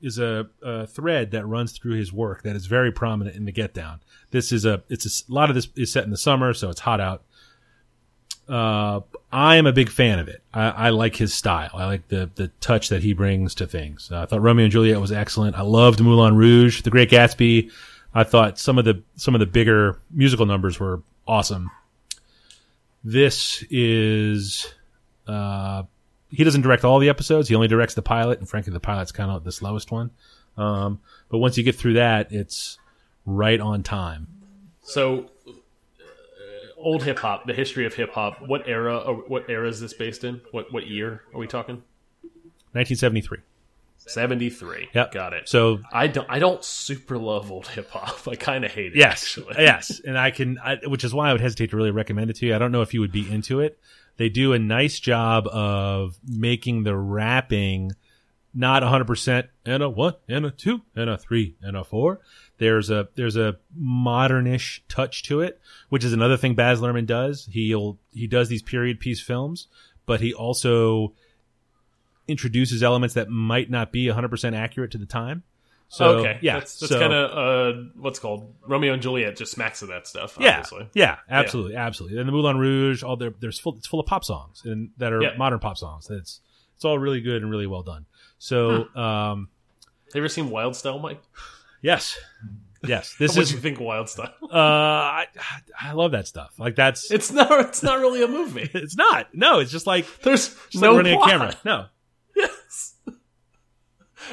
is 0.00 0.18
a, 0.18 0.46
a 0.62 0.86
thread 0.86 1.32
that 1.32 1.46
runs 1.46 1.72
through 1.72 1.94
his 1.94 2.12
work 2.12 2.42
that 2.42 2.54
is 2.54 2.66
very 2.66 2.92
prominent 2.92 3.36
in 3.36 3.44
the 3.44 3.52
Get 3.52 3.74
Down. 3.74 4.00
This 4.30 4.52
is 4.52 4.64
a 4.64 4.82
it's 4.88 5.24
a 5.28 5.32
lot 5.32 5.50
of 5.50 5.56
this 5.56 5.68
is 5.76 5.92
set 5.92 6.04
in 6.04 6.10
the 6.10 6.16
summer, 6.16 6.54
so 6.54 6.70
it's 6.70 6.80
hot 6.80 7.00
out. 7.00 7.24
Uh, 8.48 9.00
I 9.30 9.56
am 9.56 9.66
a 9.66 9.72
big 9.72 9.90
fan 9.90 10.18
of 10.18 10.28
it. 10.28 10.42
I, 10.54 10.68
I 10.68 10.90
like 10.90 11.16
his 11.16 11.34
style. 11.34 11.70
I 11.74 11.84
like 11.84 12.08
the 12.08 12.30
the 12.34 12.48
touch 12.60 12.88
that 12.88 13.02
he 13.02 13.12
brings 13.12 13.54
to 13.56 13.66
things. 13.66 14.10
Uh, 14.10 14.22
I 14.22 14.26
thought 14.26 14.40
Romeo 14.40 14.64
and 14.64 14.72
Juliet 14.72 15.00
was 15.00 15.12
excellent. 15.12 15.56
I 15.56 15.62
loved 15.62 16.00
Moulin 16.00 16.36
Rouge, 16.36 16.82
The 16.82 16.90
Great 16.90 17.10
Gatsby. 17.10 17.70
I 18.14 18.24
thought 18.24 18.58
some 18.58 18.78
of 18.78 18.84
the 18.84 19.02
some 19.16 19.34
of 19.34 19.40
the 19.40 19.46
bigger 19.46 20.00
musical 20.10 20.46
numbers 20.46 20.80
were 20.80 21.02
awesome. 21.26 21.70
This 23.04 23.62
is 23.70 24.72
uh, 25.26 25.82
he 26.30 26.44
doesn't 26.44 26.62
direct 26.62 26.84
all 26.84 26.98
the 26.98 27.08
episodes. 27.08 27.48
He 27.48 27.54
only 27.54 27.68
directs 27.68 27.94
the 27.94 28.02
pilot, 28.02 28.38
and 28.38 28.48
frankly, 28.48 28.72
the 28.72 28.80
pilot's 28.80 29.12
kind 29.12 29.30
of 29.30 29.44
the 29.44 29.52
slowest 29.52 29.90
one. 29.90 30.10
Um, 30.56 31.00
but 31.28 31.38
once 31.38 31.56
you 31.56 31.64
get 31.64 31.76
through 31.76 31.94
that, 31.94 32.32
it's 32.32 32.78
right 33.24 33.60
on 33.60 33.82
time. 33.82 34.26
So, 34.82 35.30
old 36.78 37.02
hip 37.02 37.18
hop, 37.18 37.46
the 37.46 37.54
history 37.54 37.86
of 37.86 37.94
hip 37.94 38.12
hop. 38.12 38.40
What 38.46 38.68
era? 38.68 38.98
Uh, 38.98 39.12
what 39.14 39.48
era 39.48 39.68
is 39.68 39.80
this 39.80 39.94
based 39.94 40.24
in? 40.24 40.40
What 40.50 40.72
what 40.72 40.86
year 40.86 41.22
are 41.34 41.38
we 41.38 41.46
talking? 41.46 41.82
1973. 42.72 43.38
Seventy 43.98 44.48
three. 44.48 44.88
Yep. 44.94 45.12
got 45.12 45.32
it. 45.32 45.48
So 45.48 45.80
I 45.92 46.06
don't 46.06 46.26
I 46.30 46.38
don't 46.38 46.64
super 46.64 47.18
love 47.18 47.50
old 47.50 47.66
hip 47.66 47.90
hop. 47.90 48.26
I 48.28 48.36
kind 48.36 48.64
of 48.64 48.70
hate 48.70 48.92
it. 48.92 48.96
yes, 48.96 49.22
actually. 49.22 49.54
yes, 49.58 50.00
and 50.04 50.16
I 50.16 50.30
can, 50.30 50.58
I, 50.58 50.78
which 50.86 51.04
is 51.04 51.12
why 51.12 51.28
I 51.28 51.32
would 51.32 51.40
hesitate 51.40 51.70
to 51.70 51.76
really 51.76 51.90
recommend 51.90 52.30
it 52.30 52.36
to 52.36 52.46
you. 52.46 52.54
I 52.54 52.58
don't 52.58 52.72
know 52.72 52.82
if 52.82 52.94
you 52.94 53.00
would 53.00 53.12
be 53.12 53.30
into 53.30 53.60
it. 53.60 53.78
They 54.16 54.28
do 54.28 54.52
a 54.52 54.58
nice 54.58 54.98
job 54.98 55.46
of 55.48 56.18
making 56.26 56.84
the 56.84 56.96
rapping 56.96 57.92
not 58.58 58.82
100% 58.82 59.46
and 59.64 59.82
a 59.84 59.88
one 59.88 60.14
and 60.28 60.44
a 60.44 60.50
two 60.50 60.82
and 60.96 61.08
a 61.08 61.16
three 61.16 61.54
and 61.62 61.76
a 61.76 61.84
four. 61.84 62.20
There's 62.58 62.90
a 62.90 63.08
there's 63.14 63.36
a 63.36 63.56
modernish 63.80 64.80
touch 64.88 65.22
to 65.24 65.40
it, 65.42 65.60
which 65.90 66.02
is 66.04 66.12
another 66.12 66.36
thing 66.36 66.54
Baz 66.56 66.80
Luhrmann 66.80 67.06
does. 67.06 67.48
He'll 67.52 67.98
he 68.12 68.26
does 68.26 68.48
these 68.48 68.62
period 68.62 68.98
piece 68.98 69.20
films, 69.20 69.68
but 70.06 70.20
he 70.20 70.34
also 70.34 71.12
introduces 72.26 72.82
elements 72.82 73.14
that 73.14 73.28
might 73.30 73.70
not 73.70 73.92
be 73.92 74.06
100% 74.06 74.56
accurate 74.56 74.90
to 74.92 74.98
the 74.98 75.06
time. 75.06 75.42
So 75.90 76.18
okay, 76.18 76.38
yeah, 76.42 76.58
that's, 76.58 76.78
that's 76.80 76.92
so- 76.92 76.98
kind 77.00 77.12
of 77.14 77.30
uh, 77.76 77.80
what's 77.96 78.18
called 78.18 78.52
Romeo 78.66 78.92
and 78.92 79.00
Juliet. 79.00 79.36
Just 79.36 79.52
smacks 79.52 79.80
of 79.80 79.88
that 79.88 80.06
stuff. 80.06 80.36
yeah, 80.38 80.58
Obviously. 80.58 80.88
yeah, 80.94 81.16
absolutely, 81.30 81.76
absolutely. 81.76 82.18
And 82.18 82.28
the 82.28 82.32
Moulin 82.32 82.58
Rouge, 82.58 83.02
all 83.02 83.16
there, 83.16 83.32
there's 83.40 83.58
full, 83.58 83.76
it's 83.76 83.86
full 83.86 83.98
of 84.00 84.04
pop 84.04 84.22
songs 84.24 84.62
and 84.66 84.90
that 84.98 85.12
are 85.14 85.22
Yeah. 85.22 85.36
modern 85.38 85.60
pop 85.60 85.78
songs. 85.78 86.10
It's 86.10 86.40
it's 86.76 86.84
all 86.84 86.98
really 86.98 87.20
good 87.22 87.40
and 87.42 87.50
really 87.50 87.66
well 87.66 87.82
done. 87.82 88.04
So, 88.38 88.84
Hmm. 88.94 88.98
um, 88.98 89.48
Have 90.06 90.14
you 90.14 90.20
ever 90.22 90.28
seen 90.28 90.50
Wild 90.50 90.76
Style, 90.76 90.98
Mike? 90.98 91.20
yes, 91.82 92.16
yes, 92.86 93.14
this 93.18 93.32
What 93.36 93.42
is. 93.42 93.48
do 93.50 93.54
you 93.56 93.60
think, 93.60 93.80
Wild 93.80 94.08
Style? 94.08 94.32
Uh, 94.42 94.56
I 94.56 95.26
I 95.78 95.92
love 95.92 96.12
that 96.12 96.26
stuff. 96.26 96.54
Like 96.58 96.74
that's 96.76 97.10
It's 97.16 97.30
not. 97.30 97.50
It's 97.60 97.82
not 97.82 97.98
really 98.00 98.22
a 98.22 98.28
movie. 98.28 98.70
it's 98.72 98.96
not. 98.96 99.34
No, 99.34 99.58
it's 99.58 99.70
just 99.72 99.86
like 99.86 100.06
There's 100.22 100.48
just 100.70 100.82
no 100.82 100.92
like 100.92 100.96
running 101.04 101.16
plot. 101.18 101.28
a 101.28 101.32
camera. 101.32 101.54
No, 101.64 101.86
Yes. 102.36 102.94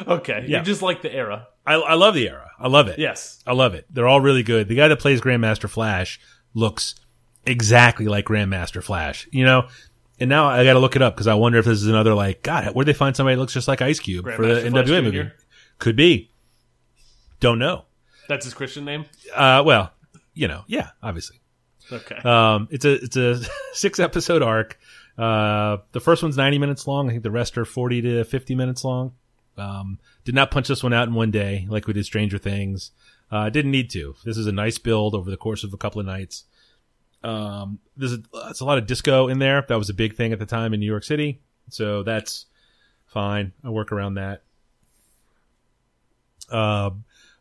okay. 0.07 0.45
Yeah. 0.47 0.59
You 0.59 0.63
just 0.63 0.81
like 0.81 1.01
the 1.01 1.13
era. 1.13 1.47
I 1.65 1.73
I 1.75 1.93
love 1.95 2.13
the 2.13 2.27
era. 2.29 2.49
I 2.59 2.67
love 2.67 2.87
it. 2.87 2.99
Yes. 2.99 3.43
I 3.45 3.53
love 3.53 3.73
it. 3.73 3.85
They're 3.89 4.07
all 4.07 4.21
really 4.21 4.43
good. 4.43 4.67
The 4.67 4.75
guy 4.75 4.87
that 4.87 4.99
plays 4.99 5.19
Grandmaster 5.21 5.69
Flash 5.69 6.19
looks 6.53 6.95
exactly 7.45 8.05
like 8.07 8.25
Grandmaster 8.25 8.83
Flash. 8.83 9.27
You 9.31 9.45
know. 9.45 9.67
And 10.19 10.29
now 10.29 10.47
I 10.47 10.63
got 10.63 10.73
to 10.73 10.79
look 10.79 10.95
it 10.95 11.01
up 11.01 11.15
because 11.15 11.27
I 11.27 11.33
wonder 11.33 11.59
if 11.59 11.65
this 11.65 11.81
is 11.81 11.87
another 11.87 12.13
like 12.13 12.41
God. 12.41 12.73
Where'd 12.73 12.87
they 12.87 12.93
find 12.93 13.15
somebody 13.15 13.35
that 13.35 13.41
looks 13.41 13.53
just 13.53 13.67
like 13.67 13.81
Ice 13.81 13.99
Cube 13.99 14.23
for 14.25 14.31
the 14.31 14.53
Grandmaster 14.61 14.71
Flash 14.71 14.85
NWA 14.85 14.87
Jr.? 14.87 15.01
movie? 15.01 15.31
Could 15.79 15.95
be. 15.95 16.31
Don't 17.41 17.59
know. 17.59 17.85
That's 18.29 18.45
his 18.45 18.53
Christian 18.53 18.85
name. 18.85 19.05
Uh, 19.33 19.61
well, 19.65 19.91
you 20.33 20.47
know, 20.47 20.63
yeah, 20.67 20.89
obviously. 21.03 21.41
Okay. 21.91 22.15
Um, 22.15 22.67
it's 22.71 22.85
a 22.85 22.93
it's 22.93 23.17
a 23.17 23.41
six 23.73 23.99
episode 23.99 24.41
arc. 24.41 24.79
Uh, 25.17 25.77
the 25.91 25.99
first 25.99 26.23
one's 26.23 26.37
ninety 26.37 26.57
minutes 26.57 26.87
long. 26.87 27.07
I 27.07 27.11
think 27.11 27.23
the 27.23 27.31
rest 27.31 27.57
are 27.57 27.65
forty 27.65 28.01
to 28.01 28.23
fifty 28.23 28.55
minutes 28.55 28.83
long. 28.83 29.13
Um, 29.57 29.99
did 30.23 30.35
not 30.35 30.51
punch 30.51 30.67
this 30.67 30.83
one 30.83 30.93
out 30.93 31.07
in 31.07 31.13
one 31.13 31.31
day 31.31 31.67
like 31.69 31.87
we 31.87 31.93
did 31.93 32.05
Stranger 32.05 32.37
Things. 32.37 32.91
Uh, 33.31 33.49
didn't 33.49 33.71
need 33.71 33.89
to. 33.91 34.15
This 34.23 34.37
is 34.37 34.47
a 34.47 34.51
nice 34.51 34.77
build 34.77 35.15
over 35.15 35.29
the 35.29 35.37
course 35.37 35.63
of 35.63 35.73
a 35.73 35.77
couple 35.77 35.99
of 35.99 36.05
nights. 36.05 36.45
Um, 37.25 37.79
there's 37.97 38.13
a, 38.13 38.21
a 38.33 38.63
lot 38.63 38.77
of 38.77 38.85
disco 38.85 39.27
in 39.27 39.39
there. 39.39 39.65
That 39.67 39.79
was 39.79 39.89
a 39.89 39.95
big 39.95 40.15
thing 40.15 40.31
at 40.31 40.37
the 40.37 40.45
time 40.45 40.75
in 40.75 40.79
New 40.79 40.85
York 40.85 41.03
City, 41.03 41.41
so 41.69 42.03
that's 42.03 42.45
fine. 43.07 43.51
I 43.63 43.69
work 43.69 43.91
around 43.91 44.13
that. 44.13 44.43
Uh, 46.51 46.91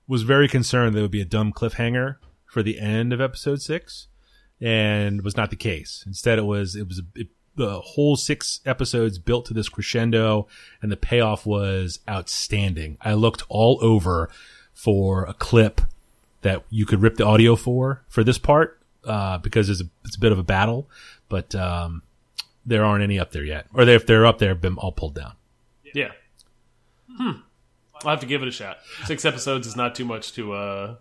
was 0.08 0.22
very 0.22 0.48
concerned 0.48 0.94
there 0.94 1.02
would 1.02 1.10
be 1.10 1.20
a 1.20 1.26
dumb 1.26 1.52
cliffhanger 1.52 2.16
for 2.46 2.62
the 2.62 2.80
end 2.80 3.12
of 3.12 3.20
episode 3.20 3.60
six, 3.60 4.08
and 4.58 5.20
was 5.20 5.36
not 5.36 5.50
the 5.50 5.56
case. 5.56 6.02
Instead, 6.06 6.38
it 6.38 6.46
was 6.46 6.74
it 6.74 6.88
was 6.88 7.02
it, 7.14 7.28
the 7.54 7.80
whole 7.80 8.16
six 8.16 8.60
episodes 8.64 9.18
built 9.18 9.44
to 9.46 9.54
this 9.54 9.68
crescendo, 9.68 10.48
and 10.80 10.90
the 10.90 10.96
payoff 10.96 11.44
was 11.44 12.00
outstanding. 12.08 12.96
I 13.02 13.12
looked 13.12 13.42
all 13.50 13.78
over 13.82 14.30
for 14.72 15.24
a 15.26 15.34
clip 15.34 15.82
that 16.40 16.64
you 16.70 16.86
could 16.86 17.02
rip 17.02 17.16
the 17.16 17.26
audio 17.26 17.54
for 17.54 18.02
for 18.08 18.24
this 18.24 18.38
part 18.38 18.80
uh, 19.06 19.38
because 19.38 19.68
it's 19.70 19.80
a, 19.80 19.84
it's 20.04 20.16
a 20.16 20.20
bit 20.20 20.32
of 20.32 20.38
a 20.38 20.42
battle, 20.42 20.88
but 21.28 21.54
um, 21.54 22.02
there 22.66 22.84
aren't 22.84 23.02
any 23.02 23.18
up 23.18 23.32
there 23.32 23.44
yet, 23.44 23.66
or 23.74 23.84
they, 23.84 23.94
if 23.94 24.06
they're 24.06 24.26
up 24.26 24.38
there, 24.38 24.50
have 24.50 24.60
been 24.60 24.76
all 24.76 24.92
pulled 24.92 25.14
down. 25.14 25.32
yeah. 25.94 26.12
Hmm. 27.16 27.32
I'll 28.02 28.10
have 28.10 28.20
to 28.20 28.26
give 28.26 28.42
it 28.42 28.48
a 28.48 28.50
shot. 28.50 28.78
Six 29.04 29.24
episodes 29.24 29.66
is 29.66 29.76
not 29.76 29.94
too 29.94 30.04
much 30.04 30.32
to 30.34 30.52
uh 30.52 30.96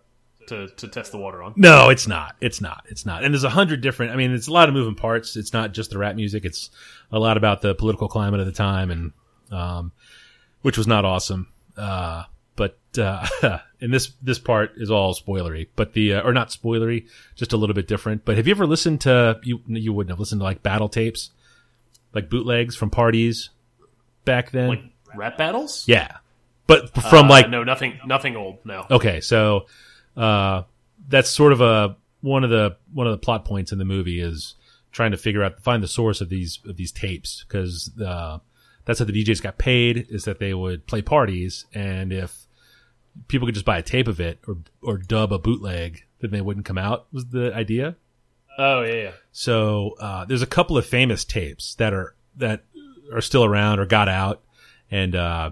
to 0.47 0.67
to 0.67 0.87
test 0.87 1.11
the 1.11 1.17
water 1.17 1.41
on. 1.41 1.53
No, 1.55 1.89
it's 1.89 2.07
not. 2.07 2.35
It's 2.39 2.61
not. 2.61 2.85
It's 2.89 3.05
not. 3.05 3.23
And 3.23 3.33
there's 3.33 3.43
a 3.43 3.49
hundred 3.49 3.81
different. 3.81 4.11
I 4.11 4.15
mean, 4.15 4.31
it's 4.33 4.47
a 4.47 4.53
lot 4.53 4.69
of 4.69 4.75
moving 4.75 4.95
parts. 4.95 5.35
It's 5.35 5.53
not 5.53 5.73
just 5.73 5.89
the 5.89 5.97
rap 5.97 6.15
music. 6.15 6.45
It's 6.45 6.69
a 7.11 7.19
lot 7.19 7.35
about 7.35 7.61
the 7.61 7.73
political 7.75 8.07
climate 8.07 8.39
of 8.39 8.45
the 8.45 8.51
time, 8.51 8.91
and 8.91 9.11
um, 9.51 9.91
which 10.61 10.77
was 10.77 10.87
not 10.87 11.03
awesome. 11.03 11.47
Uh, 11.75 12.23
but 12.23 12.32
uh, 12.99 13.25
and 13.81 13.93
this 13.93 14.11
this 14.21 14.39
part 14.39 14.73
is 14.77 14.91
all 14.91 15.13
spoilery, 15.13 15.67
but 15.75 15.93
the 15.93 16.15
uh, 16.15 16.21
or 16.21 16.33
not 16.33 16.49
spoilery, 16.49 17.07
just 17.35 17.53
a 17.53 17.57
little 17.57 17.73
bit 17.73 17.87
different. 17.87 18.25
But 18.25 18.37
have 18.37 18.47
you 18.47 18.51
ever 18.51 18.65
listened 18.65 19.01
to 19.01 19.39
you? 19.43 19.61
You 19.67 19.93
wouldn't 19.93 20.11
have 20.11 20.19
listened 20.19 20.41
to 20.41 20.45
like 20.45 20.63
battle 20.63 20.89
tapes, 20.89 21.31
like 22.13 22.29
bootlegs 22.29 22.75
from 22.75 22.89
parties 22.89 23.49
back 24.25 24.51
then. 24.51 24.69
Like 24.69 24.83
rap 25.15 25.37
battles. 25.37 25.85
yeah, 25.87 26.17
but 26.67 26.93
from 26.93 27.25
Uh, 27.25 27.29
like 27.29 27.49
no, 27.49 27.63
nothing, 27.63 27.99
nothing 28.05 28.35
old. 28.35 28.57
No. 28.65 28.85
Okay, 28.89 29.21
so 29.21 29.67
uh, 30.15 30.63
that's 31.07 31.29
sort 31.29 31.51
of 31.51 31.61
a 31.61 31.95
one 32.21 32.43
of 32.43 32.49
the 32.49 32.77
one 32.93 33.05
of 33.07 33.11
the 33.11 33.17
plot 33.17 33.45
points 33.45 33.71
in 33.71 33.77
the 33.77 33.85
movie 33.85 34.19
is 34.19 34.55
trying 34.91 35.11
to 35.11 35.17
figure 35.17 35.43
out 35.43 35.61
find 35.61 35.83
the 35.83 35.87
source 35.87 36.21
of 36.21 36.29
these 36.29 36.59
of 36.65 36.77
these 36.77 36.91
tapes 36.91 37.43
because 37.47 37.91
uh, 38.03 38.39
that's 38.85 38.99
how 38.99 39.05
the 39.05 39.23
DJs 39.23 39.41
got 39.41 39.57
paid 39.57 40.07
is 40.09 40.25
that 40.25 40.39
they 40.39 40.53
would 40.53 40.87
play 40.87 41.01
parties 41.01 41.65
and 41.73 42.13
if 42.13 42.42
people 43.27 43.47
could 43.47 43.55
just 43.55 43.65
buy 43.65 43.77
a 43.77 43.83
tape 43.83 44.07
of 44.07 44.19
it 44.19 44.39
or 44.47 44.57
or 44.81 44.97
dub 44.97 45.31
a 45.31 45.39
bootleg 45.39 46.03
then 46.23 46.31
they 46.31 46.41
wouldn't 46.41 46.65
come 46.65 46.77
out 46.77 47.07
was 47.11 47.25
the 47.27 47.53
idea. 47.53 47.95
Oh 48.57 48.81
yeah, 48.81 48.93
yeah. 48.93 49.11
So 49.31 49.95
uh, 49.99 50.25
there's 50.25 50.41
a 50.41 50.47
couple 50.47 50.77
of 50.77 50.85
famous 50.85 51.25
tapes 51.25 51.75
that 51.75 51.93
are 51.93 52.15
that 52.37 52.63
are 53.11 53.21
still 53.21 53.43
around 53.43 53.79
or 53.79 53.85
got 53.85 54.07
out, 54.07 54.41
and 54.89 55.15
uh, 55.15 55.51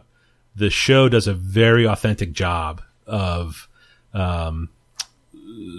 the 0.55 0.69
show 0.69 1.09
does 1.09 1.27
a 1.27 1.33
very 1.33 1.85
authentic 1.85 2.31
job 2.31 2.81
of 3.05 3.67
um, 4.13 4.69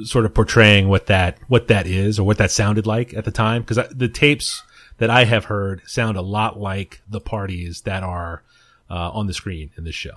sort 0.04 0.26
of 0.26 0.34
portraying 0.34 0.88
what 0.88 1.06
that 1.06 1.38
what 1.48 1.68
that 1.68 1.86
is 1.86 2.18
or 2.18 2.24
what 2.24 2.38
that 2.38 2.50
sounded 2.50 2.86
like 2.86 3.14
at 3.14 3.24
the 3.24 3.30
time. 3.30 3.62
Because 3.62 3.88
the 3.90 4.08
tapes 4.08 4.62
that 4.98 5.08
I 5.08 5.24
have 5.24 5.46
heard 5.46 5.80
sound 5.86 6.18
a 6.18 6.22
lot 6.22 6.60
like 6.60 7.00
the 7.08 7.20
parties 7.20 7.80
that 7.82 8.02
are 8.02 8.42
uh, 8.90 9.10
on 9.10 9.26
the 9.26 9.32
screen 9.32 9.70
in 9.78 9.84
this 9.84 9.94
show. 9.94 10.16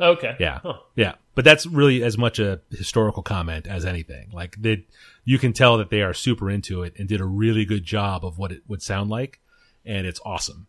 Okay. 0.00 0.36
Yeah. 0.38 0.60
Huh. 0.62 0.74
Yeah. 0.96 1.14
But 1.34 1.44
that's 1.44 1.64
really 1.66 2.02
as 2.02 2.18
much 2.18 2.38
a 2.38 2.60
historical 2.70 3.22
comment 3.22 3.66
as 3.66 3.84
anything. 3.86 4.30
Like 4.32 4.60
that 4.62 4.82
you 5.24 5.38
can 5.38 5.52
tell 5.52 5.78
that 5.78 5.90
they 5.90 6.02
are 6.02 6.12
super 6.14 6.50
into 6.50 6.82
it 6.82 6.94
and 6.98 7.08
did 7.08 7.20
a 7.20 7.24
really 7.24 7.64
good 7.64 7.84
job 7.84 8.24
of 8.24 8.38
what 8.38 8.52
it 8.52 8.62
would 8.68 8.82
sound 8.82 9.10
like. 9.10 9.40
And 9.84 10.06
it's 10.06 10.20
awesome. 10.24 10.66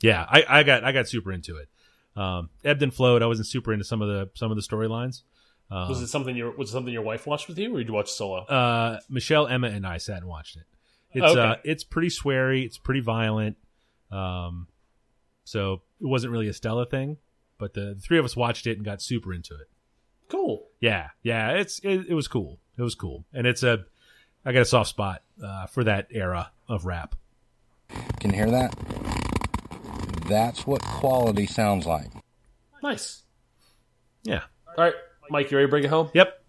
Yeah. 0.00 0.24
I, 0.28 0.44
I 0.48 0.62
got, 0.62 0.84
I 0.84 0.92
got 0.92 1.08
super 1.08 1.32
into 1.32 1.56
it. 1.56 1.68
Um, 2.16 2.50
ebbed 2.64 2.82
and 2.82 2.92
flowed. 2.92 3.22
I 3.22 3.26
wasn't 3.26 3.46
super 3.48 3.72
into 3.72 3.84
some 3.84 4.02
of 4.02 4.08
the, 4.08 4.30
some 4.34 4.50
of 4.50 4.56
the 4.56 4.62
storylines. 4.62 5.22
Was 5.70 6.00
it 6.00 6.06
something 6.06 6.34
your 6.34 6.50
was 6.56 6.70
it 6.70 6.72
something 6.72 6.94
your 6.94 7.02
wife 7.02 7.26
watched 7.26 7.46
with 7.46 7.58
you, 7.58 7.74
or 7.74 7.78
did 7.78 7.88
you 7.88 7.92
watch 7.92 8.10
solo? 8.10 8.38
Uh, 8.46 9.00
Michelle, 9.10 9.46
Emma, 9.46 9.66
and 9.68 9.86
I 9.86 9.98
sat 9.98 10.16
and 10.16 10.26
watched 10.26 10.56
it. 10.56 10.62
It's, 11.12 11.22
Okay. 11.22 11.38
uh, 11.40 11.56
it's 11.62 11.84
pretty 11.84 12.08
sweary. 12.08 12.64
It's 12.64 12.78
pretty 12.78 13.00
violent. 13.00 13.58
Um, 14.10 14.68
so 15.44 15.82
it 16.00 16.06
wasn't 16.06 16.32
really 16.32 16.48
a 16.48 16.54
Stella 16.54 16.86
thing, 16.86 17.18
but 17.58 17.74
the, 17.74 17.94
the 17.94 18.00
three 18.00 18.18
of 18.18 18.24
us 18.24 18.36
watched 18.36 18.66
it 18.66 18.76
and 18.76 18.84
got 18.84 19.02
super 19.02 19.32
into 19.34 19.54
it. 19.54 19.68
cool. 20.28 20.68
Yeah, 20.80 21.08
yeah, 21.22 21.50
it's 21.52 21.80
it, 21.80 22.06
it 22.08 22.14
was 22.14 22.28
cool. 22.28 22.60
It 22.76 22.82
was 22.82 22.94
cool, 22.94 23.24
and 23.34 23.46
it's 23.46 23.62
a 23.62 23.84
I 24.44 24.52
got 24.52 24.62
a 24.62 24.64
soft 24.64 24.90
spot 24.90 25.22
uh, 25.44 25.66
for 25.66 25.84
that 25.84 26.06
era 26.10 26.52
of 26.68 26.86
rap. 26.86 27.16
Can 28.20 28.30
you 28.30 28.36
hear 28.36 28.50
that? 28.50 28.74
That's 30.28 30.66
what 30.66 30.82
quality 30.82 31.46
sounds 31.46 31.86
like. 31.86 32.10
Nice. 32.82 33.24
Yeah. 34.22 34.42
All 34.76 34.84
right, 34.84 34.94
Mike, 35.30 35.50
you 35.50 35.56
ready 35.56 35.66
to 35.66 35.70
bring 35.70 35.84
it 35.84 35.90
home? 35.90 36.10
Yep. 36.14 36.44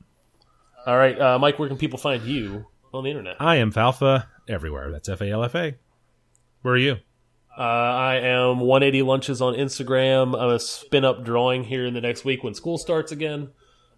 All 0.85 0.97
right, 0.97 1.19
uh, 1.19 1.39
Mike, 1.39 1.57
where 1.57 1.67
can 1.67 1.77
people 1.77 1.97
find 1.97 2.23
you 2.23 2.65
on 2.93 3.03
the 3.03 3.09
internet? 3.09 3.37
I 3.39 3.55
am 3.55 3.71
Falfa 3.71 4.25
everywhere. 4.47 4.91
That's 4.91 5.09
F 5.09 5.21
A 5.21 5.29
L 5.31 5.43
F 5.43 5.55
A. 5.55 5.75
Where 6.61 6.73
are 6.73 6.77
you? 6.77 6.97
Uh, 7.57 7.61
I 7.61 8.15
am 8.17 8.59
180 8.59 9.01
lunches 9.01 9.41
on 9.41 9.53
Instagram. 9.53 10.39
I'm 10.39 10.49
a 10.49 10.59
spin 10.59 11.03
up 11.03 11.25
drawing 11.25 11.63
here 11.63 11.85
in 11.85 11.93
the 11.93 12.01
next 12.01 12.23
week 12.23 12.43
when 12.43 12.53
school 12.53 12.77
starts 12.77 13.11
again. 13.11 13.49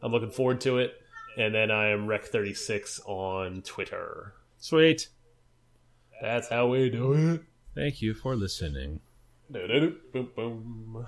I'm 0.01 0.11
looking 0.11 0.31
forward 0.31 0.61
to 0.61 0.77
it. 0.77 0.95
And 1.37 1.53
then 1.53 1.71
I 1.71 1.89
am 1.89 2.07
Rec36 2.07 3.01
on 3.07 3.61
Twitter. 3.61 4.33
Sweet. 4.57 5.07
That's 6.21 6.49
how 6.49 6.67
we 6.67 6.89
do 6.89 7.13
it. 7.13 7.41
Thank 7.75 8.01
you 8.01 8.13
for 8.13 8.35
listening. 8.35 8.99
Do-do-do, 9.51 9.97
Boom, 10.11 10.29
boom. 10.35 11.07